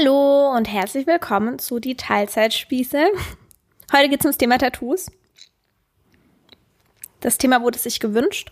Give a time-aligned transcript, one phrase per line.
[0.00, 3.08] Hallo und herzlich willkommen zu die Teilzeitspieße.
[3.92, 5.10] Heute geht es ums Thema Tattoos.
[7.20, 8.50] Das Thema wurde sich gewünscht.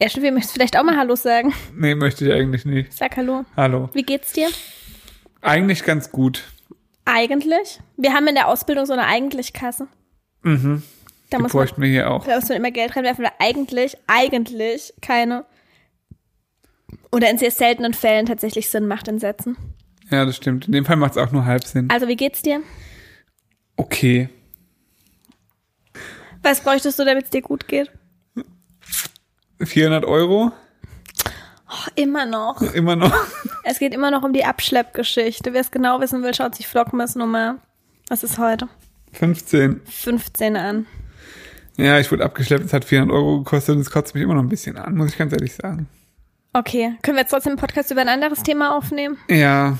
[0.00, 1.52] Ja, stimmt, wir möchten vielleicht auch mal Hallo sagen.
[1.74, 2.92] Nee, möchte ich eigentlich nicht.
[2.92, 3.44] Sag Hallo.
[3.56, 3.90] Hallo.
[3.94, 4.48] Wie geht's dir?
[5.40, 6.44] Eigentlich ganz gut.
[7.04, 7.80] Eigentlich?
[7.96, 9.88] Wir haben in der Ausbildung so eine Eigentlich-Kasse.
[10.42, 10.84] Mhm.
[11.30, 12.24] Da Die muss, man, wir hier auch.
[12.24, 15.46] da muss man immer Geld reinwerfen, weil eigentlich, eigentlich keine
[17.10, 19.56] oder in sehr seltenen Fällen tatsächlich Sinn macht in Sätzen.
[20.10, 20.66] Ja, das stimmt.
[20.66, 21.88] In dem Fall macht es auch nur halb Sinn.
[21.90, 22.60] Also, wie geht's dir?
[23.76, 24.28] Okay.
[26.42, 27.90] Was bräuchtest du, damit es dir gut geht?
[29.60, 30.52] 400 Euro?
[31.68, 32.60] Oh, immer noch.
[32.74, 33.12] Immer noch.
[33.68, 35.52] Es geht immer noch um die Abschleppgeschichte.
[35.52, 37.56] Wer es genau wissen will, schaut sich Vlogmas Nummer,
[38.08, 38.68] was ist heute?
[39.14, 39.80] 15.
[39.84, 40.86] 15 an.
[41.76, 42.64] Ja, ich wurde abgeschleppt.
[42.64, 45.10] Es hat 400 Euro gekostet und es kotzt mich immer noch ein bisschen an, muss
[45.10, 45.88] ich ganz ehrlich sagen.
[46.52, 49.18] Okay, können wir jetzt trotzdem einen Podcast über ein anderes Thema aufnehmen?
[49.28, 49.76] Ja,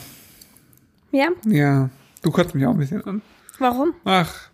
[1.17, 1.29] Ja?
[1.47, 1.91] ja.
[2.23, 3.23] Du kotzt mich auch ein bisschen an.
[3.59, 3.95] Warum?
[4.05, 4.51] Ach,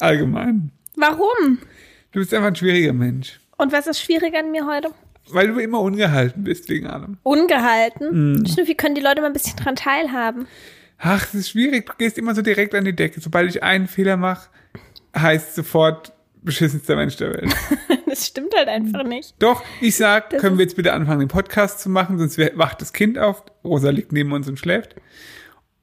[0.00, 0.72] allgemein.
[0.96, 1.58] Warum?
[2.10, 3.40] Du bist einfach ein schwieriger Mensch.
[3.56, 4.90] Und was ist schwierig an mir heute?
[5.30, 7.18] Weil du immer ungehalten bist wegen allem.
[7.22, 8.38] Ungehalten.
[8.40, 8.46] Mhm.
[8.46, 10.48] Schnüffi, können die Leute mal ein bisschen dran teilhaben?
[10.98, 11.86] Ach, das ist schwierig.
[11.86, 13.20] Du gehst immer so direkt an die Decke.
[13.20, 14.48] Sobald ich einen Fehler mache,
[15.16, 17.54] heißt sofort beschissenster Mensch der Welt.
[18.12, 19.34] Das stimmt halt einfach nicht.
[19.38, 22.82] Doch, ich sag, Das können wir jetzt bitte anfangen, den Podcast zu machen, sonst wacht
[22.82, 23.42] das Kind auf.
[23.64, 24.96] Rosa liegt neben uns und schläft.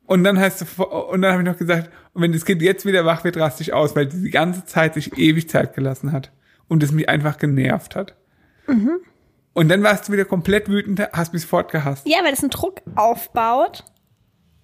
[0.09, 2.83] Und dann heißt sofort, und dann habe ich noch gesagt, und wenn das Kind jetzt
[2.83, 6.11] wieder wach wird, raste ich aus, weil sie die ganze Zeit sich ewig Zeit gelassen
[6.11, 6.31] hat
[6.67, 8.15] und es mich einfach genervt hat.
[8.65, 9.01] Mhm.
[9.53, 12.07] Und dann warst du wieder komplett wütend, hast mich sofort gehasst.
[12.07, 13.83] Ja, weil das einen Druck aufbaut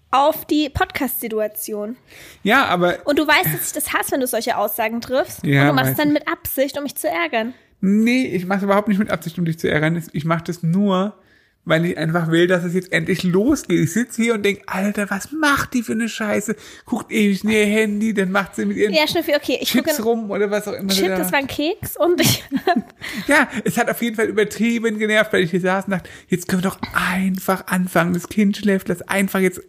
[0.09, 1.95] auf die Podcast-Situation.
[2.41, 5.45] Ja, aber Und du weißt, dass ich das hasse, wenn du solche Aussagen triffst.
[5.45, 6.13] Ja, und du machst weiß dann ich.
[6.15, 7.53] mit Absicht, um mich zu ärgern.
[7.81, 10.01] Nee, ich mache überhaupt nicht mit Absicht, um dich zu ärgern.
[10.11, 11.19] Ich mache das nur,
[11.65, 13.79] weil ich einfach will, dass es jetzt endlich losgeht.
[13.79, 16.55] Ich sitze hier und denk, Alter, was macht die für eine Scheiße?
[16.85, 20.03] Guckt ewig in ihr Handy, dann macht sie mit ihren Ja, Schnüffi, okay, ich Chips
[20.03, 20.93] rum oder was auch immer.
[20.93, 22.43] Chip, da das war ein Keks und ich.
[23.27, 26.47] ja, es hat auf jeden Fall übertrieben genervt, weil ich hier saß und dachte, jetzt
[26.47, 28.13] können wir doch einfach anfangen.
[28.13, 29.61] Das Kind schläft, lass einfach jetzt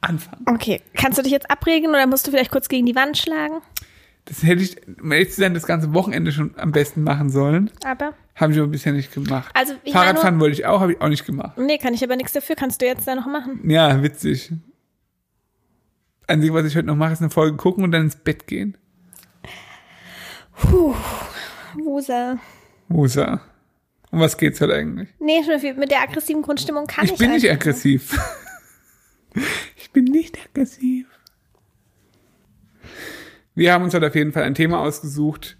[0.00, 0.44] anfangen.
[0.46, 3.60] Okay, kannst du dich jetzt abregen oder musst du vielleicht kurz gegen die Wand schlagen?
[4.26, 7.70] Das hätte ich, um ehrlich zu sein, das ganze Wochenende schon am besten machen sollen.
[7.84, 8.14] Aber.
[8.34, 9.50] Habe ich aber bisher nicht gemacht.
[9.54, 11.58] Also, ich Fahrradfahren wollte ich auch, habe ich auch nicht gemacht.
[11.58, 12.56] Nee, kann ich aber nichts dafür.
[12.56, 13.60] Kannst du jetzt da noch machen?
[13.68, 14.50] Ja, witzig.
[16.26, 18.78] Einzige, was ich heute noch mache, ist eine Folge gucken und dann ins Bett gehen.
[20.56, 20.94] Puh.
[21.74, 22.38] Wusa.
[22.88, 23.40] Musa.
[24.10, 25.08] Um was geht's heute eigentlich?
[25.18, 28.18] Nee, Schnüffi, mit der aggressiven Grundstimmung kann ich, Ich bin nicht einfach aggressiv.
[29.76, 31.06] ich bin nicht aggressiv.
[33.54, 35.56] Wir haben uns heute auf jeden Fall ein Thema ausgesucht,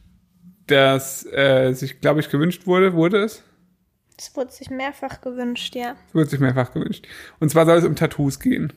[0.67, 2.95] das äh, sich, glaube ich, gewünscht wurde.
[2.95, 3.43] Wurde es?
[4.19, 5.95] Es wurde sich mehrfach gewünscht, ja.
[6.09, 7.07] Es wurde sich mehrfach gewünscht.
[7.41, 8.73] Und zwar soll es um Tattoos gehen.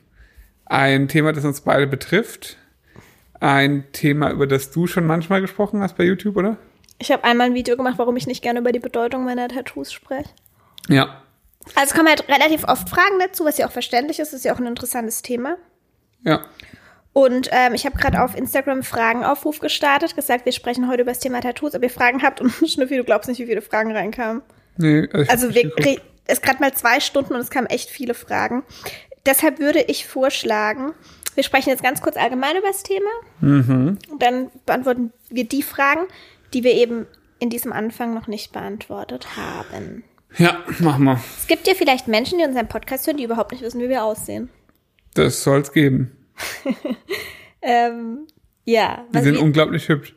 [0.66, 2.58] Ein Thema, das uns beide betrifft.
[3.40, 6.56] Ein Thema, über das du schon manchmal gesprochen hast bei YouTube, oder?
[6.98, 9.92] Ich habe einmal ein Video gemacht, warum ich nicht gerne über die Bedeutung meiner Tattoos
[9.92, 10.30] spreche.
[10.88, 11.22] Ja.
[11.74, 14.32] Also es kommen halt relativ oft Fragen dazu, was ja auch verständlich ist.
[14.32, 15.56] ist ja auch ein interessantes Thema.
[16.24, 16.44] Ja.
[17.12, 21.18] Und ähm, ich habe gerade auf Instagram Fragenaufruf gestartet, gesagt, wir sprechen heute über das
[21.18, 22.40] Thema Tattoos, ob ihr Fragen habt.
[22.42, 24.42] Und Schnüffi, du glaubst nicht, wie viele Fragen reinkamen.
[24.76, 25.72] Nee, also, Also wir
[26.28, 28.62] es gerade mal zwei Stunden und es kamen echt viele Fragen.
[29.26, 30.92] Deshalb würde ich vorschlagen,
[31.34, 33.10] wir sprechen jetzt ganz kurz allgemein über das Thema.
[33.40, 33.98] Mhm.
[34.10, 36.02] Und dann beantworten wir die Fragen,
[36.54, 37.06] die wir eben
[37.40, 40.04] in diesem Anfang noch nicht beantwortet haben.
[40.36, 41.18] Ja, mach mal.
[41.38, 44.04] Es gibt ja vielleicht Menschen, die unseren Podcast hören, die überhaupt nicht wissen, wie wir
[44.04, 44.50] aussehen.
[45.14, 46.17] Das soll's geben.
[47.60, 48.28] Ähm,
[48.64, 50.14] ja, was sind wir, unglaublich hübsch.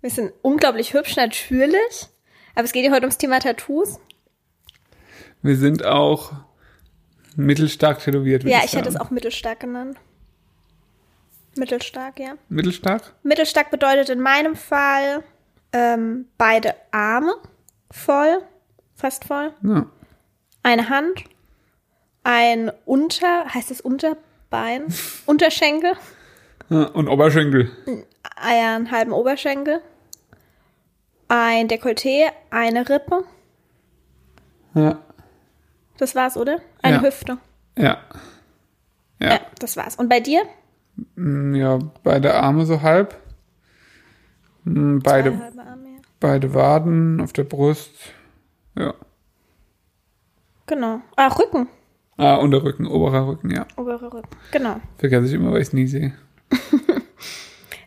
[0.00, 2.08] wir sind unglaublich hübsch, natürlich.
[2.56, 4.00] Aber es geht ja heute ums Thema Tattoos.
[5.40, 6.32] Wir sind auch
[7.36, 8.42] mittelstark tätowiert.
[8.42, 8.96] Ja, ich hätte sagen.
[8.96, 9.98] es auch mittelstark genannt.
[11.56, 12.34] Mittelstark, ja.
[12.48, 13.14] Mittelstark?
[13.22, 15.22] Mittelstark bedeutet in meinem Fall
[15.72, 17.34] ähm, beide Arme
[17.90, 18.38] voll,
[18.96, 19.86] fast voll, Ja.
[20.64, 21.24] eine Hand,
[22.24, 23.80] ein Unter, heißt es
[24.54, 24.84] Unterbein,
[25.26, 25.92] Unterschenkel.
[26.68, 27.70] Und Oberschenkel.
[28.36, 29.80] einen halben Oberschenkel,
[31.28, 33.24] ein Dekolleté, eine Rippe,
[34.74, 34.98] Ja.
[35.98, 36.58] das war's, oder?
[36.82, 37.02] Eine Ja.
[37.02, 37.38] Hüfte.
[37.76, 37.98] Ja.
[39.20, 39.28] Ja.
[39.32, 39.96] Ja, das war's.
[39.96, 40.42] Und bei dir?
[41.16, 43.16] Mm, Ja, beide Arme so halb.
[44.64, 46.00] Mm, Beide, Arme, ja.
[46.20, 47.92] beide Waden auf der Brust.
[48.76, 48.94] Ja.
[50.66, 51.00] Genau.
[51.16, 51.68] Ah, Rücken.
[52.16, 53.66] Ah, Unterrücken, oberer Rücken, ja.
[53.76, 54.28] Obere Rücken.
[54.52, 54.80] Genau.
[54.98, 56.14] Vergesse ich immer, weil ich es nie sehe.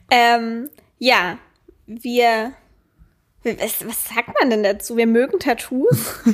[0.10, 0.70] Ähm,
[1.00, 1.38] ja,
[1.86, 2.54] wir.
[3.44, 4.98] Was, was sagt man denn dazu?
[4.98, 6.24] Wir mögen Tattoos.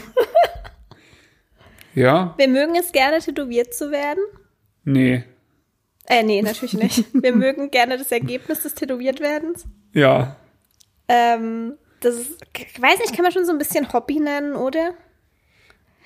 [1.95, 2.33] Ja?
[2.37, 4.23] Wir mögen es gerne, tätowiert zu werden.
[4.83, 5.23] Nee.
[6.07, 7.05] Äh, nee, natürlich nicht.
[7.13, 9.65] Wir mögen gerne das Ergebnis des Tätowiertwerdens.
[9.93, 10.35] Ja.
[11.07, 14.95] Ähm, das ist, ich weiß nicht, kann man schon so ein bisschen Hobby nennen, oder?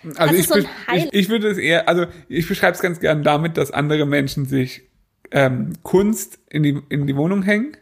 [0.04, 3.24] Also Also ich, so ich, ich würde es eher, also ich beschreibe es ganz gern
[3.24, 4.84] damit, dass andere Menschen sich
[5.32, 7.76] ähm, Kunst in die, in die Wohnung hängen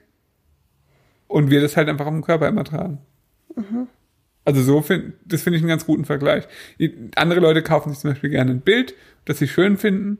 [1.28, 3.00] und wir das halt einfach am Körper immer tragen.
[3.56, 3.88] Mhm.
[4.44, 6.48] Also so finde das finde ich einen ganz guten Vergleich.
[7.16, 8.94] Andere Leute kaufen sich zum Beispiel gerne ein Bild,
[9.26, 10.20] das sie schön finden,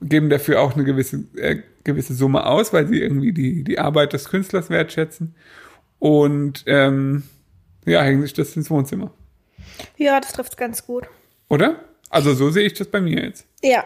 [0.00, 4.12] geben dafür auch eine gewisse, äh, gewisse Summe aus, weil sie irgendwie die, die Arbeit
[4.12, 5.34] des Künstlers wertschätzen.
[6.00, 7.22] Und ähm,
[7.84, 9.12] ja, hängen sich das ins Wohnzimmer.
[9.96, 11.08] Ja, das trifft ganz gut.
[11.52, 11.84] Oder?
[12.08, 13.46] Also so sehe ich das bei mir jetzt.
[13.62, 13.84] Ja.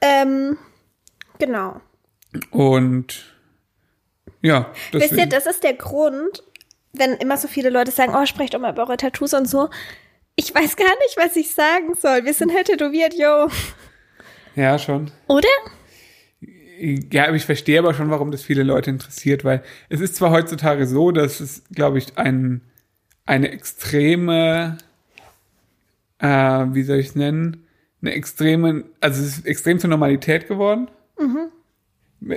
[0.00, 0.56] Ähm,
[1.38, 1.78] genau.
[2.50, 3.36] Und
[4.40, 5.30] ja, Wisst ihr, deswegen.
[5.30, 6.42] das ist der Grund,
[6.94, 9.68] wenn immer so viele Leute sagen, oh, sprecht doch mal über eure Tattoos und so.
[10.36, 12.24] Ich weiß gar nicht, was ich sagen soll.
[12.24, 13.48] Wir sind halt tätowiert, yo.
[14.54, 15.10] Ja, schon.
[15.26, 15.48] Oder?
[16.78, 20.30] Ja, aber ich verstehe aber schon, warum das viele Leute interessiert, weil es ist zwar
[20.30, 22.62] heutzutage so, dass es, glaube ich, ein,
[23.26, 24.78] eine extreme,
[26.18, 27.66] äh, wie soll ich es nennen,
[28.02, 30.88] eine extreme, also es ist extrem zur Normalität geworden.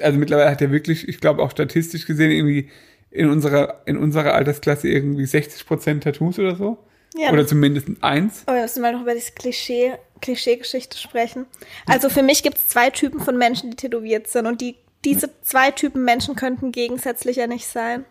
[0.02, 2.70] Also mittlerweile hat er wirklich, ich glaube auch statistisch gesehen, irgendwie
[3.12, 6.78] in unserer, in unserer Altersklasse irgendwie 60 Prozent Tattoos oder so.
[7.16, 7.32] Ja.
[7.32, 8.44] Oder zumindest eins.
[8.46, 11.48] Aber wir müssen mal noch über diese Klischee, Klischee-Geschichte sprechen.
[11.88, 14.46] Also für mich gibt es zwei Typen von Menschen, die tätowiert sind.
[14.46, 18.06] Und die, diese zwei Typen Menschen könnten gegensätzlicher nicht sein.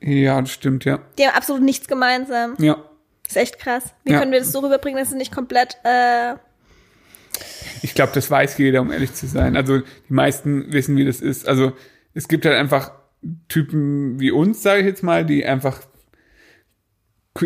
[0.00, 1.00] Ja, das stimmt, ja.
[1.18, 2.56] Die haben absolut nichts gemeinsam.
[2.58, 2.84] Ja.
[3.28, 3.94] Ist echt krass.
[4.04, 4.18] Wie Ja.
[4.20, 6.34] können wir das so rüberbringen, dass es nicht komplett, äh,
[7.82, 9.56] Ich glaube, das weiß jeder, um ehrlich zu sein.
[9.56, 11.46] Also die meisten wissen, wie das ist.
[11.46, 11.72] Also
[12.14, 12.92] es gibt halt einfach
[13.48, 15.82] Typen wie uns, sage ich jetzt mal, die einfach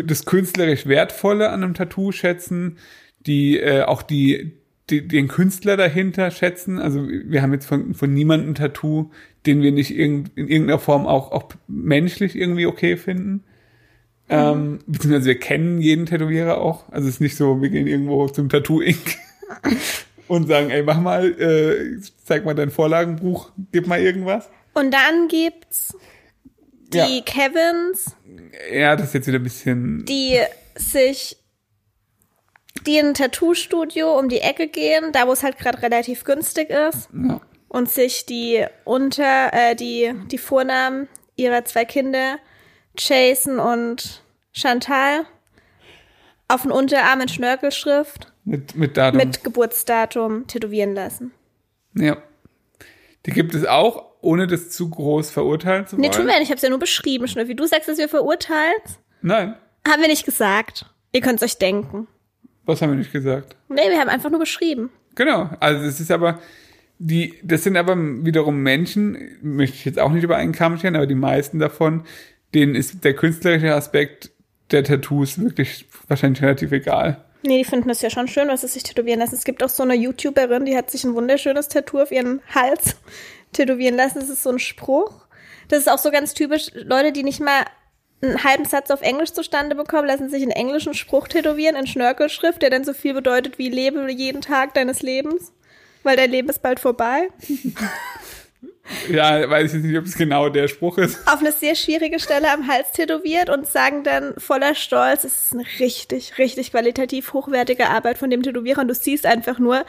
[0.05, 2.77] das künstlerisch Wertvolle an einem Tattoo schätzen,
[3.19, 4.53] die äh, auch die,
[4.89, 6.79] die den Künstler dahinter schätzen.
[6.79, 9.11] Also wir haben jetzt von, von niemandem ein Tattoo,
[9.45, 13.43] den wir nicht irgend, in irgendeiner Form auch, auch menschlich irgendwie okay finden.
[14.31, 16.87] Ähm, beziehungsweise wir kennen jeden Tätowierer auch.
[16.91, 19.17] Also es ist nicht so, wir gehen irgendwo zum Tattoo Inc.
[20.27, 24.49] und sagen, ey, mach mal, äh, zeig mal dein Vorlagenbuch, gib mal irgendwas.
[24.73, 25.95] und dann gibt's
[26.93, 27.07] die Ja.
[27.25, 28.15] Kevins,
[28.73, 30.05] Ja, das ist jetzt wieder ein bisschen.
[30.05, 30.39] die
[30.75, 31.37] sich,
[32.85, 36.69] die in ein Tattoo-Studio um die Ecke gehen, da wo es halt gerade relativ günstig
[36.69, 37.41] ist, Ja.
[37.67, 42.37] und sich die unter, äh, die, die Vornamen ihrer zwei Kinder,
[42.97, 44.20] Jason und
[44.53, 45.25] Chantal,
[46.47, 49.17] auf den Unterarm in Schnörkelschrift Mit, mit Datum.
[49.17, 51.31] mit Geburtsdatum tätowieren lassen.
[51.93, 52.17] ja.
[53.27, 56.01] Die gibt es auch, ohne das zu groß verurteilen zu wollen.
[56.01, 57.55] Nee, tun wir nicht, ich hab's ja nur beschrieben, Schnüffi.
[57.55, 58.73] Du sagst, dass wir verurteilen?
[59.21, 59.55] Nein,
[59.87, 60.87] Haben wir nicht gesagt.
[61.11, 62.07] Ihr könnt's euch denken.
[62.65, 63.55] was haben wir nicht gesagt?
[63.69, 64.89] Nee, wir haben einfach nur beschrieben.
[65.13, 66.39] Genau, also es ist aber,
[66.97, 70.95] die, das sind aber wiederum Menschen, möchte ich jetzt auch nicht über einen Kamm scheren,
[70.95, 72.03] aber die meisten davon,
[72.55, 74.31] denen ist der künstlerische Aspekt
[74.71, 77.23] der Tattoos wirklich wahrscheinlich relativ egal.
[77.43, 79.35] Nee, die finden das ja schon schön, was sie sich tätowieren lassen.
[79.35, 82.97] Es gibt auch so eine YouTuberin, die hat sich ein wunderschönes Tattoo auf ihren Hals
[83.51, 84.19] tätowieren lassen.
[84.19, 85.25] Das ist so ein Spruch.
[85.67, 86.69] Das ist auch so ganz typisch.
[86.73, 87.65] Leute, die nicht mal
[88.21, 92.61] einen halben Satz auf Englisch zustande bekommen, lassen sich einen englischen Spruch tätowieren in Schnörkelschrift,
[92.61, 95.51] der dann so viel bedeutet wie lebe jeden Tag deines Lebens,
[96.03, 97.29] weil dein Leben ist bald vorbei.
[99.09, 101.19] Ja, weiß ich jetzt nicht, ob es genau der Spruch ist.
[101.27, 105.53] Auf eine sehr schwierige Stelle am Hals tätowiert und sagen dann voller Stolz, es ist
[105.53, 109.85] eine richtig, richtig qualitativ hochwertige Arbeit von dem Tätowierer und du siehst einfach nur,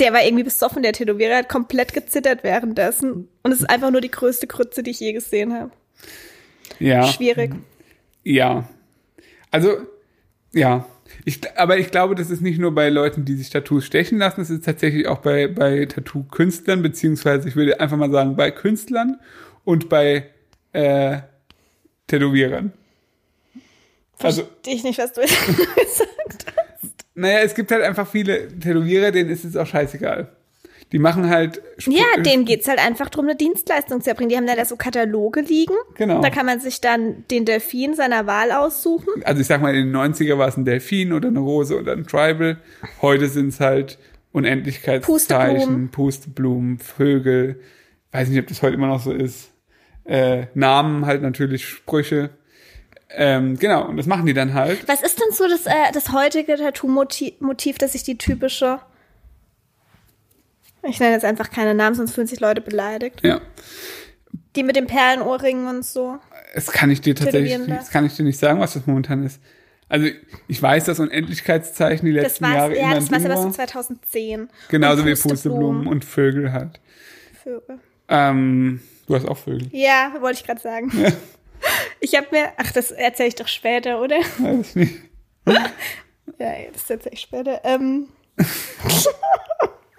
[0.00, 4.00] der war irgendwie besoffen, der Tätowierer, hat komplett gezittert währenddessen und es ist einfach nur
[4.00, 5.70] die größte Krütze, die ich je gesehen habe.
[6.78, 7.04] Ja.
[7.04, 7.52] Schwierig.
[8.22, 8.68] Ja.
[9.50, 9.78] Also,
[10.52, 10.86] ja.
[11.28, 14.40] Ich, aber ich glaube, das ist nicht nur bei Leuten, die sich Tattoos stechen lassen,
[14.40, 19.20] es ist tatsächlich auch bei, bei Tattoo-Künstlern, beziehungsweise ich würde einfach mal sagen, bei Künstlern
[19.62, 20.30] und bei
[20.72, 21.18] äh,
[22.06, 22.72] Tätowierern.
[24.20, 27.04] Also, Verstehe ich nicht, was du jetzt gesagt hast.
[27.14, 30.34] naja, es gibt halt einfach viele Tätowierer, denen ist es auch scheißegal.
[30.92, 31.60] Die machen halt.
[31.78, 34.30] Spr- Ja, denen geht's halt einfach drum, eine Dienstleistung zu erbringen.
[34.30, 35.74] Die haben da so Kataloge liegen.
[35.96, 36.20] Genau.
[36.22, 39.08] Da kann man sich dann den Delfin seiner Wahl aussuchen.
[39.24, 41.92] also ich sag mal, in den 90er war es ein Delfin oder eine Rose oder
[41.92, 42.56] ein Tribal.
[43.02, 43.98] Heute sind es halt
[44.32, 47.60] Unendlichkeitszeichen, Pusteblumen, Vögel.
[48.12, 49.50] Weiß nicht, ob das heute immer noch so ist.
[50.04, 52.30] Äh, Namen halt natürlich, Sprüche.
[53.10, 54.86] Ähm, genau, und das machen die dann halt.
[54.86, 58.80] Was ist denn so das, äh, das heutige Tattoo-Motiv, Motiv, das sich die typische.
[60.82, 63.20] Ich nenne jetzt einfach keine Namen, sonst fühlen sich Leute beleidigt.
[63.22, 63.40] Ja,
[64.56, 66.18] Die mit den Perlenohrringen und so.
[66.54, 69.40] das kann ich dir tatsächlich, das kann ich dir nicht sagen, was das momentan ist.
[69.90, 70.06] Also
[70.48, 73.44] ich weiß, dass Unendlichkeitszeichen die Das letzten war's, Jahre ja, immer das ein war's Ding
[73.44, 73.52] war.
[73.52, 74.48] 2010.
[74.68, 76.78] Genauso wie Pusteblumen und Vögel halt.
[77.42, 77.78] Vögel.
[78.08, 79.68] Ähm, du hast auch Vögel.
[79.72, 80.90] Ja, wollte ich gerade sagen.
[81.98, 84.14] Ich habe mir, ach, das erzähle ich doch später, oder?
[84.38, 84.94] Weiß ich nicht.
[85.44, 87.60] Ja, das erzähle ich später.
[87.64, 88.06] Ähm.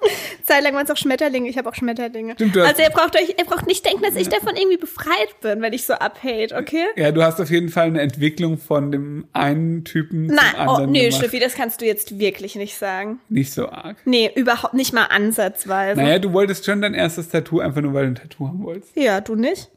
[0.44, 1.50] Zeit lang waren es auch Schmetterlinge.
[1.50, 2.34] Ich habe auch Schmetterlinge.
[2.34, 5.40] Stimmt, du also ihr braucht euch, ihr braucht nicht denken, dass ich davon irgendwie befreit
[5.42, 6.86] bin, wenn ich so abhate, okay?
[6.96, 10.72] Ja, du hast auf jeden Fall eine Entwicklung von dem einen Typen Nein, zum oh,
[10.72, 11.20] anderen nee, gemacht.
[11.20, 13.20] Schnüffi, das kannst du jetzt wirklich nicht sagen.
[13.30, 13.98] Nicht so arg.
[14.06, 16.02] Nee, überhaupt nicht mal ansatzweise.
[16.02, 18.96] Naja, du wolltest schon dein erstes Tattoo einfach nur, weil du ein Tattoo haben wolltest.
[18.96, 19.70] Ja, du nicht?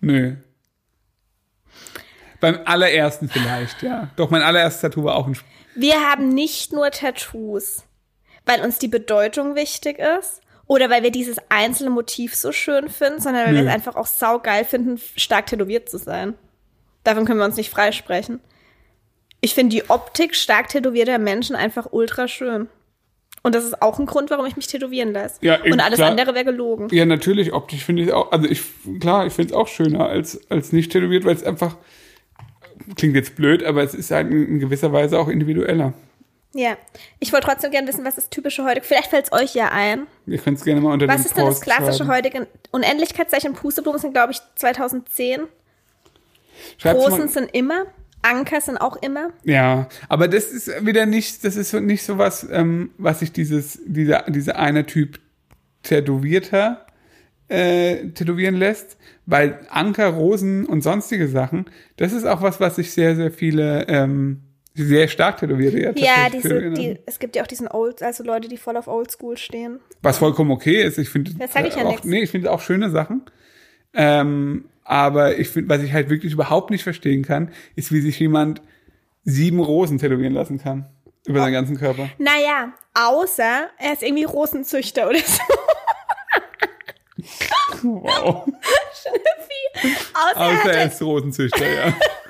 [0.00, 0.36] Nö.
[2.40, 4.08] Beim allerersten vielleicht, ja.
[4.16, 5.44] Doch, mein allererstes Tattoo war auch ein Sp
[5.76, 7.84] Wir haben nicht nur Tattoos,
[8.46, 13.20] weil uns die Bedeutung wichtig ist oder weil wir dieses einzelne Motiv so schön finden,
[13.20, 13.68] sondern weil wir Nö.
[13.68, 16.34] es einfach auch saugeil finden, stark tätowiert zu sein.
[17.04, 18.40] Davon können wir uns nicht freisprechen.
[19.40, 22.68] Ich finde die Optik stark tätowierter Menschen einfach ultra schön.
[23.42, 25.36] Und das ist auch ein Grund, warum ich mich tätowieren lasse.
[25.40, 26.10] Ja, eben, Und alles klar.
[26.10, 26.88] andere wäre gelogen.
[26.92, 28.62] Ja, natürlich, optisch finde ich es auch, also ich,
[29.00, 31.76] klar, ich finde es auch schöner als, als nicht tätowiert, weil es einfach,
[32.96, 35.94] klingt jetzt blöd, aber es ist halt in gewisser Weise auch individueller.
[36.52, 36.76] Ja.
[37.20, 40.06] Ich wollte trotzdem gerne wissen, was das typische heutige, vielleicht fällt es euch ja ein.
[40.26, 42.10] Ihr könnt es gerne mal unter Was ist denn das klassische schreiben.
[42.10, 42.46] heutige?
[42.72, 45.42] Unendlichkeitszeichen Pusteblumen sind, glaube ich, 2010.
[46.78, 47.84] Schreibt's Großen mal, sind immer.
[48.22, 49.30] Anker sind auch immer.
[49.44, 53.32] ja, aber das ist wieder nicht, das ist so- nicht so was, ähm, was sich
[53.32, 55.18] dieses, dieser, dieser eine Typ
[55.82, 56.84] Tätowierter
[57.48, 61.64] äh, tätowieren lässt, weil Anker, Rosen und sonstige Sachen,
[61.96, 64.42] das ist auch was, was sich sehr, sehr viele ähm,
[64.74, 66.98] sehr stark tätowierte ja, diese, die, lassen.
[67.06, 69.80] es gibt ja auch diesen Old, also Leute, die voll auf Oldschool stehen.
[70.02, 70.98] Was vollkommen okay ist.
[70.98, 72.04] Ich finde Das sag ich ja auch, nix.
[72.04, 73.22] nee, ich finde auch schöne Sachen.
[73.92, 78.18] Ähm, aber ich finde, was ich halt wirklich überhaupt nicht verstehen kann, ist, wie sich
[78.18, 78.62] jemand
[79.24, 80.86] sieben Rosen tätowieren lassen kann.
[81.26, 82.08] Über seinen ganzen Körper.
[82.18, 85.42] Naja, außer er ist irgendwie Rosenzüchter oder so.
[87.82, 88.46] Wow.
[90.14, 91.92] Außer er Außer er ist Rosenzüchter, ja.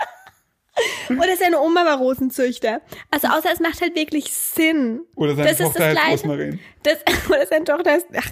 [1.10, 2.80] oder seine Oma war Rosenzüchter.
[3.10, 5.02] Also außer es macht halt wirklich Sinn.
[5.16, 6.12] Oder seine Das ist Tochter das heißt Gleiche.
[6.12, 6.60] Rosmarin.
[6.82, 8.06] Das, oder seine Tochter ist.
[8.16, 8.30] Ach.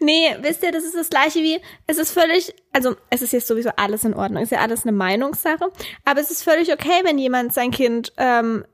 [0.00, 3.46] Nee, wisst ihr, das ist das gleiche wie, es ist völlig, also es ist jetzt
[3.46, 5.70] sowieso alles in Ordnung, ist ja alles eine Meinungssache,
[6.04, 8.64] aber es ist völlig okay, wenn jemand sein Kind ähm,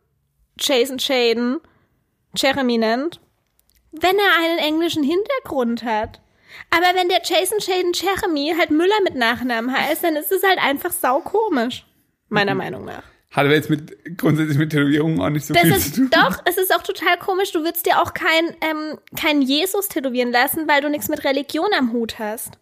[0.58, 1.60] Jason Shaden
[2.34, 3.20] Jeremy nennt,
[3.92, 6.20] wenn er einen englischen Hintergrund hat.
[6.70, 10.58] Aber wenn der Jason Shaden Jeremy halt Müller mit Nachnamen heißt, dann ist es halt
[10.58, 11.86] einfach saukomisch.
[12.30, 13.02] Meiner Meinung nach.
[13.30, 16.10] Hat aber jetzt mit, grundsätzlich mit Tätowierungen auch nicht so Das viel ist zu tun.
[16.10, 17.52] doch, es ist auch total komisch.
[17.52, 21.68] Du würdest dir auch kein, ähm, kein Jesus tätowieren lassen, weil du nichts mit Religion
[21.78, 22.58] am Hut hast.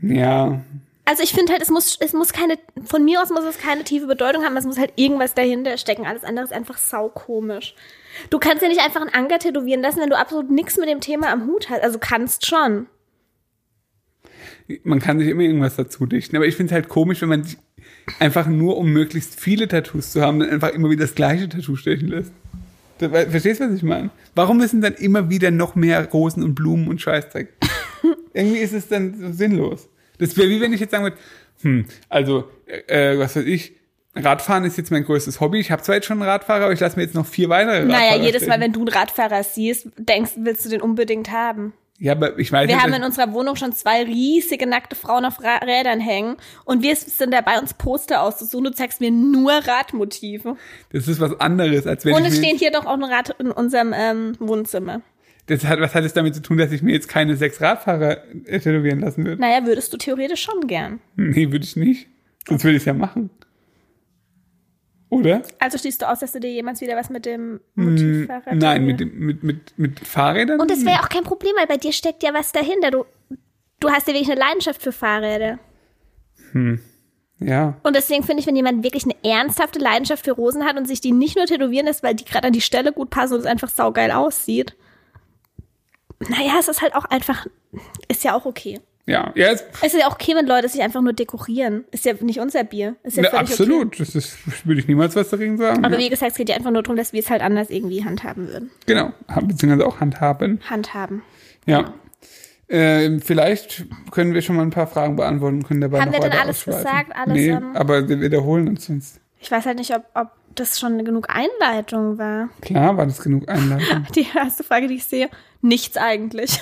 [0.00, 0.60] Ja.
[1.04, 3.82] Also ich finde halt, es muss, es muss keine, von mir aus muss es keine
[3.82, 6.06] tiefe Bedeutung haben, es muss halt irgendwas dahinter stecken.
[6.06, 7.74] Alles andere ist einfach saukomisch.
[8.30, 11.00] Du kannst ja nicht einfach einen Anker tätowieren lassen, wenn du absolut nichts mit dem
[11.00, 11.82] Thema am Hut hast.
[11.82, 12.86] Also kannst schon.
[14.84, 16.36] Man kann sich immer irgendwas dazu dichten.
[16.36, 17.56] Aber ich finde es halt komisch, wenn man sich
[18.18, 21.76] einfach nur, um möglichst viele Tattoos zu haben, dann einfach immer wieder das gleiche Tattoo
[21.76, 22.32] stechen lässt.
[22.98, 24.10] Verstehst du, was ich meine?
[24.34, 27.48] Warum müssen dann immer wieder noch mehr Rosen und Blumen und Scheißdreck?
[28.34, 29.88] Irgendwie ist es dann so sinnlos.
[30.18, 31.16] Das wäre wie wenn ich jetzt sagen würde,
[31.62, 33.72] hm, also, äh, was weiß ich,
[34.14, 35.60] Radfahren ist jetzt mein größtes Hobby.
[35.60, 37.82] Ich habe zwar jetzt schon einen Radfahrer, aber ich lasse mir jetzt noch vier weitere
[37.82, 38.60] Radfahrer Naja, jedes Mal, stechen.
[38.62, 41.72] wenn du einen Radfahrer siehst, denkst, willst du den unbedingt haben.
[42.00, 45.42] Ja, aber ich weiß Wir haben in unserer Wohnung schon zwei riesige nackte Frauen auf
[45.42, 48.64] Ra Rädern hängen und wir sind dabei, uns Poster auszusuchen.
[48.66, 50.56] Du zeigst mir nur Radmotive.
[50.92, 53.50] das ist was anderes, als wenn Und es stehen hier doch auch ein Rad in
[53.50, 55.02] unserem ähm, Wohnzimmer.
[55.46, 58.22] Das hat, was hat es damit zu tun, dass ich mir jetzt keine sechs Radfahrer
[58.44, 59.40] äh, tätowieren lassen würde?
[59.40, 61.00] Naja, würdest du theoretisch schon gern.
[61.16, 62.06] Nee, würde ich nicht.
[62.46, 63.30] Sonst würde ich es ja machen.
[65.10, 65.42] Oder?
[65.58, 69.00] Also schließt du aus, dass du dir jemals wieder was mit dem Motivfahrrad Nein, mit,
[69.00, 70.60] dem, mit, mit, mit Fahrrädern?
[70.60, 72.90] Und es wäre auch kein Problem, weil bei dir steckt ja was dahinter.
[72.90, 73.04] Du,
[73.80, 75.58] du hast ja wirklich eine Leidenschaft für Fahrräder.
[77.40, 77.76] ja.
[77.82, 81.00] Und deswegen finde ich, wenn jemand wirklich eine ernsthafte Leidenschaft für Rosen hat und sich
[81.00, 83.46] die nicht nur tätowieren lässt, weil die gerade an die Stelle gut passen und es
[83.46, 84.76] einfach saugeil aussieht.
[86.20, 87.46] Naja, es ist halt auch einfach,
[88.08, 88.80] ist ja auch okay.
[89.08, 91.86] Ja, ja, es, Es ist ja auch okay, wenn Leute sich einfach nur dekorieren.
[91.92, 92.96] Ist ja nicht unser Bier.
[93.02, 93.52] Ist ja na, völlig Okay.
[93.54, 94.00] absolut.
[94.00, 95.82] Das ist, würde ich niemals was dagegen sagen.
[95.82, 96.04] Aber ja.
[96.04, 98.48] wie gesagt, es geht ja einfach nur darum, dass wir es halt anders irgendwie handhaben
[98.48, 98.70] würden.
[98.84, 99.12] Genau.
[99.40, 100.60] Beziehungsweise auch handhaben.
[100.68, 101.22] Handhaben.
[101.64, 101.94] Ja.
[102.68, 106.28] Ähm, vielleicht können wir schon mal ein paar Fragen beantworten, können dabei Haben noch wir
[106.28, 107.16] denn alles gesagt?
[107.16, 109.20] Alles, nee, aber wir wiederholen uns sonst.
[109.40, 112.50] Ich weiß halt nicht, ob, ob das schon genug Einleitung war.
[112.60, 114.06] Klar, war das genug Einleitung.
[114.14, 115.30] Die erste Frage, die ich sehe,
[115.62, 116.60] nichts eigentlich.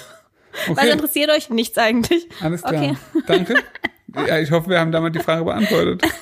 [0.69, 1.51] Was Okay, interessiert euch?
[1.51, 2.29] Nichts eigentlich.
[2.41, 2.75] alles klar.
[2.83, 2.97] Okay.
[3.27, 3.55] Danke.
[4.27, 6.03] Ja, ich hoffe, wir haben damit die Frage beantwortet.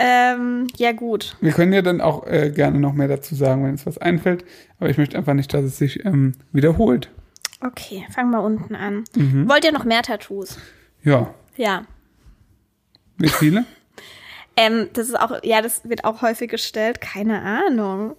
[0.00, 1.36] Ähm, ja, gut.
[1.40, 4.44] Wir können ja dann auch äh, gerne noch mehr dazu sagen, wenn uns was einfällt.
[4.78, 7.10] Aber ich möchte einfach nicht, dass es sich ähm, wiederholt.
[7.60, 9.02] Okay, fangen wir unten an.
[9.16, 9.48] Mhm.
[9.48, 10.58] Wollt ihr noch mehr Tattoos?
[11.02, 11.34] Ja.
[11.56, 11.84] Ja.
[13.16, 13.64] Wie viele?
[14.60, 17.00] Ähm, das ist auch, ja, das wird auch häufig gestellt.
[17.00, 18.16] Keine Ahnung.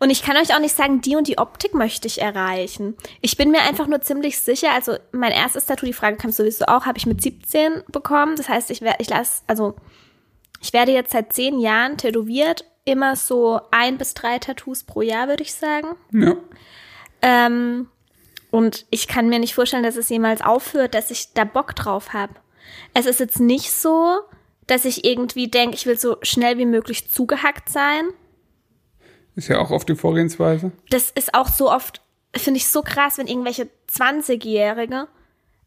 [0.00, 2.96] Und ich kann euch auch nicht sagen, die und die Optik möchte ich erreichen.
[3.20, 6.66] Ich bin mir einfach nur ziemlich sicher, also mein erstes Tattoo, die Frage kam sowieso
[6.66, 8.36] auch, habe ich mit 17 bekommen.
[8.36, 9.74] Das heißt, ich werde, ich lasse, also
[10.60, 15.28] ich werde jetzt seit zehn Jahren tätowiert, immer so ein bis drei Tattoos pro Jahr,
[15.28, 15.96] würde ich sagen.
[16.12, 16.36] ja.
[17.20, 17.88] Ähm,
[18.50, 22.12] und ich kann mir nicht vorstellen, dass es jemals aufhört, dass ich da Bock drauf
[22.12, 22.34] habe.
[22.94, 24.20] Es ist jetzt nicht so,
[24.66, 28.08] dass ich irgendwie denke, ich will so schnell wie möglich zugehackt sein.
[29.38, 30.72] Ist ja auch oft die Vorgehensweise.
[30.90, 32.00] Das ist auch so oft,
[32.34, 35.06] finde ich so krass, wenn irgendwelche 20-Jährige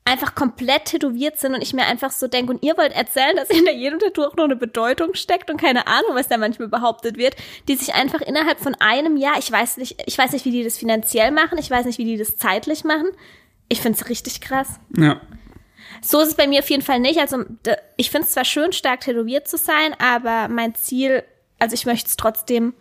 [0.04, 3.48] einfach komplett tätowiert sind und ich mir einfach so denke, und ihr wollt erzählen, dass
[3.48, 7.16] hinter jedem Tattoo auch noch eine Bedeutung steckt und keine Ahnung, was da manchmal behauptet
[7.16, 7.38] wird,
[7.70, 10.66] die sich einfach innerhalb von einem Jahr, ich weiß nicht, ich weiß nicht, wie die
[10.66, 13.08] das finanziell machen, ich weiß nicht, wie die das zeitlich machen.
[13.70, 14.82] Ich finde es richtig krass.
[14.98, 15.22] Ja.
[16.02, 17.22] So ist es bei mir auf jeden Fall nicht.
[17.22, 17.46] Also
[17.96, 21.24] ich finde es zwar schön, stark tätowiert zu sein, aber mein Ziel,
[21.58, 22.74] also ich möchte es trotzdem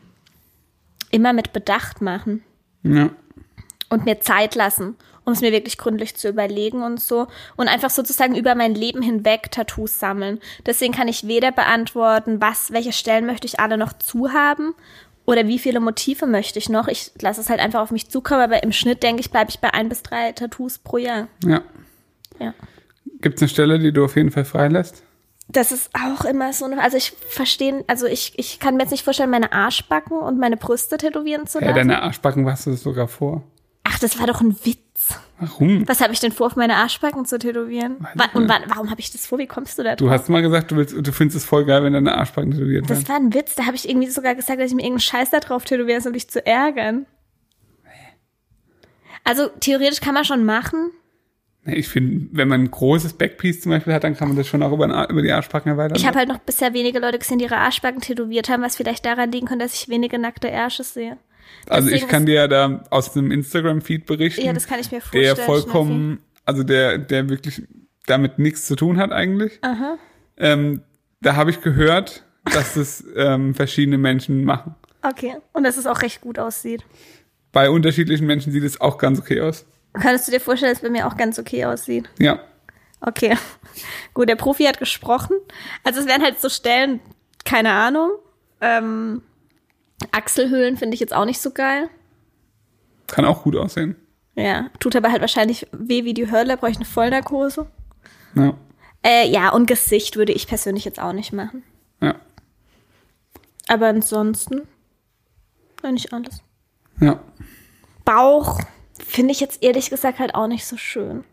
[1.10, 2.42] immer mit Bedacht machen
[2.82, 3.10] Ja.
[3.88, 7.26] und mir Zeit lassen, um es mir wirklich gründlich zu überlegen und so.
[7.56, 10.38] Und einfach sozusagen über mein Leben hinweg Tattoos sammeln.
[10.66, 14.74] Deswegen kann ich weder beantworten, was, welche Stellen möchte ich alle noch zu haben
[15.26, 16.88] oder wie viele Motive möchte ich noch.
[16.88, 19.60] Ich lasse es halt einfach auf mich zukommen, aber im Schnitt denke ich, bleibe ich
[19.60, 21.28] bei ein bis drei Tattoos pro Jahr.
[21.44, 21.62] Ja.
[22.38, 22.54] Ja.
[23.20, 25.02] Gibt es eine Stelle, die du auf jeden Fall freilässt?
[25.52, 28.90] Das ist auch immer so eine, also ich verstehe, also ich, ich kann mir jetzt
[28.92, 31.76] nicht vorstellen, meine Arschbacken und meine Brüste tätowieren zu Ja, lassen.
[31.76, 33.42] deine Arschbacken warst du sogar vor.
[33.84, 34.78] Ach, das war doch ein Witz.
[35.40, 35.88] Warum?
[35.88, 37.96] Was habe ich denn vor, auf meine Arschbacken zu tätowieren?
[38.14, 39.38] Wa und wa warum habe ich das vor?
[39.38, 39.96] Wie kommst du da drauf?
[39.96, 42.88] Du hast mal gesagt, du willst, du findest es voll geil, wenn deine Arschbacken tätowiert
[42.88, 43.08] Das werden.
[43.08, 43.54] war ein Witz.
[43.54, 46.12] Da habe ich irgendwie sogar gesagt, dass ich mir irgendeinen Scheiß da drauf tätowiere, um
[46.12, 47.06] dich zu ärgern.
[49.24, 50.90] Also theoretisch kann man schon machen.
[51.66, 54.62] Ich finde, wenn man ein großes Backpiece zum Beispiel hat, dann kann man das schon
[54.62, 55.96] auch über, den über die Arschbacken erweitern.
[55.96, 59.04] Ich habe halt noch bisher wenige Leute gesehen, die ihre Arschbacken tätowiert haben, was vielleicht
[59.04, 61.18] daran liegen könnte, dass ich wenige nackte Ärsche sehe.
[61.68, 64.44] also ich kann dir ja da aus dem Instagram-Feed berichten.
[64.44, 65.36] Ja, das kann ich mir vorstellen.
[65.36, 67.62] der vollkommen, also der, der wirklich
[68.06, 69.58] damit nichts zu tun hat eigentlich.
[69.60, 69.98] Aha.
[70.38, 70.82] Ähm,
[71.20, 74.74] da habe ich gehört, dass das ähm, verschiedene Menschen machen.
[75.02, 75.36] Okay.
[75.52, 76.84] Und dass es auch recht gut aussieht.
[77.52, 79.66] Bei unterschiedlichen Menschen sieht es auch ganz okay aus.
[79.92, 82.08] Könntest du dir vorstellen, dass es bei mir auch ganz okay aussieht?
[82.18, 82.40] Ja.
[83.00, 83.36] Okay.
[84.14, 85.36] Gut, der Profi hat gesprochen.
[85.84, 87.00] Also es wären halt so Stellen,
[87.44, 88.10] keine Ahnung.
[88.60, 89.22] Ähm,
[90.12, 91.88] Achselhöhlen finde ich jetzt auch nicht so geil.
[93.06, 93.96] Kann auch gut aussehen.
[94.36, 97.66] Ja, tut aber halt wahrscheinlich weh wie die Hölle, brauche ich eine Vollnarkose.
[98.34, 98.54] Ja.
[99.02, 101.64] Äh, ja, und Gesicht würde ich persönlich jetzt auch nicht machen.
[102.00, 102.14] Ja.
[103.66, 104.62] Aber ansonsten,
[105.82, 106.42] eigentlich alles.
[107.00, 107.20] Ja.
[108.04, 108.60] Bauch
[109.10, 111.24] finde ich jetzt ehrlich gesagt halt auch nicht so schön.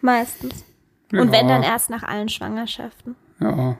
[0.00, 0.64] Meistens.
[1.12, 1.32] Und ja.
[1.32, 3.16] wenn dann erst nach allen Schwangerschaften.
[3.40, 3.76] Ja.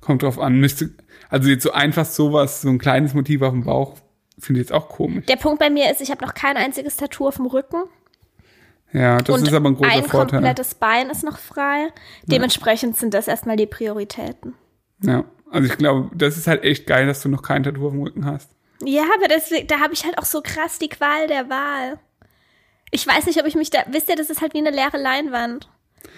[0.00, 0.58] Kommt drauf an.
[0.58, 0.90] Müsste,
[1.28, 3.96] also jetzt so einfach sowas, so ein kleines Motiv auf dem Bauch,
[4.38, 5.26] finde ich jetzt auch komisch.
[5.26, 7.84] Der Punkt bei mir ist, ich habe noch kein einziges Tattoo auf dem Rücken.
[8.92, 10.40] Ja, das und ist aber ein großer ein Vorteil.
[10.40, 11.88] komplettes Bein ist noch frei.
[12.24, 14.54] Dementsprechend sind das erstmal die Prioritäten.
[15.04, 15.24] Ja.
[15.50, 18.02] Also ich glaube, das ist halt echt geil, dass du noch kein Tattoo auf dem
[18.02, 18.50] Rücken hast.
[18.82, 21.98] Ja, aber deswegen, da habe ich halt auch so krass die Qual der Wahl.
[22.90, 23.80] Ich weiß nicht, ob ich mich da.
[23.90, 25.68] Wisst ihr, das ist halt wie eine leere Leinwand.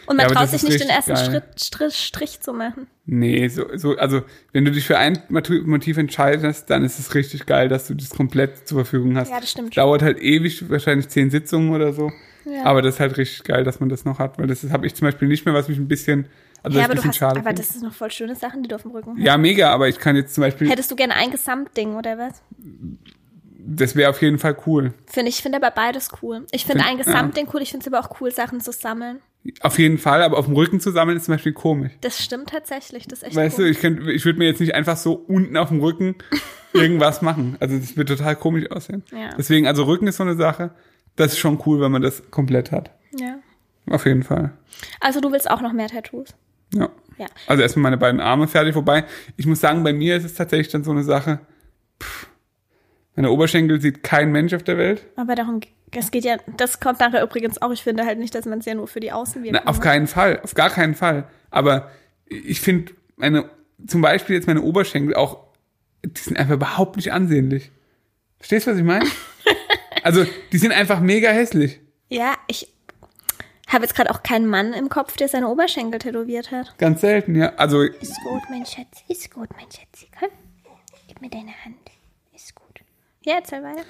[0.06, 1.16] Und man Ja, traut sich ist nicht, den ersten.
[1.16, 2.87] Schritt, Strich, Strich zu machen.
[3.04, 7.46] Nee, so, so, also wenn du dich für ein Motiv entscheidest, dann ist es richtig
[7.46, 9.30] geil, dass du das komplett zur Verfügung hast.
[9.30, 9.76] Ja, das stimmt.
[9.76, 12.12] Dauert halt ewig, wahrscheinlich zehn Sitzungen oder so.
[12.44, 12.64] Ja.
[12.64, 14.94] Aber das ist halt richtig geil, dass man das noch hat, weil das habe ich
[14.94, 16.26] zum Beispiel nicht mehr, was mich ein bisschen,
[16.62, 18.62] also Ja, das aber ein du hast, schade aber das sind noch voll schöne Sachen,
[18.62, 19.24] die du auf dem Rücken hast.
[19.24, 22.42] Ja, mega, aber ich kann jetzt zum Beispiel, Hättest du gerne ein Gesamtding oder was?
[23.64, 24.92] Das wäre auf jeden Fall cool.
[25.07, 26.46] Finde ich, finde aber beides cool.
[26.51, 29.20] Ich finde Find- ein Gesamtding cool, ich finde es aber auch cool, Sachen zu sammeln.
[29.61, 31.92] Auf jeden Fall, aber auf dem Rücken zu sammeln ist zum Beispiel komisch.
[32.01, 33.68] Das stimmt tatsächlich, das ist echt Weißt du, cool.
[33.70, 36.14] ich könnte, ich würde mir jetzt nicht einfach so unten auf dem Rücken
[36.72, 37.57] irgendwas machen.
[37.59, 39.03] Also das wird total komisch aussehen.
[39.11, 39.31] Ja.
[39.37, 40.70] Deswegen, also Rücken ist so eine Sache.
[41.16, 42.90] Das ist schon cool, wenn man das komplett hat.
[43.18, 43.38] ja.
[43.90, 44.53] Auf jeden Fall.
[45.01, 46.29] Also du willst auch noch mehr Tattoos.
[46.72, 46.88] Ja.
[47.18, 47.27] Ja.
[47.48, 48.77] Also erstmal meine beiden Arme fertig.
[48.77, 49.05] Wobei,
[49.37, 51.40] ich muss sagen, bei mir ist es tatsächlich dann so eine Sache.
[52.01, 52.29] Pff,
[53.14, 55.07] meine Oberschenkel sieht kein Mensch auf der Welt.
[55.16, 57.70] Aber darum, es geht ja, das kommt nachher übrigens auch.
[57.70, 59.85] Ich finde halt nicht, dass man es ja nur für die Außenwirkung Na, auf macht.
[59.85, 61.29] keinen Fall, auf gar keinen Fall.
[61.51, 61.90] Aber
[62.27, 63.48] ich finde meine,
[63.87, 65.44] zum Beispiel jetzt meine Oberschenkel auch,
[66.05, 67.70] die sind einfach überhaupt nicht ansehnlich.
[68.38, 69.07] Verstehst du, was ich meine?
[70.03, 71.81] also, die sind einfach mega hässlich.
[72.09, 72.68] Ja, ich
[73.68, 76.77] Habe jetzt gerade auch keinen Mann im Kopf, der seine Oberschenkel tätowiert hat.
[76.79, 77.53] Ganz selten, ja.
[77.57, 79.05] Also, Ist gut, mein Schatz.
[79.09, 80.09] Ist gut, mein Schatzi.
[80.18, 80.29] Komm.
[81.07, 81.82] Gib mir deine Hand.
[83.24, 83.82] Ja, erzähl weiter.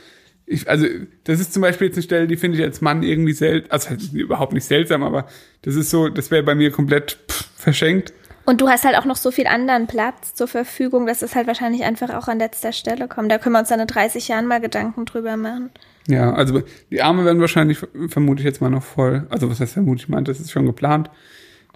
[0.47, 0.87] ich, also,
[1.25, 3.91] das ist zum Beispiel jetzt eine Stelle, die finde ich als Mann irgendwie selten, also
[3.91, 5.27] halt überhaupt nicht seltsam, aber
[5.63, 8.13] das ist so, das wäre bei mir komplett pff, verschenkt.
[8.45, 11.47] Und du hast halt auch noch so viel anderen Platz zur Verfügung, dass es halt
[11.47, 13.31] wahrscheinlich einfach auch an letzter Stelle kommt.
[13.31, 15.71] Da können wir uns dann in 30 Jahren mal Gedanken drüber machen.
[16.09, 19.29] Ja, also die Arme werden wahrscheinlich, vermute ich jetzt mal noch voll.
[19.31, 21.09] Also was heißt vermute ich mal, das ist schon geplant.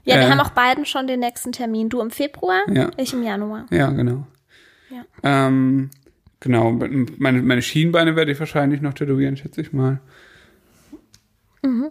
[0.05, 0.31] Ja, wir Äh.
[0.31, 1.89] haben auch beiden schon den nächsten Termin.
[1.89, 2.91] Du im Februar, Ja.
[2.97, 3.67] ich im Januar.
[3.71, 4.27] Ja, genau.
[4.91, 5.05] Ja.
[5.23, 5.91] Ähm,
[6.41, 10.01] genau, meine, meine Schienbeine werde ich wahrscheinlich noch tätowieren, schätze ich mal.
[11.63, 11.91] Mhm.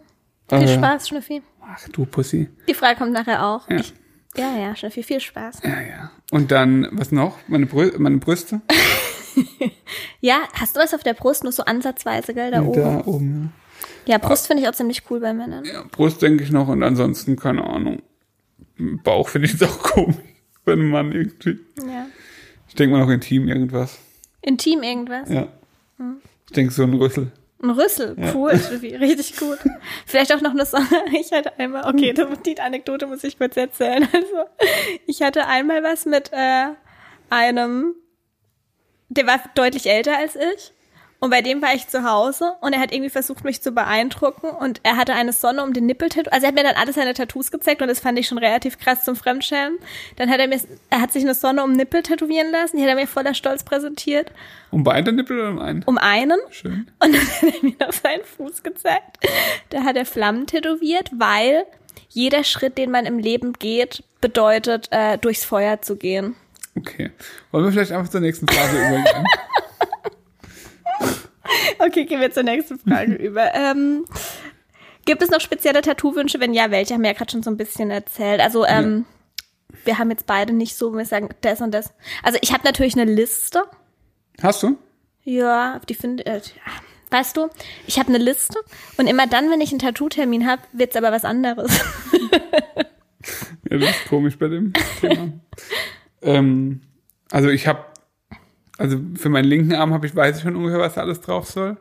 [0.50, 1.42] Viel Äh, Spaß, Schnüffi.
[1.62, 2.50] Ach du Pussy.
[2.68, 3.70] Die Frage kommt nachher auch.
[3.70, 3.78] Ja.
[3.78, 3.94] Ich,
[4.38, 5.62] ja, ja, Schnüffi, viel Spaß.
[5.64, 6.12] Ja, ja.
[6.32, 7.38] Und dann, was noch?
[7.48, 8.62] Meine, Brü meine Brüste?
[10.22, 11.44] Ja, hast du was auf der Brust?
[11.44, 12.82] Nur so ansatzweise, gell, da oben.
[12.82, 13.54] Da oben,
[14.06, 15.66] Ja, Brust finde ich auch ziemlich cool bei Männern.
[15.66, 15.74] ja.
[15.74, 15.84] ja.
[15.92, 18.02] Brust denke ich noch und ansonsten, keine Ahnung.
[18.78, 20.16] Bauch finde ich jetzt auch komisch.
[20.64, 21.60] Bei einem Mann irgendwie.
[21.86, 22.08] Ja.
[22.70, 24.00] Ich denke mal noch intim irgendwas.
[24.46, 25.30] Intim irgendwas.
[25.30, 25.48] Ja.
[25.98, 26.22] Hm.
[26.48, 27.32] Ich denke so ein Rüssel.
[27.64, 29.58] Ein Rüssel, cool, Schnüffi, richtig gut.
[30.06, 30.86] Vielleicht auch noch eine Sonne.
[31.20, 34.08] Ich hatte einmal, okay, das- die Anekdote muss ich kurz erzählen.
[34.14, 34.46] Also,
[35.08, 36.68] ich hatte einmal was mit äh,
[37.30, 37.96] einem,
[39.10, 40.74] der war deutlich älter als ich.
[41.26, 44.48] Und bei dem war ich zu Hause und er hat irgendwie versucht, mich zu beeindrucken
[44.48, 46.32] und er hatte eine Sonne um den Nippel tätowiert.
[46.32, 48.78] Also er hat mir dann alle seine Tattoos gezeigt und das fand ich schon relativ
[48.78, 49.80] krass zum Fremdschämen.
[50.18, 50.60] Dann hat er mir,
[50.92, 53.34] er hat sich eine Sonne um den Nippel tätowieren lassen, die hat er mir voller
[53.34, 54.32] Stolz präsentiert.
[54.70, 55.84] Um beide Nippel oder um einen?
[55.88, 56.92] Um einen Schön.
[57.00, 59.18] und dann hat er mir auf seinen Fuß gezeigt.
[59.72, 61.66] Da hat er Flammen tätowiert, weil
[62.10, 66.36] jeder Schritt, den man im Leben geht, bedeutet, äh, durchs Feuer zu gehen.
[66.78, 67.10] Okay.
[67.50, 69.26] Wollen wir vielleicht einfach zur nächsten Frage übergehen?
[71.80, 73.54] Okay, gehen wir zur nächsten Frage über.
[73.54, 74.06] Ähm,
[75.06, 76.40] gibt es noch spezielle Tattoo-Wünsche?
[76.40, 76.94] Wenn ja, welche?
[76.94, 78.42] Haben wir ja gerade schon so ein bisschen erzählt.
[78.42, 79.06] Also, ähm,
[79.84, 81.94] wir haben jetzt beide nicht so, wir sagen das und das.
[82.24, 83.64] Also, ich habe natürlich eine Liste.
[84.42, 84.78] Hast du?
[85.24, 86.42] Ja, die finde äh,
[87.12, 87.50] Weißt du,
[87.88, 88.60] ich habe eine Liste
[88.98, 91.80] und immer dann, wenn ich einen Tattoo-Termin habe, wird's aber was anderes.
[93.70, 95.34] Ja, das ist komisch bei dem Thema.
[96.22, 96.82] ähm,
[97.32, 97.86] also ich habe,
[98.78, 101.48] also für meinen linken Arm habe ich, weiß ich schon ungefähr, was da alles drauf
[101.50, 101.78] soll.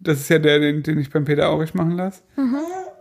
[0.00, 2.22] Das ist ja der, den, den ich beim Peter Aurich machen lasse.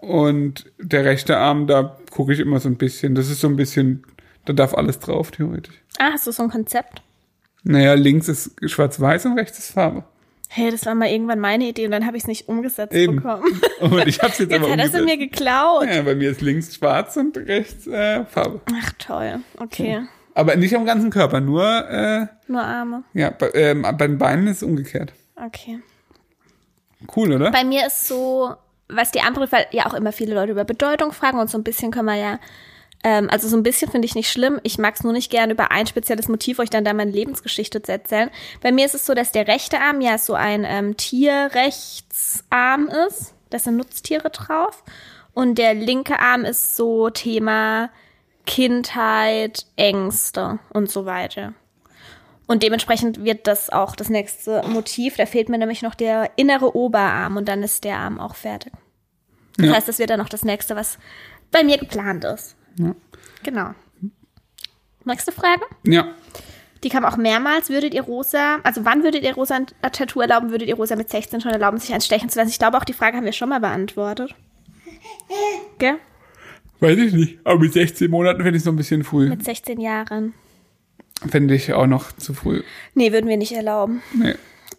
[0.02, 3.16] Und der rechte Arm, da gucke ich immer so ein bisschen.
[3.16, 4.04] Das ist so ein bisschen,
[4.46, 5.76] da darf alles drauf, theoretisch.
[6.00, 7.02] ah, hast du so ein Konzept?
[7.64, 10.04] Naja, links ist schwarz-weiß und rechts ist Farbe.
[10.50, 13.16] Hey, das war mal irgendwann meine Idee und dann habe ich es nicht umgesetzt Eben.
[13.16, 13.44] bekommen.
[13.80, 15.06] Und ich habe es jetzt, Jetzt aber hat er umgesetzt.
[15.06, 15.88] mir geklaut.
[15.88, 18.62] Ja, bei mir ist links schwarz und rechts äh, Farbe.
[18.72, 20.02] Ach toll, okay.
[20.36, 23.04] Aber nicht am ganzen Körper, nur äh, Nur Arme.
[23.14, 25.14] ja, bei, ähm, bei den Beinen ist es umgekehrt.
[25.36, 25.80] Okay.
[27.16, 27.52] Cool, oder?
[27.52, 28.56] Bei mir ist so,
[28.88, 31.64] was die andere, weil ja auch immer viele Leute über Bedeutung fragen und so ein
[31.64, 32.40] bisschen können wir ja,
[33.04, 34.60] ähm, also so ein bisschen finde ich nicht schlimm.
[34.64, 37.82] Ich mag es nur nicht gerne über ein spezielles Motiv, euch dann da meine Lebensgeschichte
[37.82, 38.30] zu erzählen.
[38.62, 43.34] Bei mir ist es so, dass der rechte Arm ja so ein ähm, Tierrechtsarm ist.
[43.50, 44.84] Da sind Nutztiere drauf.
[45.34, 47.90] Und der linke Arm ist so Thema
[48.46, 51.54] Kindheit, Ängste und so weiter.
[52.46, 55.16] Und dementsprechend wird das auch das nächste Motiv.
[55.16, 58.74] Da fehlt mir nämlich noch der innere Oberarm und dann ist der Arm auch fertig.
[59.58, 59.74] Das Ja.
[59.76, 60.98] heißt, das wird dann noch das nächste, was
[61.52, 62.56] bei mir geplant ist.
[62.78, 62.96] Ja.
[63.44, 63.72] Genau.
[65.06, 65.62] Nächste Frage.
[65.86, 66.08] Ja.
[66.84, 67.70] Die kam auch mehrmals.
[67.70, 70.50] Würdet ihr Rosa, also wann würdet ihr Rosa ein Tattoo erlauben?
[70.50, 72.50] Würdet ihr Rosa mit 16 schon erlauben, sich eins stechen zu lassen?
[72.50, 74.36] Ich glaube, auch die Frage haben wir schon mal beantwortet.
[75.80, 75.98] Gell?
[76.84, 77.40] Weiß ich nicht.
[77.46, 79.30] Aber mit 16 Monaten finde ich so ein bisschen früh.
[79.30, 80.34] Mit 16 Jahren.
[81.30, 82.62] Finde ich auch noch zu früh.
[82.94, 84.02] Nee, würden wir nicht erlauben.
[84.14, 84.34] Nee.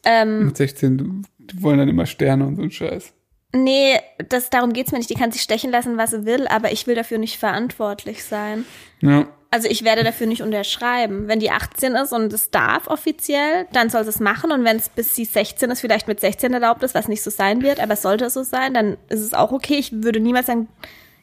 [0.04, 3.14] Ähm, Mit 16, die wollen dann immer Sterne und so ein Scheiß.
[3.54, 5.08] Nee, das, darum geht's mir nicht.
[5.08, 8.66] Die kann sich stechen lassen, was sie will, aber ich will dafür nicht verantwortlich sein.
[9.00, 9.26] Ja.
[9.50, 11.26] Also ich werde dafür nicht unterschreiben.
[11.26, 14.52] Wenn die 18 ist und es darf offiziell, dann soll sie es machen.
[14.52, 17.30] Und wenn es bis sie 16 ist, vielleicht mit 16 erlaubt ist, was nicht so
[17.30, 19.76] sein wird, aber sollte es so sein, dann ist es auch okay.
[19.76, 20.68] Ich würde niemals sagen,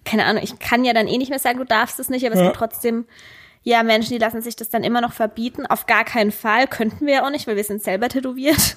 [0.06, 2.34] keine Ahnung, ich kann ja dann eh nicht mehr sagen, du darfst es nicht, aber
[2.36, 2.48] es Ja.
[2.48, 3.06] gibt trotzdem
[3.64, 5.66] ja Menschen, die lassen sich das dann immer noch verbieten.
[5.68, 6.68] Auf gar keinen Fall.
[6.68, 8.76] Könnten wir ja auch nicht, weil wir sind selber tätowiert.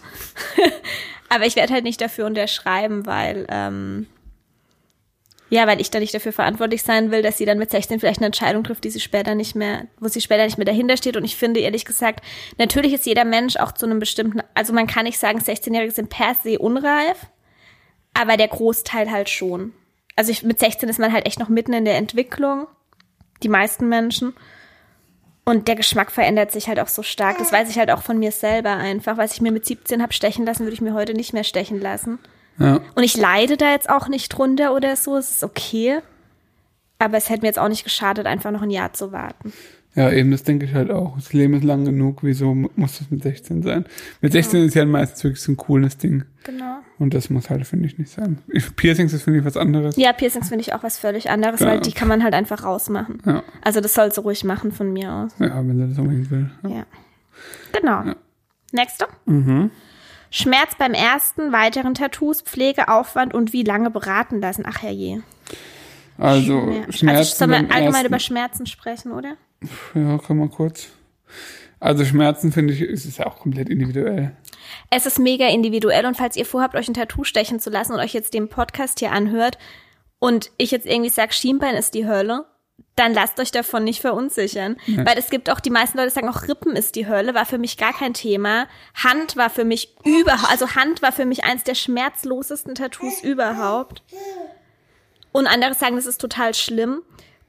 [1.29, 4.07] aber ich werde halt nicht dafür unterschreiben, weil ähm,
[5.51, 8.19] ja, weil ich da nicht dafür verantwortlich sein will, dass sie dann mit 16 vielleicht
[8.19, 11.17] eine Entscheidung trifft, die sie später nicht mehr, wo sie später nicht mehr dahinter steht.
[11.17, 12.25] Und ich finde ehrlich gesagt,
[12.59, 16.09] natürlich ist jeder Mensch auch zu einem bestimmten, also man kann nicht sagen, 16-Jährige sind
[16.11, 17.27] per se unreif,
[18.15, 19.73] aber der Großteil halt schon.
[20.17, 22.67] Also ich, mit 16 ist man halt echt noch mitten in der Entwicklung,
[23.43, 24.35] die meisten Menschen.
[25.45, 27.39] Und der Geschmack verändert sich halt auch so stark.
[27.39, 29.19] Das weiß ich halt auch von mir selber einfach.
[29.19, 31.81] Was ich mir mit 17 hab stechen lassen, würde ich mir heute nicht mehr stechen
[31.81, 32.19] lassen.
[32.59, 32.81] Ja.
[32.95, 36.01] Und ich leide da jetzt auch nicht drunter oder so, es ist okay.
[36.99, 39.53] Aber es hätte mir jetzt auch nicht geschadet, einfach noch ein Jahr zu warten.
[39.97, 41.15] Ja, eben, das denke ich halt auch.
[41.17, 43.85] Das Leben ist lang genug, wieso mu- muss das mit 16 sein?
[44.21, 46.25] Mit 16 ist ja meistens wirklich so ein cooles Ding.
[46.43, 46.79] Genau.
[46.99, 48.39] Und das muss halt, finde ich, nicht sein.
[48.77, 49.97] Piercings ist, finde ich, was anderes.
[49.97, 51.67] Ja, Piercings finde ich auch was völlig anderes, Ja.
[51.69, 53.23] weil die kann man halt einfach rausmachen.
[53.25, 53.45] Ja.
[53.63, 55.33] Also das soll sie ruhig machen von mir aus.
[55.39, 56.51] Ja, wenn sie das unbedingt will.
[56.65, 56.71] Ja.
[56.71, 56.87] Ja.
[57.81, 58.15] Genau.
[58.73, 59.07] Nächste.
[60.31, 64.65] Schmerz beim ersten, weiteren Tattoos, Pflegeaufwand und wie lange beraten lassen.
[64.67, 65.23] Ach herrje.
[66.19, 66.93] Also, Ja.
[66.93, 69.37] Schmerzen also sollen wir allgemein ersten- über Schmerzen sprechen, oder?
[69.95, 70.89] Ja, kann man kurz.
[71.81, 74.35] Also Schmerzen, finde ich, ist es ja auch komplett individuell.
[74.91, 78.01] Es ist mega individuell und falls ihr vorhabt, euch ein Tattoo stechen zu lassen und
[78.01, 79.59] euch jetzt den Podcast hier anhört
[80.19, 82.47] und ich jetzt irgendwie sage, Schienbein ist die Hölle,
[82.97, 84.77] dann lasst euch davon nicht verunsichern.
[84.87, 87.59] Weil es gibt auch, die meisten Leute sagen auch, Rippen ist die Hölle, war für
[87.59, 88.67] mich gar kein Thema.
[88.95, 94.03] Hand war für mich überhaupt, also Hand war für mich eins der schmerzlosesten Tattoos überhaupt.
[95.33, 97.03] Und andere sagen, das ist total schlimm.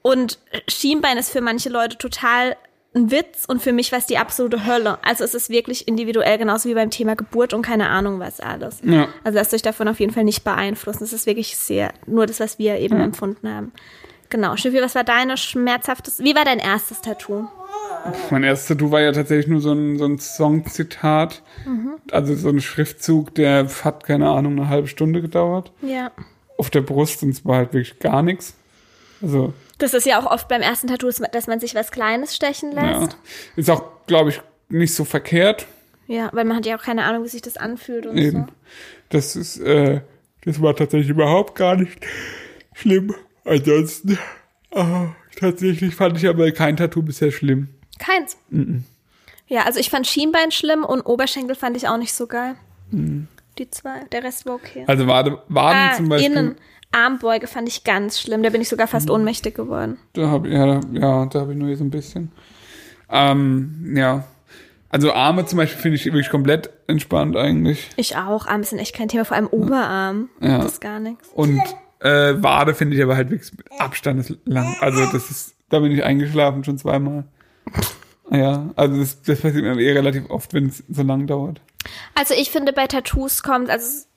[0.06, 0.38] Und
[0.68, 2.56] Schienbein ist für manche Leute total
[2.94, 5.00] ein Witz und für mich war es die absolute Hölle.
[5.04, 8.82] Also es ist wirklich individuell, genauso wie beim Thema Geburt und keine Ahnung was alles.
[8.84, 9.08] Ja.
[9.24, 11.04] Also lasst euch davon auf jeden Fall nicht beeinflussen.
[11.04, 13.72] Es ist wirklich sehr, nur das, was wir eben empfunden haben.
[14.30, 14.56] Genau.
[14.58, 17.48] Schiffi, was war deine schmerzhaftes, wie war dein erstes Tattoo?
[18.30, 21.42] Mein erstes Tattoo war ja tatsächlich nur so ein, so ein Songzitat.
[22.12, 25.72] Also so ein Schriftzug, der hat, keine Ahnung, eine halbe Stunde gedauert.
[25.82, 26.12] Ja.
[26.60, 28.54] Auf der Brust und es war halt wirklich gar nichts.
[29.24, 32.72] Also, Das ist ja auch oft beim ersten Tattoo, dass man sich was Kleines stechen
[32.74, 33.00] ja.
[33.00, 33.18] lässt.
[33.56, 35.68] Ist auch, glaube ich, nicht so verkehrt.
[36.08, 36.30] Ja.
[36.34, 38.46] weil man hat ja auch keine Ahnung, wie sich das anfühlt und Eben.
[38.46, 38.54] so.
[39.10, 40.02] Das ist, äh,
[40.44, 42.06] das war tatsächlich überhaupt gar nicht
[42.74, 43.16] schlimm.
[43.44, 44.18] Ansonsten,
[44.72, 45.08] ah,
[45.40, 47.70] tatsächlich fand ich aber kein Tattoo bisher schlimm.
[47.98, 48.38] Keins.
[49.48, 52.56] Ja, also ich fand Schienbein schlimm und Oberschenkel fand ich auch nicht so geil.
[52.92, 54.04] Die zwei.
[54.12, 54.84] Der Rest war okay.
[54.88, 56.32] Also Wade, Waden Ah, zum Beispiel.
[56.32, 56.56] innen.
[56.96, 58.42] Armbeuge fand ich ganz schlimm.
[58.44, 59.98] Da bin ich sogar fast ohnmächtig geworden.
[60.14, 62.32] Da habe ja, da- ja, da habe ich nur hier so ein bisschen.
[63.10, 64.24] Ähm, ja.
[64.90, 67.90] Also Arme zum Beispiel finde ich wirklich komplett entspannt eigentlich.
[67.98, 68.48] Ich auch.
[68.48, 69.26] Arme sind echt kein Thema.
[69.26, 70.30] Vor allem Oberarm.
[70.40, 70.60] Ja.
[70.60, 71.30] Das ist gar nichts.
[71.34, 71.60] Und
[72.00, 74.76] äh, Wade finde ich aber halt wirklich mit Abstand ist lang.
[74.80, 77.26] Also das ist, da bin ich eingeschlafen schon zweimal.
[78.32, 81.62] Ja, also das, das passiert mir eh relativ oft, wenn es so lang dauert.
[82.16, 84.08] Also ich finde, bei Tattoos kommt, also es-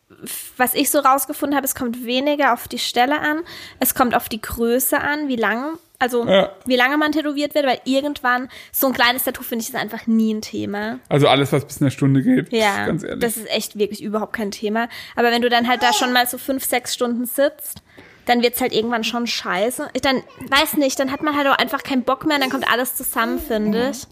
[0.57, 3.41] was ich so rausgefunden habe, es kommt weniger auf die Stelle an.
[3.81, 6.53] Es kommt auf die Größe an, wie lange, also Ja.
[6.67, 10.07] wie lange man tätowiert wird, weil irgendwann so ein kleines Tattoo finde ich ist einfach
[10.07, 10.99] nie ein Thema.
[11.09, 13.21] Also alles, was bis eine Stunde geht, Ja, ganz ehrlich.
[13.21, 14.89] das ist echt wirklich überhaupt kein Thema.
[15.15, 17.83] Aber wenn du dann halt da schon mal so fünf, sechs Stunden sitzt,
[18.27, 19.89] dann wird's halt irgendwann schon scheiße.
[19.95, 22.71] Ich dann, weiß nicht, dann hat man halt auch einfach keinen Bock mehr, dann kommt
[22.71, 24.03] alles zusammen, finde ich.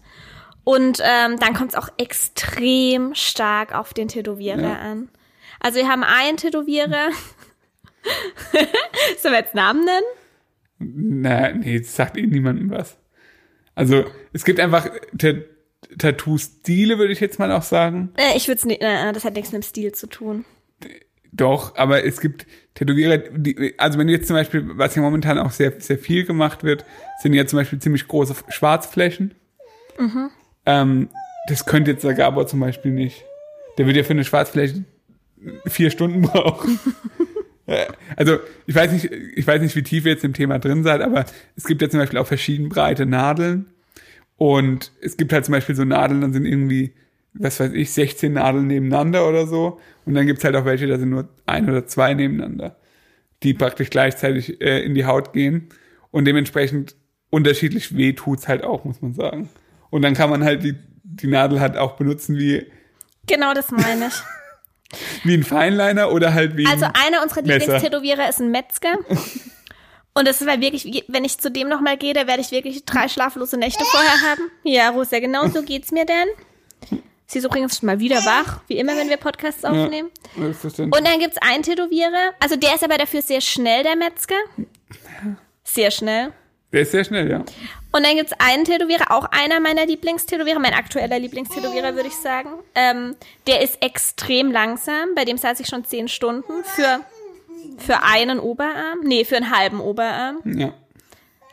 [0.63, 4.73] Und ähm, dann kommt's auch extrem stark auf den Tätowierer Ja.
[4.79, 5.09] an.
[5.59, 7.09] Also wir haben einen Tätowierer.
[9.21, 10.05] Sollen wir jetzt Namen nennen?
[11.23, 12.97] Na, nee, das sagt eh niemandem was.
[13.75, 15.41] Also, es gibt einfach Ta-
[15.97, 18.11] Tattoo-Stile, würde ich jetzt mal auch sagen.
[18.17, 20.45] Äh, ich würde es nicht, äh, das hat nichts mit dem Stil zu tun.
[21.31, 25.37] Doch, aber es gibt Tätowierer, die, also wenn du jetzt zum Beispiel, was ja momentan
[25.37, 26.85] auch sehr, sehr viel gemacht wird,
[27.21, 29.35] sind ja zum Beispiel ziemlich große Schwarzflächen.
[30.65, 31.09] Ähm,
[31.47, 33.23] das könnte jetzt der Gabor zum Beispiel nicht.
[33.77, 34.83] Der würde ja für eine Schwarzfläche
[35.65, 36.79] vier Stunden brauchen.
[37.67, 40.83] Ja, Also ich weiß nicht, ich weiß nicht, wie tief ihr jetzt im Thema drin
[40.83, 43.67] seid, aber es gibt ja zum Beispiel auch verschieden breite Nadeln
[44.37, 46.93] und es gibt halt zum Beispiel so Nadeln, dann sind irgendwie,
[47.33, 50.97] was weiß ich, 16 Nadeln nebeneinander oder so und dann gibt's halt auch welche, da
[50.97, 52.77] sind nur ein oder zwei nebeneinander,
[53.43, 55.67] die praktisch gleichzeitig äh, in die Haut gehen
[56.11, 56.95] und dementsprechend
[57.29, 59.49] unterschiedlich weh tut's halt auch, muss man sagen.
[59.89, 62.65] Und dann kann man halt die, die Nadel halt auch benutzen wie,
[63.27, 64.13] Genau das meine ich.
[65.23, 67.41] wie ein Feinliner oder halt wie Also ein, einer unserer.
[67.41, 68.97] Lieblingstätowierer ist ein Metzger.
[70.13, 72.85] Und das ist halt wirklich, wenn ich zu dem nochmal gehe, da werde ich wirklich
[72.85, 74.49] drei schlaflose Nächte vorher haben.
[74.63, 76.27] Ja, Rosa, genau so geht's mir denn.
[77.27, 80.09] Sie ist übrigens schon mal wieder wach, wie immer, wenn wir Podcasts aufnehmen.
[80.37, 80.99] Selbstverständlich.
[80.99, 84.37] Und dann gibt's einen Tätowierer, also der ist aber dafür sehr schnell, der Metzger.
[85.63, 86.31] Sehr schnell.
[86.71, 87.43] Der ist sehr schnell, ja.
[87.97, 92.51] Und dann gibt's einen Tätowierer, auch einer meiner Lieblingstätowierer, mein aktueller Lieblingstätowierer, würde ich sagen.
[92.75, 93.15] Ähm,
[93.47, 95.15] der ist extrem langsam.
[95.15, 96.99] Bei dem saß ich schon zehn Stunden für,
[97.79, 98.99] für einen Oberarm.
[99.01, 100.41] Nee, für einen halben Oberarm.
[100.45, 100.73] Ja.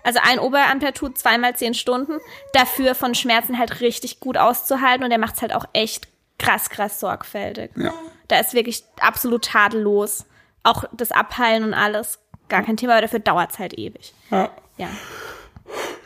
[0.02, 2.18] Also ein Oberarm-Tattoo, zweimal zehn Stunden.
[2.52, 5.02] Dafür von Schmerzen halt richtig gut auszuhalten.
[5.02, 7.70] Und der macht's halt auch echt krass, krass sorgfältig.
[7.74, 7.94] Ja.
[8.28, 10.26] Da ist wirklich absolut tadellos.
[10.62, 12.18] Auch das Abheilen und alles.
[12.50, 14.12] Gar kein Thema, aber dafür dauert's halt ewig.
[14.30, 14.50] Ja.
[14.76, 14.88] Ja.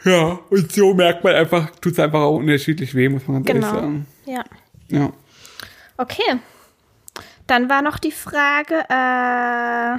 [0.08, 3.66] Ja, und so merkt man einfach, tut's einfach auch unterschiedlich weh, muss man ganz Genau.
[3.68, 4.06] ehrlich sagen.
[4.26, 4.44] Ja.
[4.88, 5.12] Ja.
[5.96, 6.38] Okay.
[7.46, 9.98] Dann war noch die Frage, äh,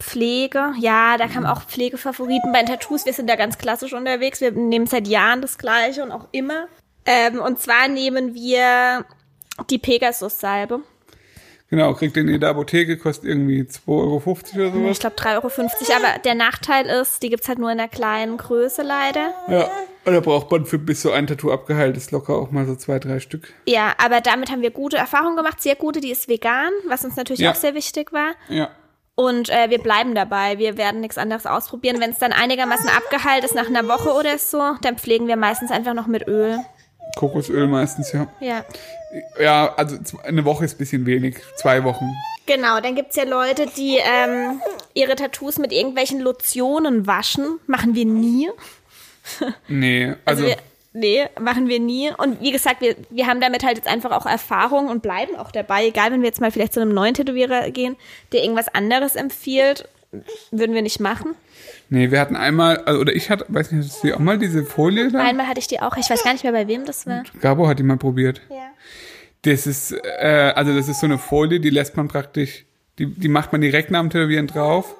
[0.00, 0.72] Pflege.
[0.78, 3.04] Ja, da kamen auch Pflegefavoriten bei den Tattoos.
[3.04, 4.40] Wir sind da ganz klassisch unterwegs.
[4.40, 6.66] Wir nehmen seit Jahren das Gleiche und auch immer.
[7.04, 9.04] Ähm, und zwar nehmen wir
[9.70, 10.80] die Pegasus-Salbe.
[11.70, 14.90] Genau, kriegt den in der Apotheke, kostet irgendwie 2,50 Euro oder sowas.
[14.92, 15.70] Ich glaube 3,50 Euro.
[15.96, 19.34] Aber der Nachteil ist, die gibt's halt nur in der kleinen Größe leider.
[19.48, 19.68] Ja,
[20.06, 22.74] und da braucht man für bis so ein Tattoo abgeheilt ist locker auch mal so
[22.74, 23.52] zwei, drei Stück.
[23.66, 25.60] Ja, aber damit haben wir gute Erfahrungen gemacht.
[25.62, 27.50] Sehr gute, die ist vegan, was uns natürlich Ja.
[27.50, 28.32] auch sehr wichtig war.
[28.48, 28.70] Ja.
[29.14, 30.58] Und äh, wir bleiben dabei.
[30.58, 32.00] Wir werden nichts anderes ausprobieren.
[32.00, 35.70] Wenn es dann einigermaßen abgeheilt ist nach einer Woche oder so, dann pflegen wir meistens
[35.70, 36.56] einfach noch mit Öl.
[37.18, 38.28] Kokosöl meistens, ja.
[38.40, 38.64] Ja.
[39.40, 41.36] Ja, also eine Woche ist ein bisschen wenig.
[41.56, 42.04] Zwei Wochen.
[42.46, 44.60] Genau, dann gibt's ja Leute, die ähm,
[44.94, 47.58] ihre Tattoos mit irgendwelchen Lotionen waschen.
[47.66, 48.48] Machen wir nie.
[49.66, 50.56] Nee, also, Also, wir,
[50.92, 52.10] nee, machen wir nie.
[52.16, 55.50] Und wie gesagt, wir, wir haben damit halt jetzt einfach auch Erfahrung und bleiben auch
[55.50, 55.86] dabei.
[55.86, 57.96] Egal, wenn wir jetzt mal vielleicht zu einem neuen Tätowierer gehen,
[58.32, 59.88] der irgendwas anderes empfiehlt,
[60.50, 61.34] würden wir nicht machen.
[61.88, 64.64] Nee, wir hatten einmal, also, oder ich hatte, weiß nicht, hattest du auch mal diese
[64.64, 65.20] Folie da?
[65.20, 67.24] Einmal hatte ich die auch, ich weiß gar nicht mehr, bei wem das war.
[67.40, 68.40] Gabo hat die mal probiert.
[68.50, 68.70] Ja.
[69.42, 72.64] Das ist, äh, also das ist so eine Folie, die lässt man praktisch,
[72.98, 74.96] die, die macht man direkt nach dem Tätowieren drauf.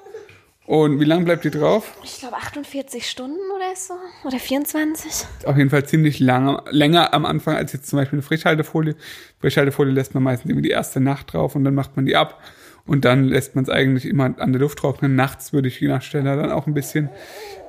[0.69, 1.97] Und wie lange bleibt die drauf?
[2.03, 3.95] Ich glaube 48 Stunden oder so.
[4.23, 5.25] Oder 24.
[5.45, 8.95] Auf jeden Fall ziemlich lange, länger am Anfang als jetzt zum Beispiel eine Frischhaltefolie.
[9.39, 12.39] Frischhaltefolie lässt man meistens irgendwie die erste Nacht drauf und dann macht man die ab.
[12.85, 15.15] Und dann lässt man es eigentlich immer an der Luft trocknen.
[15.15, 17.09] Nachts würde ich je nach Stelle dann auch ein bisschen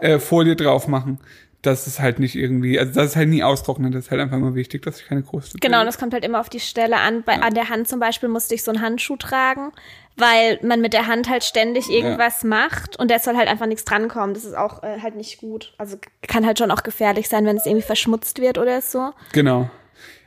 [0.00, 1.18] äh, Folie drauf machen.
[1.62, 3.92] Das ist halt nicht irgendwie, also das ist halt nie austrocknen.
[3.92, 5.58] Das ist halt einfach immer wichtig, dass ich keine große.
[5.60, 7.22] Genau, und das kommt halt immer auf die Stelle an.
[7.22, 9.72] Bei, An der Hand zum Beispiel musste ich so einen Handschuh tragen,
[10.16, 13.84] weil man mit der Hand halt ständig irgendwas macht und da soll halt einfach nichts
[13.84, 14.32] drankommen.
[14.32, 15.74] Das ist auch äh, halt nicht gut.
[15.76, 19.10] Also kann halt schon auch gefährlich sein, wenn es irgendwie verschmutzt wird oder so.
[19.32, 19.68] Genau.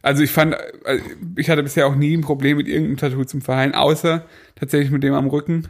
[0.03, 0.53] Also ich fand,
[0.85, 0.99] äh,
[1.35, 4.23] ich hatte bisher auch nie ein Problem mit irgendeinem Tattoo zum Verheilen, außer
[4.55, 5.69] tatsächlich mit dem am Rücken,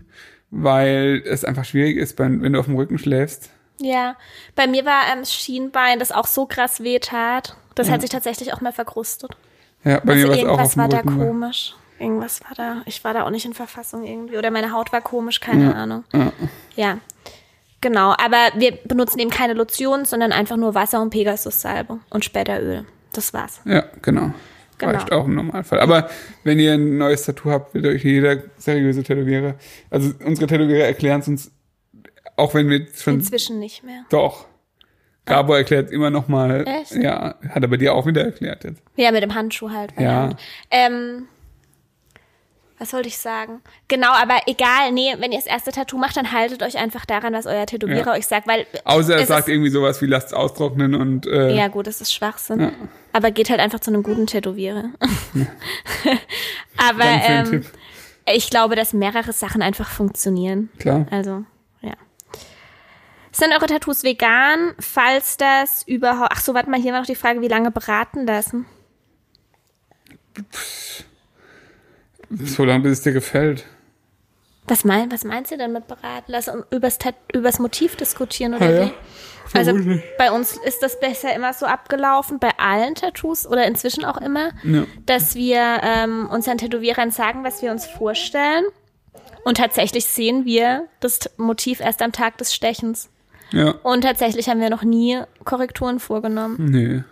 [0.52, 3.52] weil es einfach schwierig ist, wenn du auf dem Rücken schläfst.
[3.80, 4.16] Ja,
[4.56, 7.56] bei mir war ähm, das Schienbein, das auch so krass weh tat.
[7.76, 9.32] Das hat sich tatsächlich auch mal verkrustet.
[9.84, 11.18] Ja, bei Also mir war es auch auf irgendwas dem war da Rücken.
[11.18, 11.26] ne?
[11.26, 11.76] komisch.
[12.00, 12.82] Irgendwas war da.
[12.86, 14.38] Ich war da auch nicht in Verfassung irgendwie.
[14.38, 16.04] Oder meine Haut war komisch, keine Ahnung.
[16.14, 16.32] Ja.
[16.76, 16.98] Ja.
[17.82, 22.62] Genau, aber wir benutzen eben keine Lotion, sondern einfach nur Wasser und Pegasus-Salbe und später
[22.62, 22.86] Öl.
[23.14, 23.62] Das war's.
[23.66, 24.34] Ja, genau.
[24.80, 24.92] Genau.
[24.92, 25.80] Reicht auch im Normalfall.
[25.80, 26.10] Aber
[26.44, 29.56] wenn ihr ein neues Tattoo habt, wird euch jeder seriöse Tätowierer,
[29.90, 31.52] also unsere Tätowierer erklären es uns,
[32.36, 34.04] auch wenn wir schon Inzwischen nicht mehr.
[34.10, 34.48] doch.
[35.26, 36.66] Gabo erklärt immer noch mal.
[36.68, 36.96] Echt?
[36.96, 38.82] Ja, hat er bei dir auch wieder erklärt jetzt.
[38.98, 39.94] Ja, mit dem Handschuh halt.
[39.98, 40.36] Ja.
[40.70, 41.28] Ähm,
[42.84, 43.62] was wollte ich sagen?
[43.88, 47.34] Genau, aber egal, nee, wenn ihr das erste Tattoo macht, dann haltet euch einfach daran,
[47.34, 48.12] was euer Tätowierer Ja.
[48.14, 51.70] euch sagt, weil Außer er es sagt irgendwie sowas wie lasst austrocknen und äh, Ja,
[51.70, 52.74] gut, das ist Schwachsinn.
[53.14, 54.90] Aber geht halt einfach zu einem guten Tätowierer.
[56.78, 57.64] Aber ähm,
[58.26, 60.70] ich glaube, dass mehrere Sachen einfach funktionieren.
[60.80, 61.06] klar.
[61.10, 61.46] Also,
[61.82, 61.94] ja.
[63.32, 66.32] Sind eure Tattoos vegan, falls das überhaupt.
[66.36, 68.66] Ach so, warte mal, hier war noch die Frage, wie lange beraten lassen?
[72.44, 73.66] So lange, bis es dir gefällt.
[74.68, 76.52] Was, mein, was meinst du denn mit beraten lassen?
[76.60, 76.98] Um übers,
[77.34, 78.86] übers Motiv diskutieren oder Ah, ja.
[78.88, 78.92] wie?
[79.58, 79.78] Also
[80.18, 84.52] bei uns ist das bisher immer so abgelaufen, bei allen Tattoos oder inzwischen auch immer,
[84.64, 84.86] Ja.
[85.06, 88.64] dass wir ähm, unseren Tätowierern sagen, was wir uns vorstellen.
[89.44, 93.10] Und tatsächlich sehen wir das Motiv erst am Tag des Stechens.
[93.52, 93.72] Ja.
[93.84, 96.56] Und tatsächlich haben wir noch nie Korrekturen vorgenommen.
[96.60, 97.04] Nee.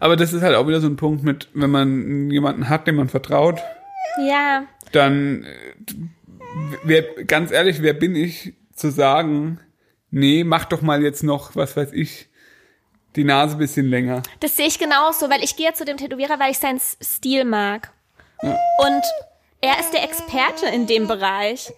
[0.00, 2.96] Aber das ist halt auch wieder so ein Punkt mit, wenn man jemanden hat, dem
[2.96, 3.60] man vertraut,
[4.26, 5.94] Ja, dann, äh,
[6.84, 9.60] wer, ganz ehrlich, wer bin ich zu sagen,
[10.10, 12.28] nee, mach doch mal jetzt noch, was weiß ich,
[13.16, 14.22] die Nase ein bisschen länger.
[14.40, 17.92] das sehe ich genauso, weil ich gehe zu dem Tätowierer, weil ich seinen Stil mag.
[18.42, 19.02] Und
[19.60, 21.72] er ist der Experte in dem Bereich.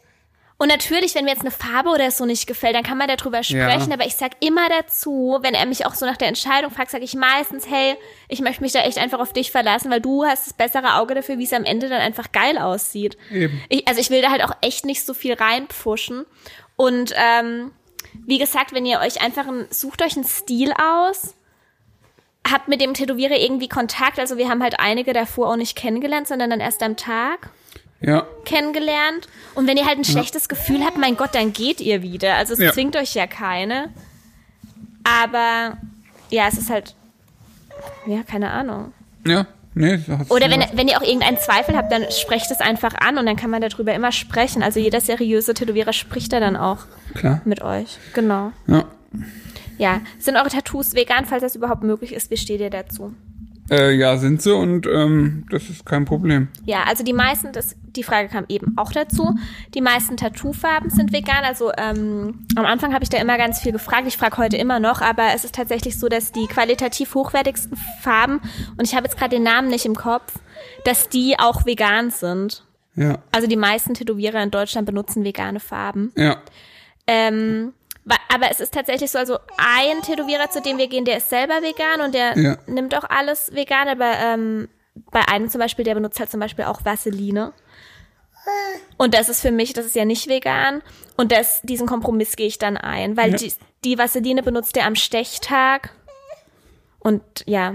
[0.59, 3.43] Und natürlich, wenn mir jetzt eine Farbe oder so nicht gefällt, dann kann man darüber
[3.43, 3.93] sprechen.
[3.93, 7.05] Aber ich sag immer dazu, wenn er mich auch so nach der Entscheidung fragt, sage
[7.05, 7.97] ich meistens, hey,
[8.29, 11.15] ich möchte mich da echt einfach auf dich verlassen, weil du hast das bessere Auge
[11.15, 13.19] dafür, wie es am Ende dann einfach geil aussieht.
[13.31, 13.61] Eben.
[13.69, 16.25] Ich, also ich will da halt auch echt nicht so viel reinpfuschen.
[16.77, 17.73] Und ähm,
[18.27, 21.35] wie gesagt, wenn ihr euch einfach ein, sucht euch einen Stil aus,
[22.51, 24.19] habt mit dem Tätowierer irgendwie Kontakt.
[24.19, 27.51] Also wir haben halt einige davor auch nicht kennengelernt, sondern dann erst am Tag
[28.01, 29.27] Ja, kennengelernt.
[29.55, 32.35] Und wenn ihr halt ein schlechtes Gefühl habt, mein Gott, dann geht ihr wieder.
[32.35, 32.73] Also es Ja.
[32.73, 33.89] zwingt euch ja keine.
[35.05, 35.77] Aber
[36.31, 36.95] ja, es ist halt,
[38.07, 38.93] ja, keine Ahnung.
[39.27, 39.99] ja, nee.
[40.29, 43.37] Oder wenn, wenn ihr auch irgendeinen Zweifel habt, dann sprecht es einfach an und dann
[43.37, 44.63] kann man darüber immer sprechen.
[44.63, 47.41] Also jeder seriöse Tätowierer spricht da dann auch Klar.
[47.45, 47.99] mit euch.
[48.15, 48.53] Genau.
[48.67, 48.85] Ja.
[49.79, 50.01] Ja.
[50.19, 52.31] Sind eure Tattoos vegan, falls das überhaupt möglich ist?
[52.31, 53.15] Wie steht ihr dazu?
[53.71, 56.49] Äh, ja, sind sie und ähm, das ist kein Problem.
[56.67, 59.35] Ja, also die meisten, das, die Frage kam eben auch dazu.
[59.75, 61.45] Die meisten Tattoo-Farben sind vegan.
[61.45, 64.05] Also ähm, am Anfang habe ich da immer ganz viel gefragt.
[64.07, 68.41] Ich frage heute immer noch, aber es ist tatsächlich so, dass die qualitativ hochwertigsten Farben,
[68.77, 70.35] und ich habe jetzt gerade den Namen nicht im Kopf,
[70.85, 72.65] dass die auch vegan sind.
[72.95, 76.13] Ja, Also die meisten Tätowierer in Deutschland benutzen vegane Farben.
[76.17, 76.37] ja,
[77.07, 77.73] Ähm,
[78.33, 81.55] aber es ist tatsächlich so, also ein Tätowierer, zu dem wir gehen, der ist selber
[81.63, 82.57] vegan und der Ja.
[82.67, 84.69] nimmt auch alles vegan, aber ähm,
[85.11, 87.53] bei einem zum Beispiel, der benutzt halt zum Beispiel auch Vaseline.
[88.97, 90.83] Und das ist für mich, das ist ja nicht vegan.
[91.17, 93.37] Und das, diesen Kompromiss gehe ich dann ein, weil Ja.
[93.37, 93.53] die,
[93.85, 95.91] die Vaseline benutzt er am Stechtag.
[96.99, 97.75] Und ja,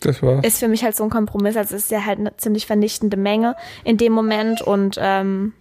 [0.00, 0.44] das war's.
[0.44, 1.56] ist für mich halt so ein Kompromiss.
[1.56, 5.52] Also es ist ja halt eine ziemlich vernichtende Menge in dem Moment und ähm,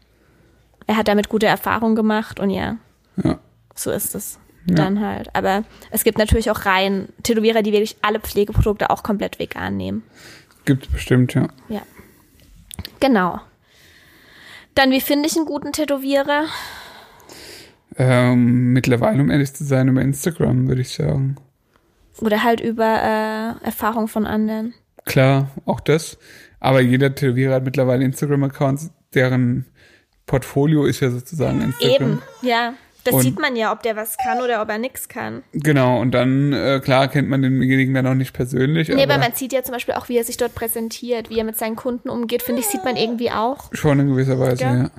[0.87, 2.77] er hat damit gute Erfahrungen gemacht und ja,
[3.23, 3.39] Ja,
[3.75, 5.33] so ist es dann halt.
[5.35, 10.03] Aber es gibt natürlich auch Reihen Tätowierer, die wirklich alle Pflegeprodukte auch komplett vegan nehmen.
[10.65, 11.47] gibt's bestimmt, ja.
[11.69, 11.81] Ja.
[12.99, 13.39] Genau.
[14.75, 16.45] Dann, wie finde ich einen guten Tätowierer?
[17.97, 21.35] Ähm, mittlerweile, um ehrlich zu sein, über Instagram, würde ich sagen.
[22.19, 24.73] Oder halt über äh, Erfahrung von anderen.
[25.05, 26.17] Klar, auch das.
[26.59, 29.65] Aber jeder Tätowierer hat mittlerweile Instagram-Accounts, deren
[30.25, 32.11] Portfolio ist ja sozusagen Instagram.
[32.11, 32.73] Eben, ja.
[33.03, 35.41] Das Und- sieht man ja, ob der was kann oder ob er nichts kann.
[35.53, 39.17] Genau, und dann, äh, klar, kennt man denjenigen dann auch nicht persönlich, Nee, aber aber
[39.23, 41.75] man sieht ja zum Beispiel auch, wie er sich dort präsentiert, wie er mit seinen
[41.75, 43.73] Kunden umgeht, finde ich, sieht man irgendwie auch.
[43.73, 44.75] schon in gewisser Weise, Ja.
[44.75, 44.91] ja.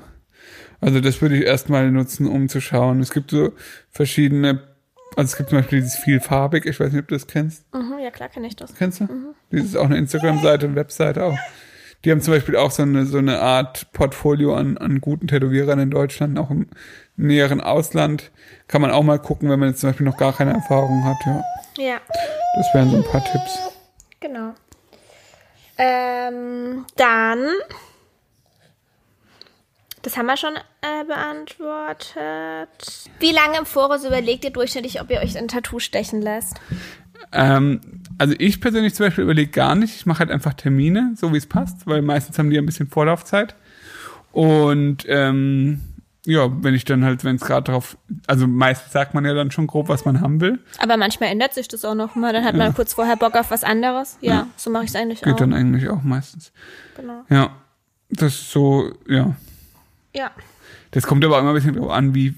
[0.80, 2.98] Also das würde ich erstmal nutzen, um zu schauen.
[3.00, 3.53] Es gibt so
[3.92, 4.62] verschiedene,
[5.14, 7.72] also es gibt zum Beispiel dieses vielfarbig, ich weiß nicht, ob du das kennst.
[7.72, 8.74] Mhm, ja, klar kenne ich das.
[8.74, 9.09] Kennst du?
[9.53, 11.38] Das ist auch eine Instagram-Seite und Webseite auch.
[12.05, 15.78] Die haben zum Beispiel auch so eine, so eine Art Portfolio an, an guten Tätowierern
[15.78, 16.66] in Deutschland, auch im
[17.16, 18.30] näheren Ausland.
[18.66, 21.16] Kann man auch mal gucken, wenn man jetzt zum Beispiel noch gar keine Erfahrung hat,
[21.26, 21.42] ja.
[21.78, 22.00] Ja,
[22.57, 23.59] Das wären so ein paar Tipps.
[24.20, 24.53] genau.
[25.78, 27.46] Ähm, dann,
[30.03, 32.68] das haben wir schon äh, beantwortet.
[33.20, 36.61] Wie lange im Voraus überlegt ihr durchschnittlich, ob ihr euch ein Tattoo stechen lässt?
[37.30, 37.80] Ähm,
[38.18, 39.94] also ich persönlich zum Beispiel überlege gar nicht.
[39.96, 42.88] Ich mache halt einfach Termine, so wie es passt, weil meistens haben die ein bisschen
[42.88, 43.54] Vorlaufzeit.
[44.32, 45.80] Und ähm,
[46.24, 47.96] ja, wenn ich dann halt, wenn es gerade drauf,
[48.26, 50.60] also meistens sagt man ja dann schon grob, was man haben will.
[50.78, 52.32] Aber manchmal ändert sich das auch noch mal.
[52.32, 54.18] Dann hat man kurz vorher Bock auf was anderes.
[54.20, 54.46] Ja, Ja.
[54.56, 55.38] so mache ich es eigentlich Geht auch.
[55.38, 56.52] dann eigentlich auch meistens.
[56.96, 57.24] Genau.
[57.28, 57.50] Ja,
[58.10, 59.34] das ist so, ja.
[60.14, 60.30] Ja.
[60.92, 62.34] Das kommt aber immer ein bisschen drauf an, wie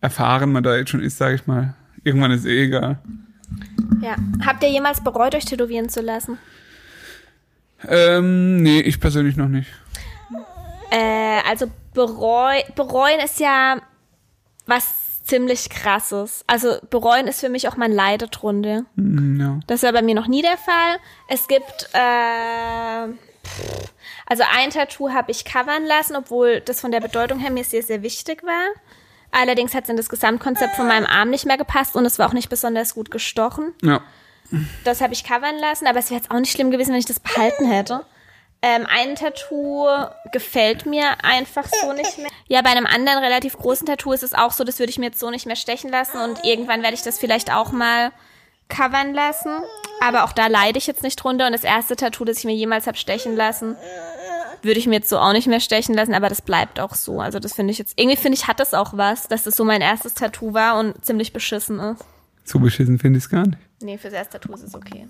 [0.00, 1.74] erfahren man da jetzt schon ist, sage ich mal.
[2.04, 2.98] Irgendwann ist eh egal.
[4.02, 4.16] Ja.
[4.44, 6.38] Habt ihr jemals bereut, euch tätowieren zu lassen?
[7.88, 9.68] Ähm, nee, ich persönlich noch nicht.
[10.90, 13.80] Äh, also bereu bereuen ist ja
[14.66, 16.44] was ziemlich krasses.
[16.46, 18.84] Also bereuen ist für mich auch mein Leid drunter.
[18.96, 19.60] Hm, Ja.
[19.66, 20.96] Das war bei mir noch nie der Fall.
[21.28, 23.08] Es gibt, äh,
[24.26, 27.82] also ein Tattoo habe ich covern lassen, obwohl das von der Bedeutung her mir sehr,
[27.82, 28.68] sehr wichtig war.
[29.32, 32.28] Allerdings hat es in das Gesamtkonzept von meinem Arm nicht mehr gepasst und es war
[32.28, 33.74] auch nicht besonders gut gestochen.
[33.82, 34.02] Ja.
[34.84, 37.06] Das habe ich covern lassen, aber es wäre jetzt auch nicht schlimm gewesen, wenn ich
[37.06, 38.04] das behalten hätte.
[38.62, 39.86] Ähm, ein Tattoo
[40.32, 42.28] gefällt mir einfach so nicht mehr.
[42.48, 45.06] Ja, bei einem anderen relativ großen Tattoo ist es auch so, das würde ich mir
[45.06, 48.12] jetzt so nicht mehr stechen lassen und irgendwann werde ich das vielleicht auch mal
[48.68, 49.62] covern lassen.
[50.02, 52.54] Aber auch da leide ich jetzt nicht drunter und das erste Tattoo, das ich mir
[52.54, 53.76] jemals habe stechen lassen,
[54.62, 57.20] würde ich mir jetzt so auch nicht mehr stechen lassen, aber das bleibt auch so.
[57.20, 59.64] Also das finde ich jetzt, irgendwie finde ich, hat das auch was, dass das so
[59.64, 62.04] mein erstes Tattoo war und ziemlich beschissen ist.
[62.44, 63.58] So beschissen finde ich es gar nicht.
[63.82, 65.06] Nee, fürs erste Tattoo ist es okay.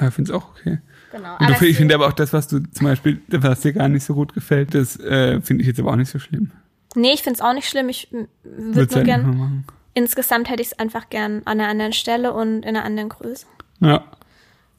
[0.00, 0.78] Ja, ich finde es auch okay.
[1.12, 1.32] Genau.
[1.32, 3.72] Und du, Aber ich es- finde aber auch das, was du zum Beispiel, was dir
[3.72, 6.52] gar nicht so gut gefällt, das äh, finde ich jetzt aber auch nicht so schlimm.
[6.94, 7.88] Nee, ich find's auch nicht schlimm.
[7.88, 9.22] Ich würde nur halt nicht gern.
[9.26, 9.64] mehr machen.
[9.94, 13.46] Insgesamt hätte ich es einfach gern an einer anderen Stelle und in einer anderen Größe.
[13.80, 14.04] Ja.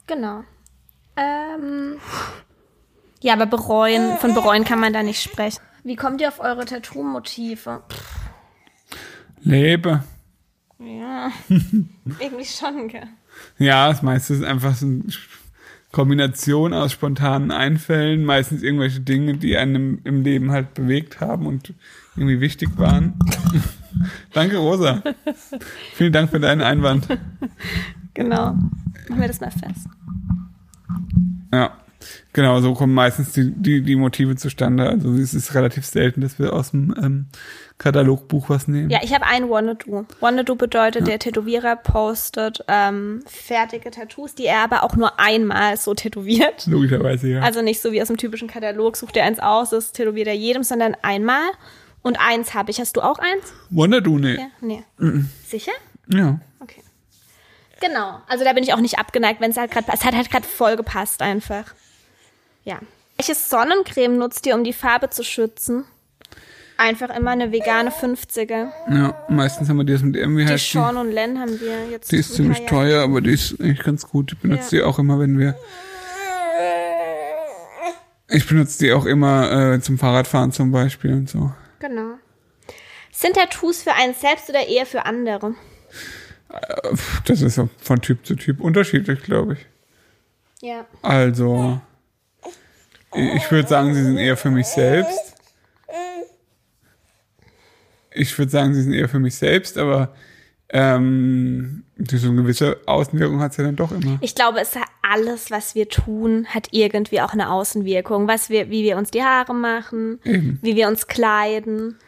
[0.06, 0.42] Genau.
[1.16, 1.96] Ähm,
[3.22, 5.60] ja, aber bereuen, von bereuen kann man da nicht sprechen.
[5.84, 7.82] Wie kommt ihr auf eure Tattoo-Motive?
[9.40, 10.02] Lebe.
[10.78, 13.06] Ja, irgendwie schon, gell?
[13.58, 15.04] Ja, das meiste ist einfach so eine
[15.92, 21.46] Kombination aus spontanen Einfällen, meistens irgendwelche Dinge, die einen im, im Leben halt bewegt haben
[21.46, 21.74] und
[22.16, 23.14] irgendwie wichtig waren.
[24.32, 25.02] Danke, Rosa.
[25.94, 27.06] Vielen Dank für deinen Einwand.
[28.14, 28.54] Genau.
[29.08, 29.86] Machen wir das mal fest.
[31.52, 31.81] Ja,
[32.32, 34.88] genau, so kommen meistens die, die, die Motive zustande.
[34.88, 37.26] Also es ist relativ selten, dass wir aus dem ähm,
[37.78, 38.90] Katalogbuch was nehmen.
[38.90, 40.06] Ja, ich habe ein Wanna-Do.
[40.20, 45.94] Wanna-Do bedeutet, der Tätowierer postet ähm, fertige Tattoos, die er aber auch nur einmal so
[45.94, 46.66] tätowiert.
[46.66, 47.40] Logischerweise, ja.
[47.40, 50.34] Also nicht so wie aus dem typischen Katalog, sucht er eins aus, das tätowiert er
[50.34, 51.42] jedem, sondern einmal.
[52.02, 52.80] Und eins habe ich.
[52.80, 53.52] Hast du auch eins?
[53.70, 54.34] Du, nee.
[54.34, 54.84] Ja, nee.
[55.46, 55.72] Sicher?
[56.08, 56.40] Ja.
[56.60, 56.82] Okay.
[57.80, 58.20] Genau.
[58.28, 60.46] Also da bin ich auch nicht abgeneigt, wenn es halt gerade, es hat halt gerade
[60.46, 61.64] voll gepasst einfach.
[62.64, 62.78] Ja.
[63.16, 65.84] Welche Sonnencreme nutzt ihr, um die Farbe zu schützen?
[66.78, 68.70] Einfach immer eine vegane 50er.
[68.90, 70.60] Ja, meistens haben wir die das mit irgendwie Die halt.
[70.60, 72.10] Sean und Len haben wir jetzt.
[72.10, 74.32] Die ist ziemlich teuer, aber die ist eigentlich ganz gut.
[74.32, 74.82] Ich benutze Ja.
[74.82, 75.54] die auch immer, wenn wir.
[78.28, 81.52] Ich benutze die auch immer äh, zum Fahrradfahren zum Beispiel und so.
[81.80, 82.14] Genau.
[83.12, 85.54] Sind Tattoos für einen selbst oder eher für andere?
[86.94, 89.66] Pff, Das ist von Typ zu Typ unterschiedlich, glaube ich.
[90.66, 90.86] Ja.
[91.02, 91.80] Also,
[93.14, 95.34] ich würde sagen, sie sind eher für mich selbst.
[98.14, 100.14] Ich würde sagen, sie sind eher für mich selbst, aber
[100.68, 104.18] ähm, so eine gewisse Außenwirkung hat es ja dann doch immer.
[104.20, 108.28] Ich glaube, es hat alles, was wir tun, hat irgendwie auch eine Außenwirkung.
[108.28, 110.58] Was wir, wie wir uns die Haare machen, Eben.
[110.62, 111.98] wie wir uns kleiden.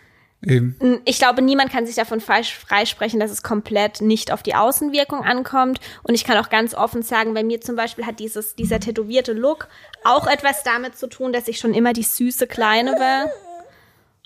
[0.47, 1.01] Eben.
[1.05, 5.81] Ich glaube, niemand kann sich davon freisprechen, dass es komplett nicht auf die Außenwirkung ankommt.
[6.03, 9.33] Und ich kann auch ganz offen sagen, bei mir zum Beispiel hat dieses, dieser tätowierte
[9.33, 9.69] Look
[10.05, 13.31] auch etwas damit zu tun, dass ich schon immer die süße Kleine war.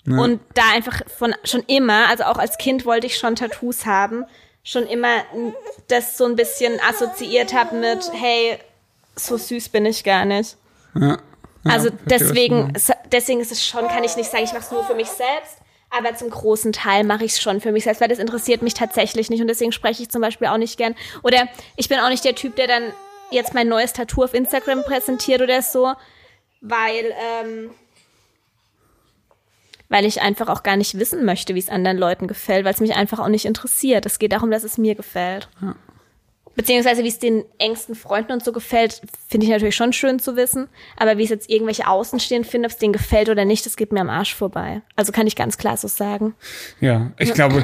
[0.05, 4.25] Und da einfach von schon immer, also auch als Kind wollte ich schon Tattoos haben,
[4.63, 5.23] schon immer
[5.87, 8.57] das so ein bisschen assoziiert habe mit, hey,
[9.15, 10.57] so süß bin ich gar nicht.
[10.95, 11.19] Ja.
[11.63, 12.73] Ja, Also deswegen,
[13.11, 15.57] deswegen ist es schon, kann ich nicht sagen, ich mache es nur für mich selbst,
[15.89, 18.73] aber zum großen Teil mache ich es schon für mich selbst, weil das interessiert mich
[18.73, 20.95] tatsächlich nicht und deswegen spreche ich zum Beispiel auch nicht gern.
[21.23, 22.93] Oder ich bin auch nicht der Typ, der dann
[23.31, 25.93] jetzt mein neues Tattoo auf Instagram präsentiert oder so,
[26.61, 27.71] weil, ähm,
[29.87, 32.79] weil ich einfach auch gar nicht wissen möchte, wie es anderen Leuten gefällt, weil es
[32.79, 34.05] mich einfach auch nicht interessiert.
[34.05, 35.49] Es geht darum, dass es mir gefällt.
[36.59, 40.35] Beziehungsweise wie es den engsten Freunden und so gefällt, finde ich natürlich schon schön zu
[40.35, 40.67] wissen.
[40.97, 43.93] Aber wie es jetzt irgendwelche Außenstehenden finden, ob es denen gefällt oder nicht, das geht
[43.93, 44.81] mir am Arsch vorbei.
[44.97, 46.35] Also kann ich ganz klar so sagen.
[46.81, 47.63] Ja, ich glaube,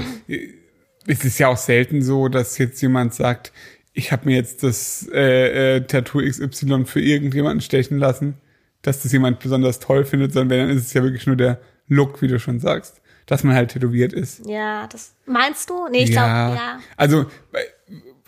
[1.07, 3.51] es ist ja auch selten so, dass jetzt jemand sagt,
[3.91, 8.35] ich habe mir jetzt das äh, äh, Tattoo XY für irgendjemanden stechen lassen,
[8.81, 11.59] dass das jemand besonders toll findet, sondern wenn, dann ist es ja wirklich nur der
[11.89, 14.47] Look, wie du schon sagst, dass man halt tätowiert ist.
[14.47, 15.89] Ja, das meinst du?
[15.89, 16.79] Nee, ich glaube, ja.
[16.95, 17.25] Also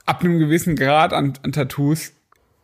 [0.07, 2.13] ab einem gewissen Grad an, an Tattoos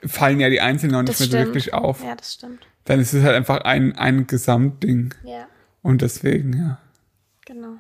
[0.06, 2.04] fallen ja die Einzelnen Das nicht mehr so wirklich auf.
[2.04, 2.66] Ja, das stimmt.
[2.86, 5.14] Dann ist es halt einfach ein, ein Gesamtding.
[5.24, 5.48] Ja,
[5.82, 6.80] Und deswegen, ja.
[7.46, 7.76] genau.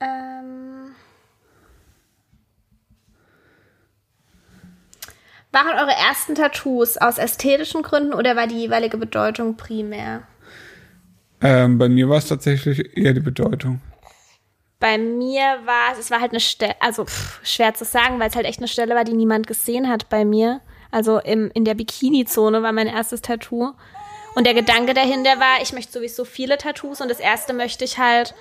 [0.00, 0.90] Ähm,
[5.52, 10.22] waren eure ersten Tattoos aus ästhetischen Gründen oder war die jeweilige Bedeutung primär?
[11.40, 13.80] Ähm, bei mir war es tatsächlich eher die Bedeutung.
[14.82, 18.30] Bei mir war es, es war halt eine Stelle, also pff, schwer zu sagen, weil
[18.30, 20.60] es halt echt eine Stelle war, die niemand gesehen hat bei mir.
[20.90, 23.74] Also im, in der Bikini-Zone war mein erstes Tattoo.
[24.34, 27.98] Und der Gedanke dahinter war, ich möchte sowieso viele Tattoos und das erste möchte ich
[27.98, 28.34] halt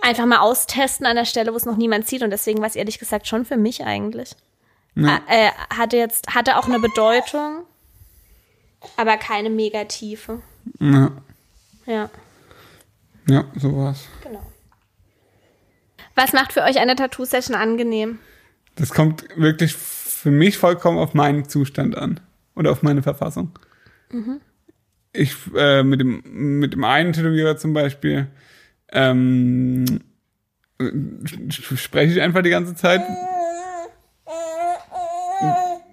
[0.00, 2.24] einfach mal austesten an der Stelle, wo es noch niemand sieht.
[2.24, 4.34] Und deswegen war es ehrlich gesagt schon für mich eigentlich.
[4.96, 5.20] Ja.
[5.28, 7.62] Äh, hatte jetzt, hatte auch eine Bedeutung,
[8.96, 10.42] aber keine mega tiefe.
[10.80, 11.12] Ja,
[11.86, 12.10] Ja,
[13.28, 14.00] ja so war's.
[14.24, 14.42] genau.
[16.14, 18.18] Was macht für euch eine Tattoo-Session angenehm?
[18.76, 22.20] Das kommt wirklich für mich vollkommen auf meinen Zustand an.
[22.54, 23.58] Oder auf meine Verfassung.
[25.12, 26.22] Ich, äh, mit dem,
[26.58, 28.28] mit dem einen Tätowierer zum Beispiel,
[28.92, 29.84] ähm,
[30.78, 30.90] äh,
[31.50, 33.00] spreche ich einfach die ganze Zeit.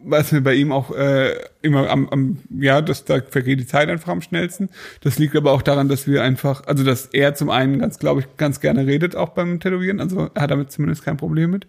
[0.03, 3.89] Was mir bei ihm auch äh, immer am, am, ja, das, da vergeht die Zeit
[3.89, 4.69] einfach am schnellsten.
[5.01, 8.21] Das liegt aber auch daran, dass wir einfach, also dass er zum einen ganz, glaube
[8.21, 9.99] ich, ganz gerne redet, auch beim Tätowieren.
[9.99, 11.67] Also er hat damit zumindest kein Problem mit.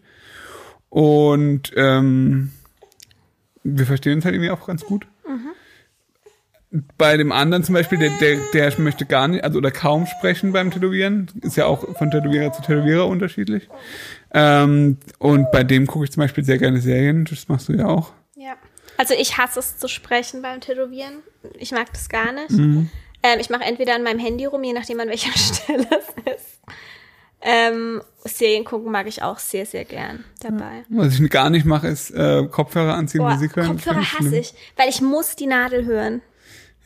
[0.88, 2.52] Und ähm,
[3.62, 5.06] wir verstehen uns halt irgendwie auch ganz gut.
[6.96, 10.52] Bei dem anderen zum Beispiel, der, der, der möchte gar nicht, also oder kaum sprechen
[10.52, 11.28] beim Tätowieren.
[11.42, 13.68] Ist ja auch von Tätowierer zu Tätowierer unterschiedlich.
[14.32, 17.24] Ähm, und bei dem gucke ich zum Beispiel sehr gerne Serien.
[17.24, 18.12] Das machst du ja auch.
[18.40, 18.54] Ja.
[18.96, 21.18] Also ich hasse es zu sprechen beim Tätowieren.
[21.58, 22.50] Ich mag das gar nicht.
[22.52, 22.88] Mhm.
[23.22, 26.60] Ähm, ich mache entweder an meinem Handy rum, je nachdem an welcher Stelle es ist.
[27.42, 30.84] Ähm, Serien gucken mag ich auch sehr, sehr gern dabei.
[30.90, 33.68] Was ich gar nicht mache, ist äh, Kopfhörer anziehen, Boah, Musik hören.
[33.68, 34.40] Kopfhörer ich hasse schlimm.
[34.40, 36.22] ich, weil ich muss die Nadel hören.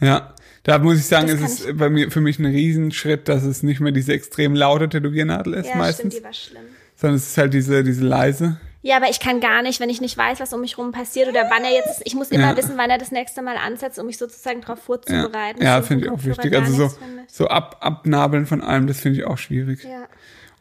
[0.00, 0.34] Ja,
[0.64, 3.62] da muss ich sagen, Das es ist bei mir für mich ein Riesenschritt, dass es
[3.62, 6.62] nicht mehr diese extrem laute Tätowiernadel ist Ja, meistens, stimmt, die war schlimm.
[6.96, 8.58] sondern es ist halt diese diese leise.
[8.86, 11.26] Ja, aber ich kann gar nicht, wenn ich nicht weiß, was um mich rum passiert
[11.30, 12.56] oder wann er jetzt, ich muss immer Ja.
[12.58, 15.62] wissen, wann er das nächste Mal ansetzt, um mich sozusagen darauf Ja, vorzubereiten.
[15.62, 16.54] ja ist finde ich auch wichtig.
[16.54, 19.84] Also so so ab abnabeln von allem, das finde ich auch schwierig.
[19.84, 20.06] Ja.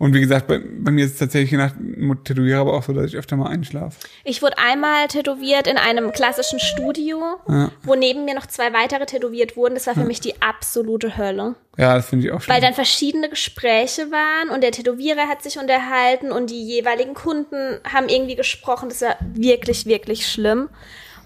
[0.04, 1.72] Und wie gesagt, bei, bei mir ist es tatsächlich nach
[2.26, 4.06] Tätowierer aber auch so, dass ich öfter mal einschlafe.
[4.26, 7.38] Ich wurde einmal tätowiert in einem klassischen Studio,
[7.84, 9.76] wo neben mir noch zwei weitere tätowiert wurden.
[9.76, 11.56] Das war für mich die absolute Hölle.
[11.78, 12.54] Ja, das finde ich auch schlimm.
[12.54, 17.80] Weil dann verschiedene Gespräche waren und der Tätowierer hat sich unterhalten und die jeweiligen Kunden
[17.90, 18.90] haben irgendwie gesprochen.
[18.90, 20.68] Das war wirklich, wirklich schlimm.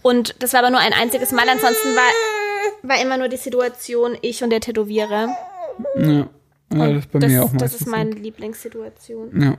[0.03, 1.49] Und das war aber nur ein einziges Mal.
[1.49, 2.11] Ansonsten war,
[2.83, 5.35] war immer nur die Situation, ich und der Tätowierer.
[5.97, 6.27] Ja.
[6.73, 9.31] Ja das ist bei das, mir auch das ist meine Lieblingssituation.
[9.31, 9.39] so.
[9.39, 9.57] Ja.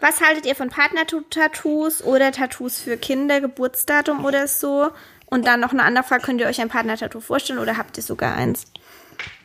[0.00, 4.90] Was haltet ihr von Partner-Tattoos oder Tattoos für Kinder, Geburtsdatum oder so?
[5.26, 8.02] Und dann noch eine andere Frage, könnt ihr euch ein Partner-Tattoo vorstellen oder habt ihr
[8.02, 8.66] sogar eins?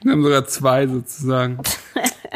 [0.03, 1.57] Wir haben sogar zwei sozusagen.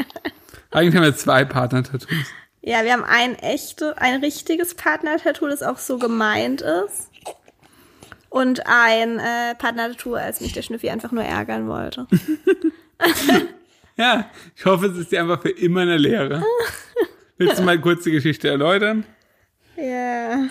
[0.71, 2.25] Eigentlich haben wir zwei Partner-Tattoos.
[2.61, 7.09] Ja, wir haben ein echte, ein richtiges Partner-Tattoo, das auch so gemeint ist.
[8.29, 12.07] Und ein äh, Partner-Tattoo, als mich der Schnüffi einfach nur ärgern wollte.
[13.97, 16.43] Ja, ich hoffe, es ist dir einfach für immer eine Lehre.
[17.37, 19.05] Willst du mal kurz die Geschichte erläutern?
[19.75, 20.47] Ja.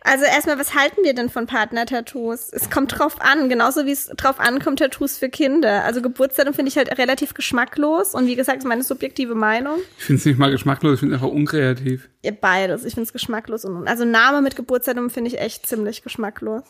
[0.00, 2.50] Also erstmal, was halten wir denn von Partner-Tattoos?
[2.52, 5.84] Es kommt drauf an, genauso wie es drauf ankommt, Tattoos für Kinder.
[5.84, 9.78] Also Geburtsdatum finde ich halt relativ geschmacklos und wie gesagt, ist meine subjektive Meinung.
[9.98, 12.08] Ich finde es nicht mal geschmacklos, ich finde es einfach unkreativ.
[12.22, 12.84] Ja, beides.
[12.84, 16.62] Ich finde es geschmacklos und also Name mit Geburtsdatum finde ich echt ziemlich geschmacklos.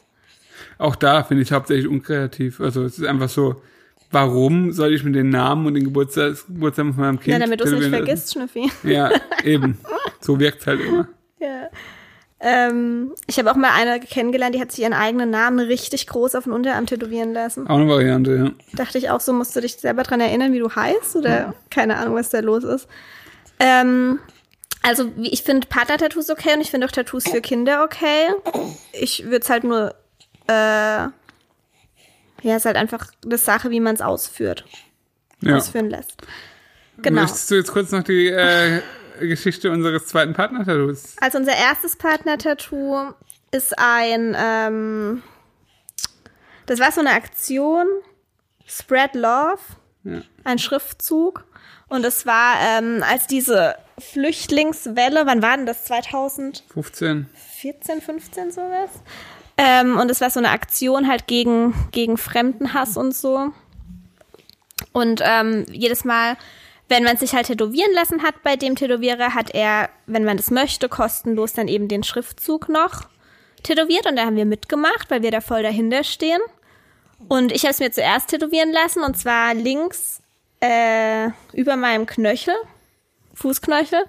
[0.79, 2.61] Auch da finde ich hauptsächlich unkreativ.
[2.61, 3.63] Also es ist einfach so,
[4.11, 7.61] warum soll ich mit den Namen und den Geburtstags Geburtstagen von meinem Kind Ja, damit
[7.61, 8.71] du es nicht vergisst, Schnüffi.
[8.83, 9.11] Ja,
[9.45, 9.79] eben.
[10.21, 11.09] So wirkt halt immer.
[11.41, 11.69] Ja.
[12.41, 16.35] Ähm, ich habe auch mal eine kennengelernt, die hat sich ihren eigenen Namen richtig groß
[16.35, 17.69] auf den Unterarm tätowieren lassen.
[17.69, 18.77] Auch eine Variante, ja.
[18.77, 21.97] Dachte ich auch so, musst du dich selber dran erinnern, wie du heißt oder keine
[21.97, 22.89] Ahnung, was da los ist.
[23.61, 24.19] Ähm,
[24.83, 28.29] also ich finde Partner-Tattoos okay und ich finde auch Tattoos für Kinder okay.
[28.93, 29.95] Ich würde es halt nur,
[30.47, 31.09] äh,
[32.43, 34.65] ja, ist halt einfach eine Sache, wie man es ausführt,
[35.41, 35.57] ja.
[35.57, 36.17] ausführen lässt.
[36.99, 37.23] Genau.
[37.23, 38.81] Möchtest du jetzt kurz noch die äh,
[39.21, 41.17] Geschichte unseres zweiten Partner-Tattoos?
[41.21, 43.13] Also unser erstes Partner-Tattoo
[43.51, 45.23] ist ein, ähm,
[46.67, 47.87] das war so eine Aktion,
[48.67, 49.59] Spread Love,
[50.05, 50.23] Ja.
[50.45, 51.45] ein Schriftzug.
[51.89, 57.27] Und es war, ähm, als diese Flüchtlingswelle, wann war denn das, 2014,
[57.57, 58.01] 15.
[58.03, 58.91] 15 sowas?
[59.59, 63.53] Ähm, und es war so eine Aktion halt gegen, gegen Fremdenhass und so.
[64.93, 66.37] Und ähm, jedes Mal,
[66.89, 70.53] wenn man sich halt tätowieren lassen hat bei dem Tätowierer, hat er, wenn man das
[70.53, 73.09] möchte, kostenlos dann eben den Schriftzug noch
[73.65, 74.07] tätowiert.
[74.07, 76.41] Und da haben wir mitgemacht, weil wir da voll dahinter stehen.
[77.27, 80.23] Und ich habe es mir zuerst tätowieren lassen, und zwar links
[80.61, 82.55] äh, über meinem Knöchel,
[83.35, 84.05] Fußknöchel.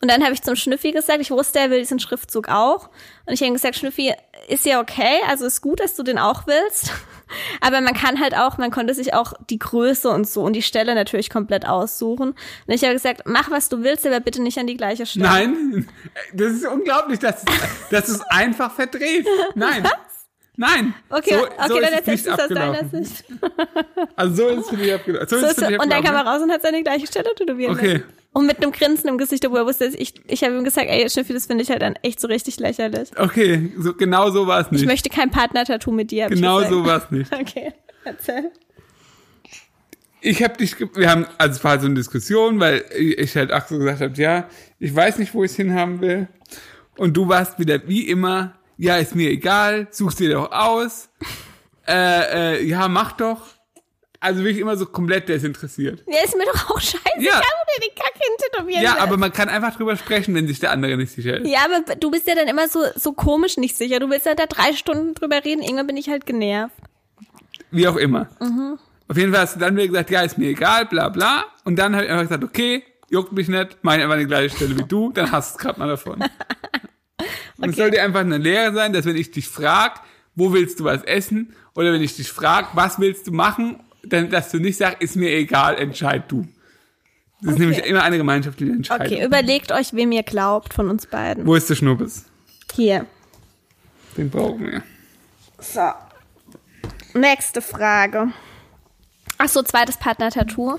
[0.00, 2.88] Und dann habe ich zum Schnüffi gesagt, ich wusste, er will diesen Schriftzug auch.
[3.26, 4.12] Und ich habe gesagt, Schnüffi,
[4.48, 6.92] ist ja okay, also ist gut, dass du den auch willst.
[7.60, 10.62] Aber man kann halt auch, man konnte sich auch die Größe und so und die
[10.62, 12.30] Stelle natürlich komplett aussuchen.
[12.30, 15.26] Und ich habe gesagt, mach was du willst, aber bitte nicht an die gleiche Stelle.
[15.26, 15.88] Nein,
[16.32, 19.28] das ist unglaublich, dass, du es einfach verdrehst.
[19.54, 19.86] Nein.
[20.56, 20.94] Nein.
[21.08, 22.88] Okay, so, okay, so dann erzählst du es aus deiner.
[22.88, 23.24] Sicht.
[24.16, 25.28] Also so ist es für dich abgelaufen.
[25.28, 27.92] So So und dann kam er raus und hat seine gleiche Stelle tätowieren Okay.
[27.92, 28.17] lassen.
[28.32, 31.08] Und mit einem Grinsen im Gesicht, obwohl er wusste, ich, ich habe ihm gesagt, ey,
[31.08, 33.10] Schnüffi, das finde ich halt dann echt so richtig lächerlich.
[33.16, 34.86] Okay, so, genau so war es Ich nicht.
[34.86, 36.26] möchte kein Partner-Tattoo mit dir.
[36.26, 37.32] ich Genau so war es nicht.
[37.40, 37.72] Okay,
[38.04, 38.50] erzähl.
[40.20, 43.66] Ich habe dich, wir haben, also es war so eine Diskussion, weil ich halt auch
[43.66, 44.48] so gesagt habe, ja,
[44.78, 46.28] ich weiß nicht, wo ich es hinhaben will.
[46.96, 51.08] Und du warst wieder wie immer, ja, ist mir egal, suchst dir doch aus.
[51.86, 53.42] Äh, äh, ja, mach doch.
[54.20, 56.02] Also wirklich immer so komplett desinteressiert.
[56.08, 56.98] Ja, ist mir doch auch scheiße.
[57.16, 57.22] Ja.
[57.22, 60.48] Ich habe mir den Kack hin tätowieren Ja, aber man kann einfach drüber sprechen, wenn
[60.48, 61.46] sich der andere nicht sicher ist.
[61.48, 64.00] Ja, aber du bist ja dann immer so, so komisch nicht sicher.
[64.00, 65.62] Du willst ja da drei Stunden drüber reden.
[65.62, 66.74] Irgendwann bin ich halt genervt.
[67.70, 68.28] Wie auch immer.
[68.40, 68.78] Mhm.
[69.06, 71.44] Auf jeden Fall hast du dann wieder gesagt, ja, ist mir egal, bla bla.
[71.64, 74.26] Und dann habe ich einfach gesagt, okay, juckt mich nicht, mach ich einfach an die
[74.26, 76.24] gleiche Stelle wie du, dann hast du es gerade mal davon.
[77.58, 80.00] Und es soll dir einfach eine Lehre sein, dass wenn ich dich frag,
[80.34, 84.30] wo willst du was essen, oder wenn ich dich frag, was willst du machen, dann,
[84.30, 86.46] dass du nicht sagst, ist mir egal, entscheid du.
[87.40, 87.60] Das ist Okay.
[87.66, 89.06] nämlich immer eine gemeinschaftliche Entscheidung.
[89.06, 91.46] Okay, überlegt euch, wem ihr glaubt von uns beiden.
[91.46, 92.24] Wo ist der Schnuppes?
[92.74, 93.06] Hier.
[94.16, 94.82] Den brauchen wir.
[95.60, 95.92] So.
[97.14, 98.32] Nächste Frage.
[99.38, 100.78] Ach so, zweites Partner-Tattoo.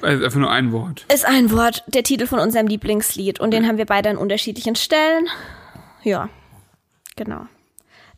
[0.00, 1.04] Also einfach nur ein Wort.
[1.12, 3.40] Ist ein Wort, der Titel von unserem Lieblingslied.
[3.40, 5.26] Und den haben wir beide an unterschiedlichen Stellen.
[6.04, 6.28] Ja,
[7.16, 7.46] genau.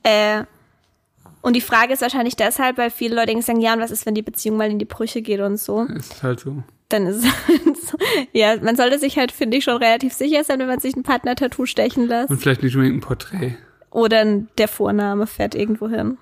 [0.03, 0.45] Äh,
[1.43, 4.15] und die Frage ist wahrscheinlich deshalb, weil viele Leute sagen, ja, und was ist, wenn
[4.15, 5.83] die Beziehung mal in die Brüche geht und so.
[5.83, 6.63] Ist halt so.
[6.89, 7.99] Dann ist es halt so.
[8.33, 11.03] Ja, man sollte sich halt, finde ich, schon relativ sicher sein, wenn man sich ein
[11.03, 12.31] Partner-Tattoo stechen lässt.
[12.31, 13.57] Und vielleicht nicht unbedingt ein Porträt.
[13.91, 14.25] Oder
[14.57, 16.17] der Vorname fährt irgendwo hin.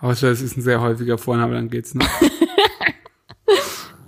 [0.00, 2.08] Außer es ist ein sehr häufiger Vorname, dann geht's noch.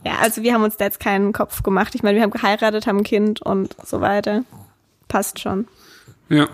[0.05, 1.95] Ja, also wir haben uns da jetzt keinen Kopf gemacht.
[1.95, 4.45] Ich meine, wir haben geheiratet, haben ein Kind und so weiter.
[5.09, 5.69] Passt schon.
[6.29, 6.49] Ja.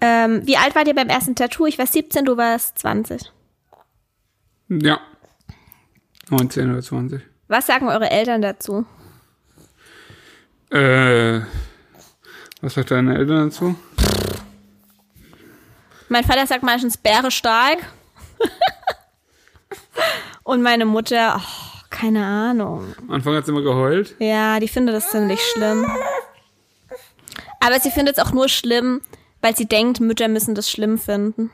[0.00, 1.66] Ähm, wie alt wart ihr beim ersten Tattoo?
[1.66, 3.32] Ich war 17, du warst 20.
[4.68, 5.00] Ja.
[6.30, 7.22] 19 oder 20.
[7.48, 8.86] Was sagen eure Eltern dazu?
[10.70, 11.40] Äh,
[12.60, 13.76] was sagt deine Eltern dazu?
[16.08, 17.78] Mein Vater sagt meistens Bäre stark.
[20.42, 22.94] Und meine Mutter, oh, keine Ahnung.
[22.98, 24.14] Am Anfang hat sie immer geheult.
[24.18, 25.86] Ja, die findet das ziemlich schlimm.
[27.60, 29.00] Aber sie findet es auch nur schlimm,
[29.44, 31.50] weil sie denkt, Mütter müssen das schlimm finden.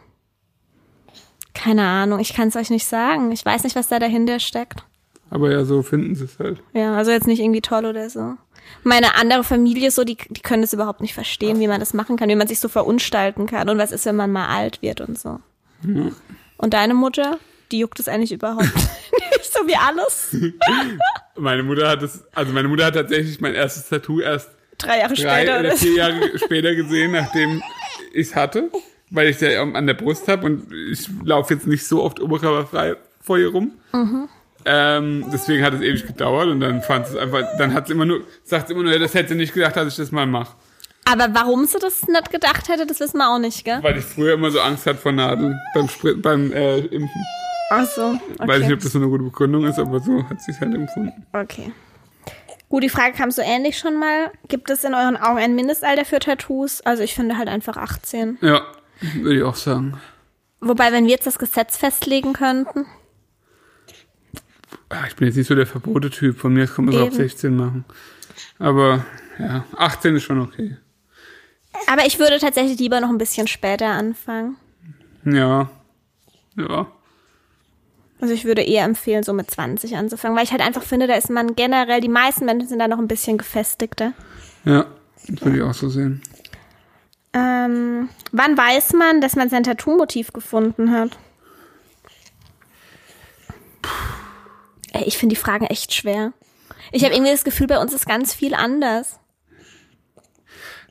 [1.55, 3.32] Keine Ahnung, ich kann es euch nicht sagen.
[3.32, 4.84] Ich weiß nicht, was da dahinter steckt.
[5.28, 6.62] Aber ja, so finden sie es halt.
[6.72, 8.36] Ja, also jetzt nicht irgendwie toll oder so.
[8.84, 12.16] Meine andere Familie so, die, die können das überhaupt nicht verstehen, wie man das machen
[12.16, 15.01] kann, wie man sich so verunstalten kann und was ist, wenn man mal alt wird
[15.01, 15.41] und so.
[15.82, 16.12] Ja.
[16.59, 17.41] Und deine Mutter,
[17.72, 20.36] die juckt es eigentlich überhaupt nicht, so wie alles.
[21.36, 24.51] Meine Mutter hat es, also meine Mutter hat tatsächlich mein erstes Tattoo erst
[24.83, 25.61] Drei Jahre drei später.
[25.61, 27.62] oder vier Jahre später gesehen, nachdem
[28.12, 28.70] ich es hatte,
[29.11, 32.97] weil ich ja an der Brust habe und ich laufe jetzt nicht so oft oberkörperfrei
[33.20, 33.72] vor ihr rum.
[34.64, 38.05] Ähm, deswegen hat es ewig gedauert und dann fand es einfach, dann hat sie immer
[38.05, 40.55] nur, sagt sie immer nur, das hätte sie nicht gedacht, dass ich das mal mache.
[41.11, 43.78] Aber warum sie das nicht gedacht hätte, das wissen wir auch nicht, gell?
[43.83, 47.24] Weil ich früher immer so Angst hatte vor Nadeln beim Sprit, beim äh, Impfen.
[47.70, 48.74] Ach so, Weiß nicht, okay.
[48.74, 51.26] ob das so eine gute Begründung ist, aber so hat sie es halt empfunden.
[51.33, 51.72] okay.
[52.70, 54.30] Gut, die Frage kam so ähnlich schon mal.
[54.48, 56.80] Gibt es in euren Augen ein Mindestalter für Tattoos?
[56.82, 58.38] Also ich finde halt einfach 18.
[58.40, 58.62] Ja,
[59.16, 60.00] würde ich auch sagen.
[60.60, 62.86] Wobei, wenn wir jetzt das Gesetz festlegen könnten.
[64.88, 66.38] Ah, Ich bin jetzt nicht so der Verbote-Typ.
[66.38, 67.16] Von mir aus kann man es auch Eben.
[67.16, 67.84] 16 machen.
[68.60, 69.04] Aber
[69.38, 70.76] ja, 18 ist schon okay.
[71.88, 74.56] Aber ich würde tatsächlich lieber noch ein bisschen später anfangen.
[75.24, 75.70] Ja.
[76.56, 76.86] Ja.
[78.20, 81.14] Also ich würde eher empfehlen, so mit 20 anzufangen, weil ich halt einfach finde, da
[81.14, 84.12] ist man generell, die meisten Menschen sind da noch ein bisschen gefestigter.
[84.64, 84.86] Ja,
[85.26, 86.20] das würde ich auch so sehen.
[87.32, 91.16] Ähm, wann weiß man, dass man sein Tattoo-Motiv gefunden hat?
[94.92, 96.32] Ey, ich finde die Fragen echt schwer.
[96.92, 99.20] Ich habe irgendwie das Gefühl, bei uns ist ganz viel anders.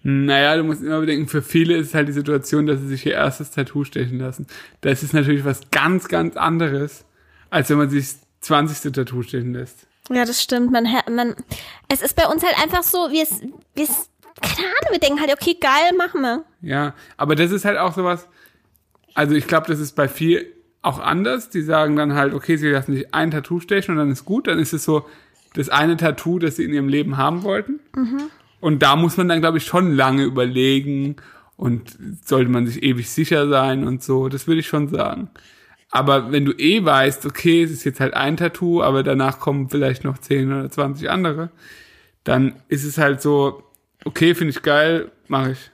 [0.01, 3.13] Naja, du musst immer bedenken, für viele ist halt die Situation, dass sie sich ihr
[3.13, 4.47] erstes Tattoo stechen lassen.
[4.79, 7.03] Das ist natürlich was ganz, ganz anderes,
[7.49, 8.91] als wenn man sich das 20.
[8.93, 9.87] Tattoo stechen lässt.
[10.09, 10.71] Ja, das stimmt.
[10.71, 11.35] Man, man,
[11.87, 13.25] es ist bei uns halt einfach so, wir
[13.75, 13.87] wir
[14.41, 16.43] keine Ahnung, wir denken halt, okay, geil, machen wir.
[16.61, 18.27] Ja, aber das ist halt auch sowas,
[19.13, 21.49] also ich glaube, das ist bei viel auch anders.
[21.49, 24.47] Die sagen dann halt, okay, sie lassen sich ein Tattoo stechen und dann ist gut.
[24.47, 25.05] Dann ist es so
[25.53, 27.79] das eine Tattoo, das sie in ihrem Leben haben wollten.
[28.61, 31.17] Und da muss man dann, glaube ich, schon lange überlegen
[31.57, 34.29] und sollte man sich ewig sicher sein und so.
[34.29, 35.29] Das würde ich schon sagen.
[35.91, 39.69] Aber wenn du eh weißt, okay, es ist jetzt halt ein Tattoo, aber danach kommen
[39.69, 41.49] vielleicht noch 10 oder 20 andere,
[42.23, 43.63] dann ist es halt so,
[44.05, 45.71] okay, finde ich geil, mache ich.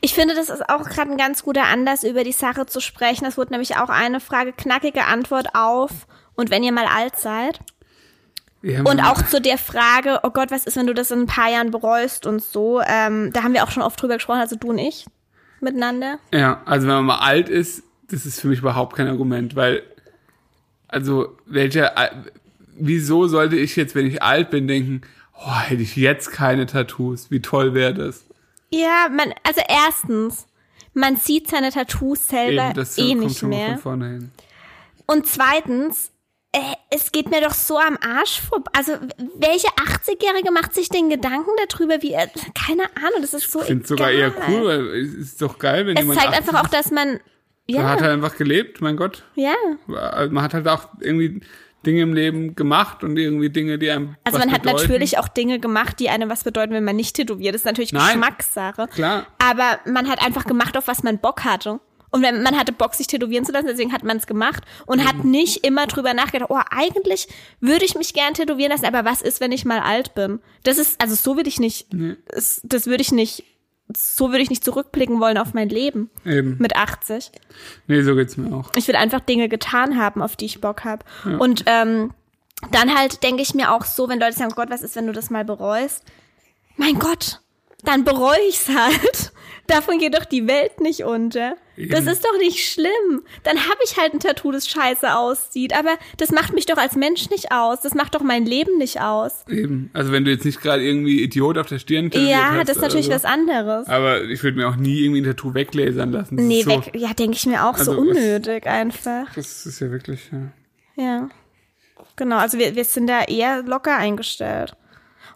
[0.00, 3.24] Ich finde, das ist auch gerade ein ganz guter Anlass, über die Sache zu sprechen.
[3.24, 6.06] Das wurde nämlich auch eine Frage, knackige Antwort auf.
[6.34, 7.60] Und wenn ihr mal alt seid.
[8.62, 11.26] Ja, Und auch zu der Frage, oh Gott, was ist, wenn du das in ein
[11.26, 12.80] paar Jahren bereust und so.
[12.80, 15.06] Ähm, da haben wir auch schon oft drüber gesprochen, also du und ich
[15.60, 16.18] miteinander.
[16.32, 19.82] Ja, also wenn man mal alt ist, das ist für mich überhaupt kein Argument, weil,
[20.88, 22.24] also, welcher, Al-
[22.78, 25.00] wieso sollte ich jetzt, wenn ich alt bin, denken,
[25.34, 28.24] oh, hätte ich jetzt keine Tattoos, wie toll wäre das?
[28.70, 30.46] Ja, man, also erstens,
[30.94, 33.78] man sieht seine Tattoos selber Eben, das eh nicht mehr.
[35.06, 36.10] Und zweitens,
[36.52, 36.58] äh,
[36.90, 38.70] es geht mir doch so am Arsch vorbei.
[38.74, 38.92] Also,
[39.38, 43.66] welche 80-Jährige macht sich den Gedanken darüber, wie er, keine Ahnung, das ist so Ich
[43.66, 46.64] finde sogar eher cool, weil es ist doch geil, wenn Es jemand zeigt 80 einfach
[46.64, 47.20] auch, dass man,
[47.68, 49.24] Man hat ja, halt einfach gelebt, mein Gott.
[49.34, 49.54] ja.
[49.88, 51.40] Also Man hat halt auch irgendwie
[51.84, 54.82] Dinge im Leben gemacht und irgendwie Dinge, die einem Also man hat bedeuten.
[54.82, 57.54] natürlich auch Dinge gemacht, die einem was bedeuten, wenn man nicht tätowiert.
[57.54, 58.06] Das ist natürlich Nein.
[58.20, 58.88] Geschmackssache.
[58.88, 59.26] Klar.
[59.38, 61.80] Aber man hat einfach gemacht, auf was man Bock hatte.
[62.10, 65.06] Und wenn, man hatte Bock, sich tätowieren zu lassen, deswegen hat man es gemacht und
[65.06, 65.30] hat Mhm.
[65.32, 67.28] nicht immer drüber nachgedacht, oh, eigentlich
[67.60, 70.40] würde ich mich gern tätowieren lassen, aber was ist, wenn ich mal alt bin?
[70.62, 71.88] Das ist, also so würde ich nicht,
[72.28, 73.44] es- das würde ich nicht,
[73.94, 76.56] so würde ich nicht zurückblicken wollen auf mein Leben Eben.
[76.58, 77.30] mit 80.
[77.86, 78.70] Nee, so geht's mir auch.
[78.76, 81.04] Ich will einfach Dinge getan haben, auf die ich Bock habe.
[81.38, 82.12] Und ähm,
[82.72, 85.06] dann halt denke ich mir auch so, wenn Leute sagen, oh Gott, was ist, wenn
[85.06, 86.04] du das mal bereust?
[86.76, 87.40] Mein Gott,
[87.84, 89.32] dann bereue ich's halt.
[89.68, 91.56] Davon geht doch die Welt nicht unter.
[91.76, 92.08] Das Eben.
[92.08, 93.22] ist doch nicht schlimm.
[93.42, 95.76] Dann habe ich halt ein Tattoo, das scheiße aussieht.
[95.76, 97.80] Aber das macht mich doch als Mensch nicht aus.
[97.82, 99.44] Das macht doch mein Leben nicht aus.
[99.48, 99.90] Eben.
[99.92, 102.76] Also wenn du jetzt nicht gerade irgendwie Idiot auf der Stirn tätowiert Ja, hast das
[102.76, 103.86] ist natürlich oder was anderes.
[103.86, 103.92] so.
[103.92, 106.36] Aber ich würde mir auch nie irgendwie ein Tattoo weglasern lassen.
[106.36, 106.92] Das Nee, so, weg.
[106.94, 109.34] Ja, denke ich mir auch so Also, was- unnötig einfach.
[109.34, 111.02] Das ist ja wirklich, ja.
[111.04, 111.28] Ja.
[112.16, 114.74] Genau, also wir, wir sind da eher locker eingestellt.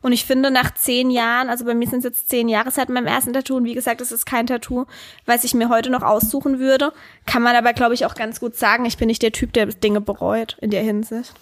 [0.02, 2.88] Und ich finde, nach zehn Jahren, also bei mir sind es jetzt zehn Jahre seit
[2.88, 4.86] meinem ersten Tattoo, und wie gesagt, es ist kein Tattoo,
[5.26, 6.92] was ich mir heute noch aussuchen würde,
[7.26, 9.66] kann man aber, glaube ich, auch ganz gut sagen, ich bin nicht der Typ, der
[9.66, 11.34] Dinge bereut in der Hinsicht.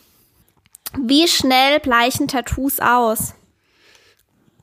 [0.96, 3.34] Wie schnell bleichen Tattoos aus?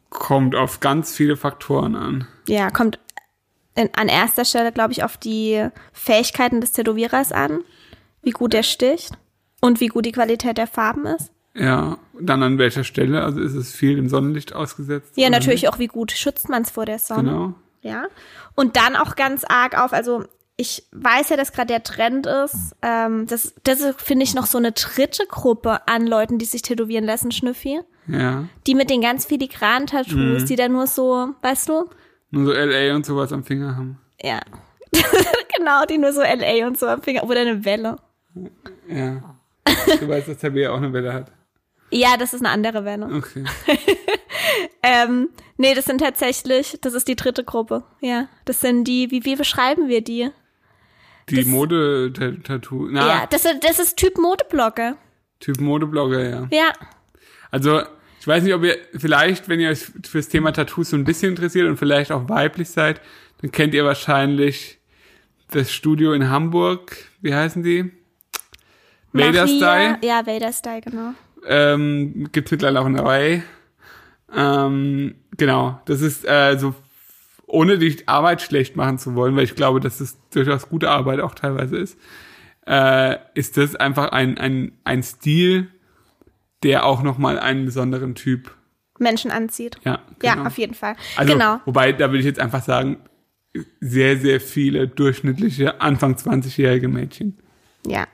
[0.09, 2.27] Kommt auf ganz viele Faktoren an.
[2.47, 2.99] Ja, kommt
[3.75, 7.63] in, an erster Stelle, glaube ich, auf die Fähigkeiten des Tätowierers an,
[8.21, 9.11] wie gut er sticht
[9.61, 11.31] und wie gut die Qualität der Farben ist.
[11.57, 13.23] Ja, dann an welcher Stelle?
[13.23, 15.13] Also ist es viel im Sonnenlicht ausgesetzt?
[15.15, 15.71] Ja, natürlich nicht?
[15.73, 17.23] auch, wie gut schützt man es vor der Sonne.
[17.31, 17.53] Genau.
[17.81, 18.05] Ja.
[18.55, 20.25] Und dann auch ganz arg auf, also
[20.57, 22.75] ich weiß ja, dass gerade der Trend ist.
[22.81, 27.05] Ähm, das das finde ich, noch so eine dritte Gruppe an Leuten, die sich tätowieren
[27.05, 27.79] lassen, Schnüffi.
[28.07, 28.45] Ja.
[28.67, 30.45] Die mit den ganz filigranen Tattoos, Mhm.
[30.45, 31.89] die dann nur so, weißt du?
[32.31, 33.99] Nur so LA und sowas am Finger haben.
[34.21, 34.39] Ja.
[35.57, 37.23] genau, die nur so LA und so am Finger.
[37.23, 37.97] Oder eine Welle.
[38.87, 39.35] Ja.
[39.99, 41.31] Du weißt, dass Tabea auch eine Welle hat.
[41.95, 43.05] Ja, das ist eine andere Welle.
[43.13, 43.43] Okay.
[44.83, 47.83] Ähm, nee, das sind tatsächlich, das ist die dritte Gruppe.
[48.01, 48.27] Ja.
[48.45, 50.29] Das sind die, wie, wie beschreiben wir die?
[51.29, 52.89] Die Das- Mode-Tattoo.
[52.91, 54.95] Na, Ja, das, ist- das ist Typ Modeblogger.
[55.39, 56.47] Typ Modeblogger, ja.
[56.51, 56.71] Ja.
[57.49, 57.81] Also,
[58.19, 61.29] ich weiß nicht, ob ihr vielleicht, wenn ihr euch fürs Thema Tattoos so ein bisschen
[61.31, 63.01] interessiert und vielleicht auch weiblich seid,
[63.41, 64.77] dann kennt ihr wahrscheinlich
[65.49, 66.95] das Studio in Hamburg.
[67.21, 67.91] Wie heißen die?
[69.13, 69.97] Vader Style.
[70.03, 71.13] Ja, Vader Style, genau.
[71.47, 73.43] Ähm, gibt's mittlerweile auch in Hawaii.
[74.33, 76.73] Ähm, genau, das ist äh, so,
[77.45, 81.19] ohne die Arbeit schlecht machen zu wollen, weil ich glaube, dass es durchaus gute Arbeit
[81.19, 81.97] auch teilweise ist,
[82.67, 85.69] äh, ist das einfach ein, ein, ein Stil,
[86.63, 88.53] der auch nochmal einen besonderen Typ,
[88.97, 89.77] Menschen anzieht.
[89.83, 90.47] ja, Ja, genau.
[90.47, 90.95] auf jeden Fall.
[91.17, 91.59] Also, genau.
[91.65, 92.97] wobei, da will ich jetzt einfach sagen,
[93.79, 97.37] sehr, sehr viele durchschnittliche Anfang 20-jährige Mädchen,
[97.85, 98.07] Ja,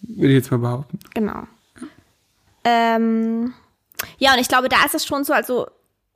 [0.00, 0.98] will ich jetzt mal behaupten.
[1.14, 1.44] genau.
[2.64, 3.54] Ähm,
[4.18, 5.66] ja, und ich glaube, da ist es schon so, also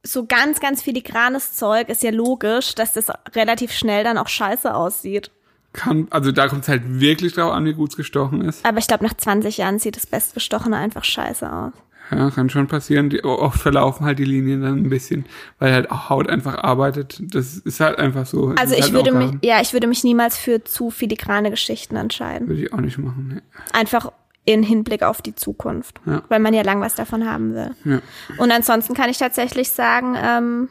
[0.02, 4.74] so ganz, ganz filigranes Zeug ist ja logisch, dass das relativ schnell dann auch scheiße
[4.74, 5.30] aussieht.
[5.72, 8.64] Kann, also da kommt es halt wirklich drauf an, wie gut es gestochen ist.
[8.64, 11.72] Aber ich glaube, nach 20 Jahren sieht das Bestgestochene einfach scheiße aus.
[12.10, 13.10] Ja, kann schon passieren.
[13.10, 15.26] Die, oft verlaufen halt die Linien dann ein bisschen,
[15.58, 17.20] weil halt auch Haut einfach arbeitet.
[17.20, 18.54] Das ist halt einfach so.
[18.56, 22.48] Also ich halt würde mich, ja, ich würde mich niemals für zu filigrane Geschichten entscheiden.
[22.48, 23.28] Würde ich auch nicht machen.
[23.34, 23.42] Ne.
[23.72, 24.10] Einfach
[24.48, 26.22] in Hinblick auf die Zukunft, Ja.
[26.28, 27.70] weil man ja lang was davon haben will.
[27.84, 28.00] Ja.
[28.38, 30.68] Und ansonsten kann ich tatsächlich sagen, ähm,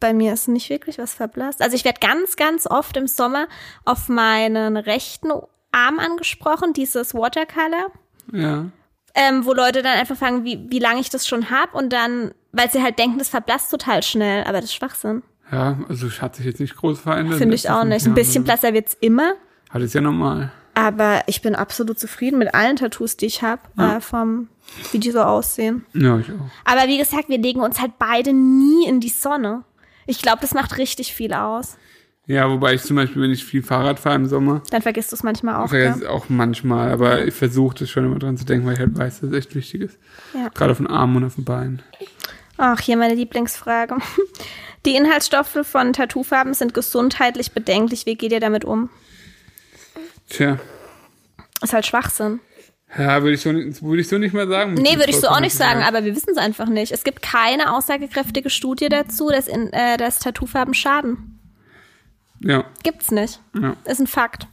[0.00, 1.60] bei mir ist nicht wirklich was verblasst.
[1.62, 3.46] Also ich werde ganz, ganz oft im Sommer
[3.84, 5.30] auf meinen rechten
[5.72, 7.90] Arm angesprochen, dieses Watercolor,
[8.32, 8.66] Ja.
[9.14, 12.32] ähm, wo Leute dann einfach fragen, wie, wie lange ich das schon hab und dann,
[12.52, 15.22] weil sie halt denken, das verblasst total schnell, aber das ist Schwachsinn.
[15.52, 17.36] Ja, also es hat sich jetzt nicht groß verändert.
[17.38, 18.06] Finde ich auch nicht.
[18.06, 19.34] Ein bisschen blasser wird's immer.
[19.70, 20.50] Hat es ja normal.
[20.74, 24.48] Aber ich bin absolut zufrieden mit allen Tattoos, die ich habe, äh, vom,
[24.92, 25.86] wie die so aussehen.
[25.94, 26.50] Ja, ich auch.
[26.64, 29.62] Aber wie gesagt, wir legen uns halt beide nie in die Sonne.
[30.06, 31.76] Ich glaube, das macht richtig viel aus.
[32.26, 35.16] Ja, wobei ich zum Beispiel, wenn ich viel Fahrrad fahre im Sommer, Dann vergisst du
[35.16, 35.68] es manchmal auch.
[35.68, 38.80] vergesse es auch manchmal, aber ich versuche das schon immer dran zu denken, weil ich
[38.80, 39.98] halt weiß, dass es echt wichtig ist.
[40.32, 40.48] Ja.
[40.48, 41.82] Gerade auf den Armen und auf den Beinen.
[42.56, 43.96] Ach, hier meine Lieblingsfrage.
[44.86, 48.06] Die Inhaltsstoffe von Tattoofarben sind gesundheitlich bedenklich.
[48.06, 48.88] Wie geht ihr damit um?
[50.28, 50.58] Tja.
[51.62, 52.40] Ist halt Schwachsinn.
[52.96, 54.74] Ja, würde ich so, nicht- würde ich so nicht mal sagen.
[54.74, 56.92] Nee, würde ich so auch nicht sagen, aber aber wir wissen es einfach nicht.
[56.92, 61.40] Es gibt keine aussagekräftige Studie dazu, dass, in, äh, dass Tattoofarben schaden.
[62.40, 63.40] Ja, Gibt's nicht.
[63.60, 63.74] ja.
[63.84, 64.46] Ist ein Fakt.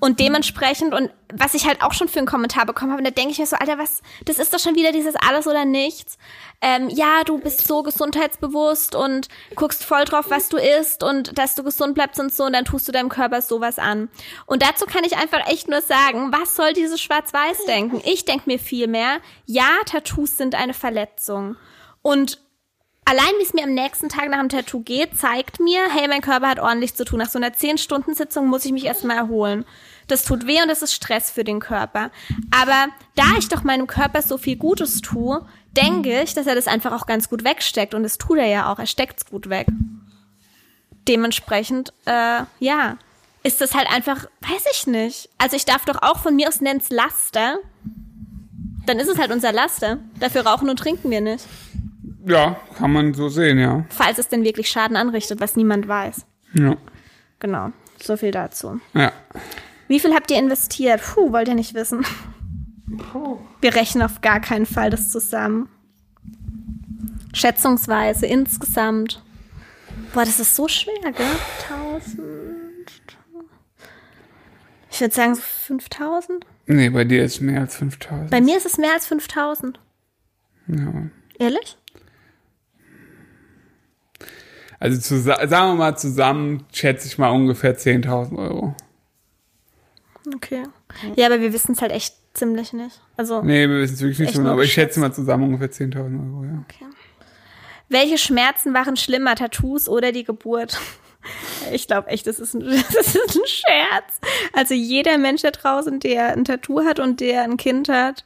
[0.00, 3.32] Und dementsprechend, und was ich halt auch schon für einen Kommentar bekommen habe, da denke
[3.32, 6.18] ich mir so, Alter, was, das ist doch schon wieder dieses alles oder nichts.
[6.60, 11.54] Ähm, ja, du bist so gesundheitsbewusst und guckst voll drauf, was du isst und dass
[11.54, 14.08] du gesund bleibst und so, und dann tust du deinem Körper sowas an.
[14.46, 18.00] Und dazu kann ich einfach echt nur sagen, was soll dieses Schwarz-Weiß denken?
[18.04, 21.56] Ich denke mir viel mehr, ja, Tattoos sind eine Verletzung.
[22.02, 22.45] Und
[23.08, 26.22] Allein wie es mir am nächsten Tag nach dem Tattoo geht, zeigt mir, hey, mein
[26.22, 27.20] Körper hat ordentlich zu tun.
[27.20, 29.64] Nach so einer 10-Stunden-Sitzung muss ich mich erstmal erholen.
[30.08, 32.10] Das tut weh und das ist Stress für den Körper.
[32.50, 35.46] Aber da ich doch meinem Körper so viel Gutes tue,
[35.76, 37.94] denke ich, dass er das einfach auch ganz gut wegsteckt.
[37.94, 38.80] Und das tut er ja auch.
[38.80, 39.68] Er steckt's gut weg.
[41.06, 42.98] Dementsprechend, äh, ja,
[43.44, 45.28] ist das halt einfach, weiß ich nicht.
[45.38, 47.58] Also ich darf doch auch von mir aus nenn's Laster.
[48.84, 49.98] Dann ist es halt unser Laster.
[50.18, 51.44] Dafür rauchen und trinken wir nicht.
[52.26, 53.84] Ja, kann man so sehen, ja.
[53.88, 56.26] falls es denn wirklich Schaden anrichtet, was niemand weiß.
[56.54, 56.76] Ja.
[57.38, 57.70] Genau,
[58.02, 58.80] so viel dazu.
[58.94, 59.12] Ja.
[59.86, 61.00] Wie viel habt ihr investiert?
[61.02, 62.04] Puh, wollt ihr nicht wissen.
[63.60, 65.68] Wir rechnen auf gar keinen Fall das zusammen.
[67.32, 69.22] Schätzungsweise insgesamt.
[70.12, 71.26] Boah, das ist so schwer, gell?
[71.70, 72.26] 1000.
[74.90, 76.46] Ich würde sagen so 5000.
[76.66, 78.30] Nee, bei dir ist mehr als 5000.
[78.30, 79.78] Bei mir ist es mehr als 5000.
[80.68, 80.92] Ja.
[81.38, 81.76] Ehrlich?
[84.78, 88.74] Also zu, sagen wir mal zusammen, schätze ich mal ungefähr 10.000 Euro.
[90.34, 90.64] Okay.
[91.14, 93.00] Ja, aber wir wissen es halt echt ziemlich nicht.
[93.16, 95.70] Also, Nee, wir wissen es wirklich nicht so genau, aber ich schätze mal zusammen ungefähr
[95.70, 96.64] 10.000 Euro, ja.
[96.64, 96.84] okay.
[97.88, 100.78] Welche Schmerzen waren schlimmer, Tattoos oder die Geburt?
[101.72, 102.60] Ich glaube echt, das ist, ein,
[102.94, 104.20] das ist ein Scherz.
[104.52, 108.24] Also jeder Mensch da draußen, der ein Tattoo hat und der ein Kind hat,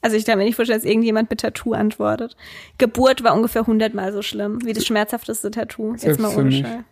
[0.00, 2.36] also ich kann mir nicht vorstellen, dass irgendjemand mit Tattoo antwortet.
[2.78, 5.92] Geburt war ungefähr hundertmal so schlimm wie das schmerzhafteste Tattoo.
[5.92, 6.52] Jetzt Selbst mal für ohne.
[6.52, 6.84] Scheiß.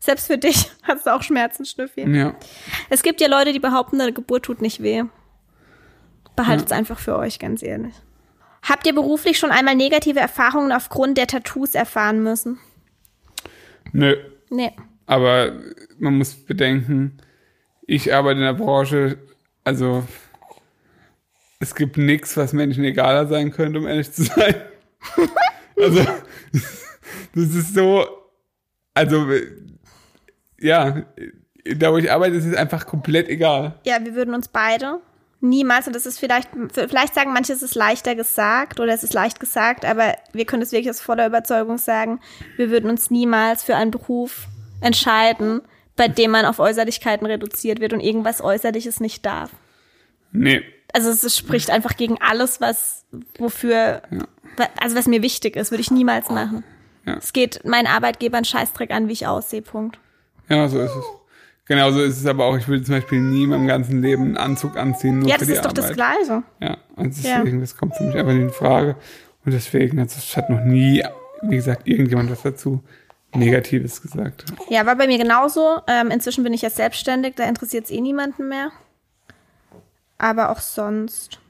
[0.00, 2.08] Selbst für dich hast du auch Schmerzen, Schnüffi.
[2.08, 2.34] Ja.
[2.90, 5.04] Es gibt ja Leute, die behaupten, eine Geburt tut nicht weh.
[6.36, 7.94] Behaltet es einfach für euch, ganz ehrlich.
[8.62, 12.58] Habt ihr beruflich schon einmal negative Erfahrungen aufgrund der Tattoos erfahren müssen?
[13.92, 14.16] Nö.
[14.50, 14.72] Nee.
[15.06, 15.52] Aber
[15.98, 17.18] man muss bedenken,
[17.86, 19.18] ich arbeite in der Branche,
[19.64, 20.04] also
[21.60, 24.54] es gibt nichts, was Menschen egaler sein könnte, um ehrlich zu sein.
[25.76, 26.04] also,
[27.34, 28.06] das ist so,
[28.94, 29.26] also,
[30.58, 31.02] ja,
[31.76, 33.78] da wo ich arbeite, ist es einfach komplett egal.
[33.84, 35.00] Ja, wir würden uns beide
[35.40, 39.14] niemals, und das ist vielleicht, vielleicht sagen manche, es ist leichter gesagt oder es ist
[39.14, 42.20] leicht gesagt, aber wir können es wirklich aus voller Überzeugung sagen,
[42.56, 44.46] wir würden uns niemals für einen Beruf
[44.80, 45.60] entscheiden,
[45.96, 49.50] bei dem man auf Äußerlichkeiten reduziert wird und irgendwas Äußerliches nicht darf.
[50.32, 50.62] Nee,
[50.92, 53.04] Also es spricht einfach gegen alles, was
[53.38, 54.02] wofür,
[54.80, 56.64] also was mir wichtig ist, würde ich niemals machen.
[57.06, 57.16] Ja.
[57.16, 59.98] Es geht meinen Arbeitgeber einen Scheißdreck an, wie ich aussehe, Punkt.
[60.48, 61.04] ja, so ist es.
[61.66, 64.36] Genauso ist es aber auch, ich würde zum Beispiel nie in meinem ganzen Leben einen
[64.38, 65.92] Anzug anziehen, nur Ja, für das die ist doch das.
[65.92, 66.42] Gleiche.
[66.60, 67.36] Ja, und Ja.
[67.38, 68.96] deswegen, das kommt für mich einfach nicht in Frage.
[69.44, 71.04] Und deswegen, es hat noch nie,
[71.42, 72.82] wie gesagt, irgendjemand was dazu
[73.34, 74.46] Negatives gesagt.
[74.70, 75.80] Ja, war bei mir genauso.
[75.86, 78.70] Ähm, inzwischen bin ich ja selbstständig, da interessiert es eh niemanden mehr.
[80.18, 81.40] Aber auch sonst.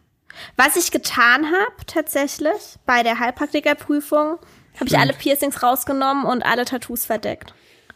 [0.57, 4.39] Was ich getan habe, tatsächlich, bei der Heilpraktikerprüfung,
[4.77, 7.55] habe ich alle Piercings rausgenommen und alle Tattoos verdeckt.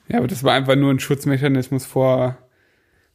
[0.08, 2.36] Ja, aber das war einfach nur ein Schutzmechanismus vor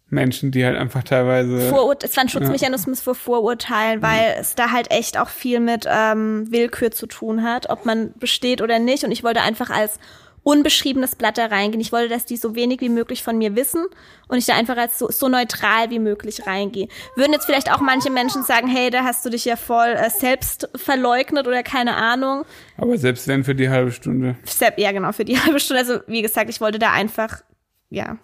[0.09, 1.69] Menschen, die halt einfach teilweise.
[1.69, 5.85] Vorur es war ein Schutzmechanismus vor Vorurteilen, weil es da halt echt auch viel mit
[5.89, 9.03] ähm, Willkür zu tun hat, ob man besteht oder nicht.
[9.03, 9.99] Und ich wollte einfach als
[10.47, 11.81] unbeschriebenes Blatt da reingehen.
[11.81, 13.85] Ich wollte, dass die so wenig wie möglich von mir wissen
[14.29, 16.87] und ich da einfach als so, so neutral wie möglich reingehe.
[17.17, 20.09] Würden jetzt vielleicht auch manche Menschen sagen, hey, da hast du dich ja voll äh,
[20.09, 22.45] selbst verleugnet oder keine Ahnung.
[22.77, 24.37] aber selbst wenn für die halbe Stunde.
[24.45, 25.81] Selbst, ja, genau, für die halbe Stunde.
[25.81, 27.41] Also, wie gesagt, ich wollte da einfach,
[27.89, 28.17] ja,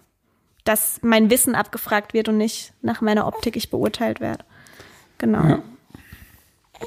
[0.64, 4.46] dass mein Wissen abgefragt wird und nicht nach meiner Optik ich beurteilt werde.
[5.18, 5.62] Genau.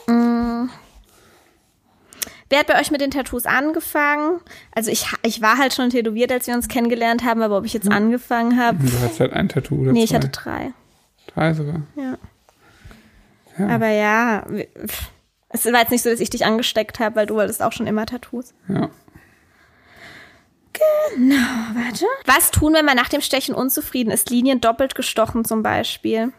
[0.08, 0.68] Ja.
[2.50, 4.40] Wer hat bei euch mit den Tattoos angefangen?
[4.74, 7.74] Also ich, ich war halt schon tätowiert, als wir uns kennengelernt haben, aber ob ich
[7.74, 10.18] jetzt angefangen habe, Du hast halt ein Tattoo oder nee, ich zwei.
[10.18, 10.74] hatte drei.
[11.28, 11.82] drei sogar.
[11.96, 12.18] Ja.
[13.58, 13.68] Ja.
[13.70, 14.46] Aber ja,
[15.50, 17.88] es war jetzt nicht so, dass ich dich angesteckt habe, weil du wolltest auch schon
[17.88, 18.54] immer Tattoos.
[18.70, 18.90] Ja.
[21.74, 22.06] Warte.
[22.26, 24.30] Was tun, wenn man nach dem Stechen unzufrieden ist?
[24.30, 26.32] Linien doppelt gestochen zum Beispiel.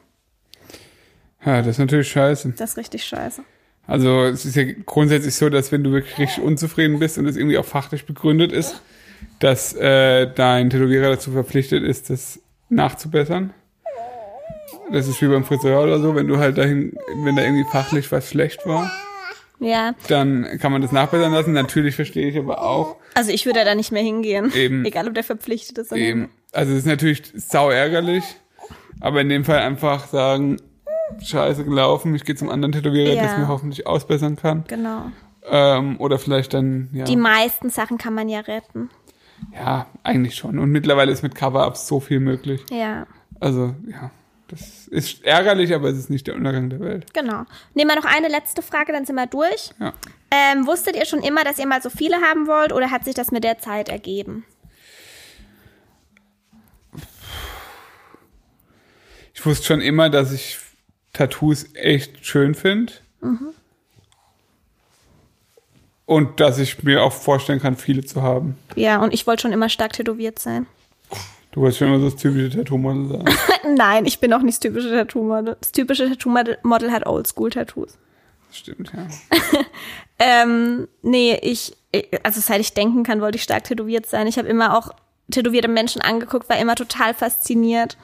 [1.45, 2.55] Ja, das ist natürlich scheiße.
[2.57, 3.43] Das ist richtig scheiße.
[3.89, 7.37] Also es ist ja grundsätzlich so, dass wenn du wirklich richtig unzufrieden bist und es
[7.37, 8.81] irgendwie auch fachlich begründet ist,
[9.41, 13.53] dass äh, dein Tätowierer dazu verpflichtet ist, das nachzubessern.
[14.93, 18.13] Das ist wie beim Friseur oder so, wenn du halt dahin, wenn da irgendwie fachlich
[18.13, 18.91] was schlecht war,
[19.59, 21.53] Ja, dann kann man das nachbessern lassen.
[21.53, 24.53] Natürlich verstehe ich aber auch also ich würde da nicht mehr hingehen.
[24.55, 24.85] Eben.
[24.85, 26.33] Egal, ob der verpflichtet ist oder eben, nicht.
[26.53, 28.23] also es ist natürlich sau ärgerlich,
[29.01, 30.59] aber in dem Fall einfach sagen,
[31.23, 33.23] scheiße gelaufen, ich gehe zum anderen Tätowierer, Ja.
[33.25, 34.65] das mir hoffentlich ausbessern kann.
[34.69, 35.07] Genau.
[35.51, 37.05] Ähm, oder vielleicht dann, ja.
[37.05, 38.91] Die meisten Sachen kann man ja retten.
[39.55, 40.59] Ja, eigentlich schon.
[40.59, 42.65] Und mittlerweile ist mit Cover-Ups so viel möglich.
[42.71, 43.07] Ja,
[43.41, 44.11] Also, ja,
[44.49, 47.13] das ist ärgerlich, aber es ist nicht der Untergang der Welt.
[47.15, 47.45] genau.
[47.75, 49.71] Nehmen wir noch eine letzte Frage, dann sind wir durch.
[49.79, 49.93] Ja.
[50.31, 53.15] Ähm, wusstet ihr schon immer, dass ihr mal so viele haben wollt oder hat sich
[53.15, 54.45] das mit der Zeit ergeben?
[59.35, 60.59] Ich wusste schon immer, dass ich
[61.19, 62.93] Tattoos echt schön finde.
[66.07, 68.57] Und dass ich mir auch vorstellen kann, viele zu haben.
[68.77, 70.67] Ja, und ich wollte schon immer stark tätowiert sein.
[71.51, 73.25] Du wolltest schon immer so das typische Tattoo-Model sagen.
[73.77, 75.57] Nein, ich bin auch nicht das typische Tattoo-Model.
[75.61, 77.99] Das typische Tattoo-Model Model hat Oldschool-Tattoos.
[78.51, 79.07] Stimmt, ja.
[80.21, 81.77] Ähm, nee, ich,
[82.25, 84.27] also seit ich denken kann, wollte ich stark tätowiert sein.
[84.27, 84.91] Ich habe immer auch
[85.31, 87.97] tätowierte Menschen angeguckt, war immer total fasziniert.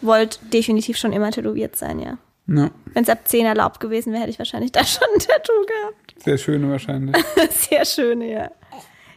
[0.00, 2.18] Wollte definitiv schon immer tätowiert sein, ja.
[2.48, 2.70] Ja.
[2.94, 6.22] Wenn es ab 10 erlaubt gewesen wäre, hätte ich wahrscheinlich da schon ein Tattoo gehabt.
[6.24, 7.16] Sehr schöne wahrscheinlich.
[7.50, 8.50] Sehr schön, ja.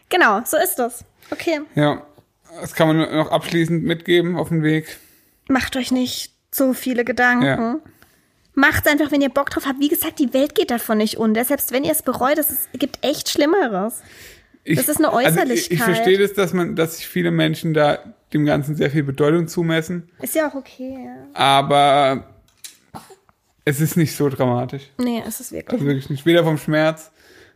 [0.08, 1.04] Genau, so ist das.
[1.30, 1.60] Okay.
[1.74, 2.02] ja.
[2.60, 4.98] Das kann man noch abschließend mitgeben auf den Weg.
[5.48, 7.44] Macht euch nicht so viele Gedanken.
[7.46, 7.78] Ja.
[8.54, 9.80] Macht's einfach, wenn ihr Bock drauf habt.
[9.80, 11.44] Wie gesagt, die Welt geht davon nicht unter.
[11.46, 14.02] Selbst wenn ihr es bereut, es gibt echt Schlimmeres.
[14.64, 15.72] Ich, Das ist eine Also ich, Äußerlichkeit.
[15.72, 17.98] ich verstehe das, dass man, dass sich viele Menschen da
[18.34, 20.10] dem Ganzen sehr viel Bedeutung zumessen.
[20.20, 21.26] Ist ja auch okay, ja.
[21.32, 22.31] aber
[23.64, 24.82] es ist nicht so dramatisch.
[24.98, 25.72] Nee, es ist wirklich.
[25.72, 26.26] Also wirklich nicht.
[26.26, 27.10] Weder vom Schmerz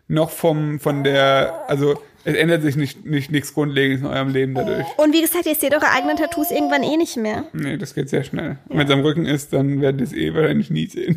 [0.09, 4.55] noch vom, von der, also Es ändert sich nicht, nicht nichts Grundlegendes in eurem Leben
[4.55, 4.87] dadurch.
[4.97, 7.45] Und wie gesagt, ihr seht eure eigenen Tattoos irgendwann eh nicht mehr.
[7.53, 8.59] Nee, das geht sehr schnell.
[8.69, 11.17] Und wenn es am Rücken ist, dann werdet ihr es eh wahrscheinlich nie sehen.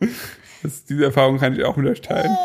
[0.62, 2.36] das, diese Erfahrung kann ich auch mit euch teilen.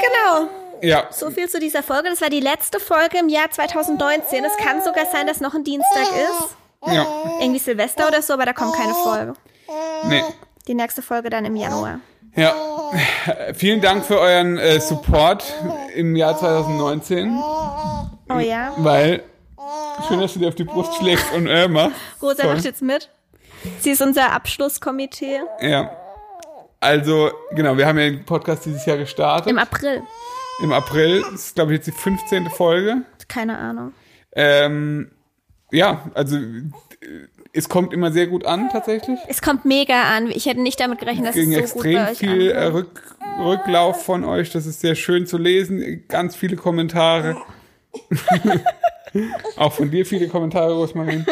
[0.00, 0.48] Genau.
[0.82, 2.10] Ja, So viel zu dieser Folge.
[2.10, 4.44] Das war die letzte Folge im Jahr 2019.
[4.44, 6.56] Es kann sogar sein, dass noch ein Dienstag ist.
[6.92, 7.06] ja,
[7.40, 9.32] Irgendwie Silvester oder so, aber da kommt keine Folge.
[10.08, 10.22] nee.
[10.66, 12.00] Die nächste Folge dann im Januar.
[12.36, 12.54] Ja,
[13.54, 15.44] vielen Dank für euren äh, Support
[15.94, 17.30] im Jahr 2019,
[18.30, 18.72] Oh ja.
[18.78, 19.22] weil
[20.08, 21.96] schön, dass du dir auf die Brust schlägst und äh machst.
[22.22, 22.54] Rosa Toll.
[22.54, 23.10] macht jetzt mit.
[23.80, 25.90] Sie ist unser Abschlusskomitee Ja.
[26.80, 29.50] Also, genau, wir haben ja den Podcast dieses Jahr gestartet.
[29.50, 30.02] im April.
[30.62, 31.22] Im April.
[31.22, 32.50] Das ist, glaube ich, jetzt die 15.
[32.50, 33.02] Folge.
[33.28, 33.92] Keine Ahnung.
[34.32, 35.10] Ähm,
[35.70, 36.36] ja, also
[37.54, 39.18] es kommt immer sehr gut an, tatsächlich.
[39.28, 40.30] Es kommt mega an.
[40.30, 42.64] Ich hätte nicht damit gerechnet, dass es so gut extrem bei euch viel äh.
[42.66, 44.50] Rück, Rücklauf von euch.
[44.50, 46.04] Das ist sehr schön zu lesen.
[46.08, 47.36] Ganz viele Kommentare.
[49.56, 51.24] Auch von dir viele Kommentare, Rosmarin.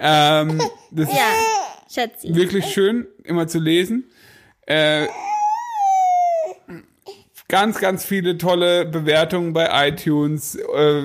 [0.00, 0.60] ähm,
[0.90, 1.28] das ist Ja,
[1.88, 2.34] Schätzi.
[2.34, 4.10] wirklich schön, immer zu lesen.
[4.66, 5.06] Äh,
[7.48, 10.56] ganz, ganz viele tolle Bewertungen bei iTunes.
[10.56, 11.02] Äh,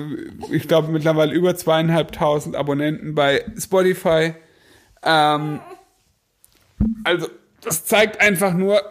[0.50, 4.34] ich glaube mittlerweile über zweieinhalbtausend Abonnenten bei Spotify.
[5.06, 5.60] Ähm,
[7.04, 7.28] also
[7.62, 8.82] das zeigt einfach nur,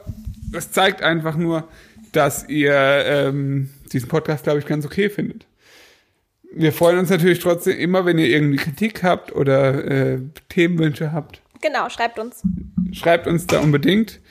[0.51, 1.67] das zeigt einfach nur,
[2.11, 5.45] dass ihr ähm, diesen Podcast, glaube ich, ganz okay findet.
[6.51, 11.41] Wir freuen uns natürlich trotzdem immer, wenn ihr irgendwie Kritik habt oder äh, Themenwünsche habt.
[11.61, 12.43] Genau, schreibt uns.
[12.93, 14.21] Schreibt uns da unbedingt.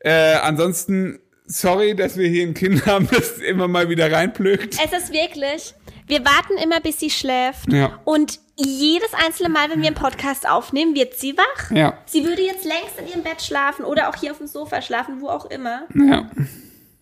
[0.00, 4.76] Äh, ansonsten, sorry, dass wir hier ein Kind haben, das immer mal wieder reinplögt.
[4.84, 5.74] Es ist wirklich,
[6.12, 7.72] wir warten immer, bis sie schläft.
[7.72, 7.98] Ja.
[8.04, 11.70] Und jedes einzelne Mal, wenn wir einen Podcast aufnehmen, wird sie wach.
[11.70, 14.82] Ja, Sie würde jetzt längst in ihrem Bett schlafen oder auch hier auf dem Sofa
[14.82, 15.82] schlafen, wo auch immer.
[15.94, 16.28] ja.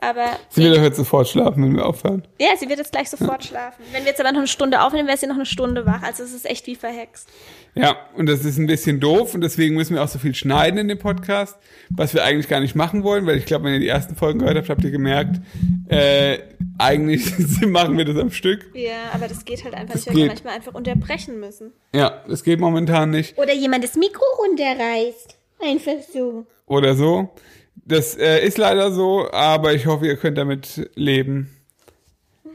[0.02, 2.26] Aber Sie doch jetzt sofort schlafen, wenn wir aufhören.
[2.38, 3.82] ja, sie wird jetzt gleich sofort schlafen.
[3.92, 6.02] Wenn wir jetzt aber noch eine Stunde aufnehmen, wäre sie noch eine Stunde wach.
[6.02, 7.28] Also es ist echt wie verhext.
[7.74, 10.78] Ja, und das ist ein bisschen doof und deswegen müssen wir auch so viel schneiden
[10.78, 11.56] in dem Podcast,
[11.90, 14.40] was wir eigentlich gar nicht machen wollen, weil ich glaube, wenn ihr die ersten Folgen
[14.40, 15.40] gehört habt, habt ihr gemerkt,
[15.88, 16.38] äh,
[16.78, 17.32] eigentlich
[17.66, 18.70] machen wir das am Stück.
[18.74, 21.72] Ja, aber das geht halt einfach Das nicht, weil wir manchmal einfach unterbrechen müssen.
[21.94, 23.38] Ja, das geht momentan nicht.
[23.38, 25.36] Oder jemand das Mikro runterreißt.
[25.62, 26.46] Einfach so.
[26.66, 27.30] Oder so.
[27.76, 31.56] Das äh, ist leider so, aber ich hoffe, ihr könnt damit leben.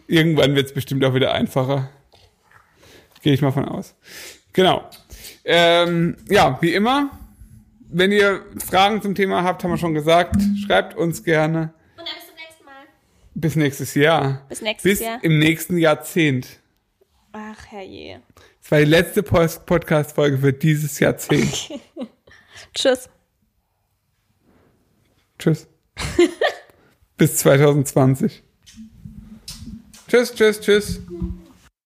[0.08, 1.90] Irgendwann wird es bestimmt auch wieder einfacher.
[3.22, 3.96] Gehe ich mal von aus.
[4.54, 4.90] Genau.
[5.46, 7.12] Ähm, ja, wie immer,
[7.88, 10.36] wenn ihr Fragen zum Thema habt, haben wir schon gesagt,
[10.66, 11.74] schreibt uns gerne.
[11.98, 12.74] Und dann bis zum nächsten Mal.
[13.36, 14.46] Bis nächstes Jahr.
[14.50, 15.24] Bis nächstes Bis Jahr.
[15.24, 16.60] im nächsten Jahrzehnt.
[17.32, 18.22] Ach, herrje.
[18.62, 21.70] Das war die letzte Podcast-Folge für dieses Jahrzehnt.
[22.74, 23.10] Tschüss.
[25.38, 25.68] Tschüss.
[27.18, 28.42] Bis 2020.
[30.08, 31.02] Tschüss, tschüss, tschüss.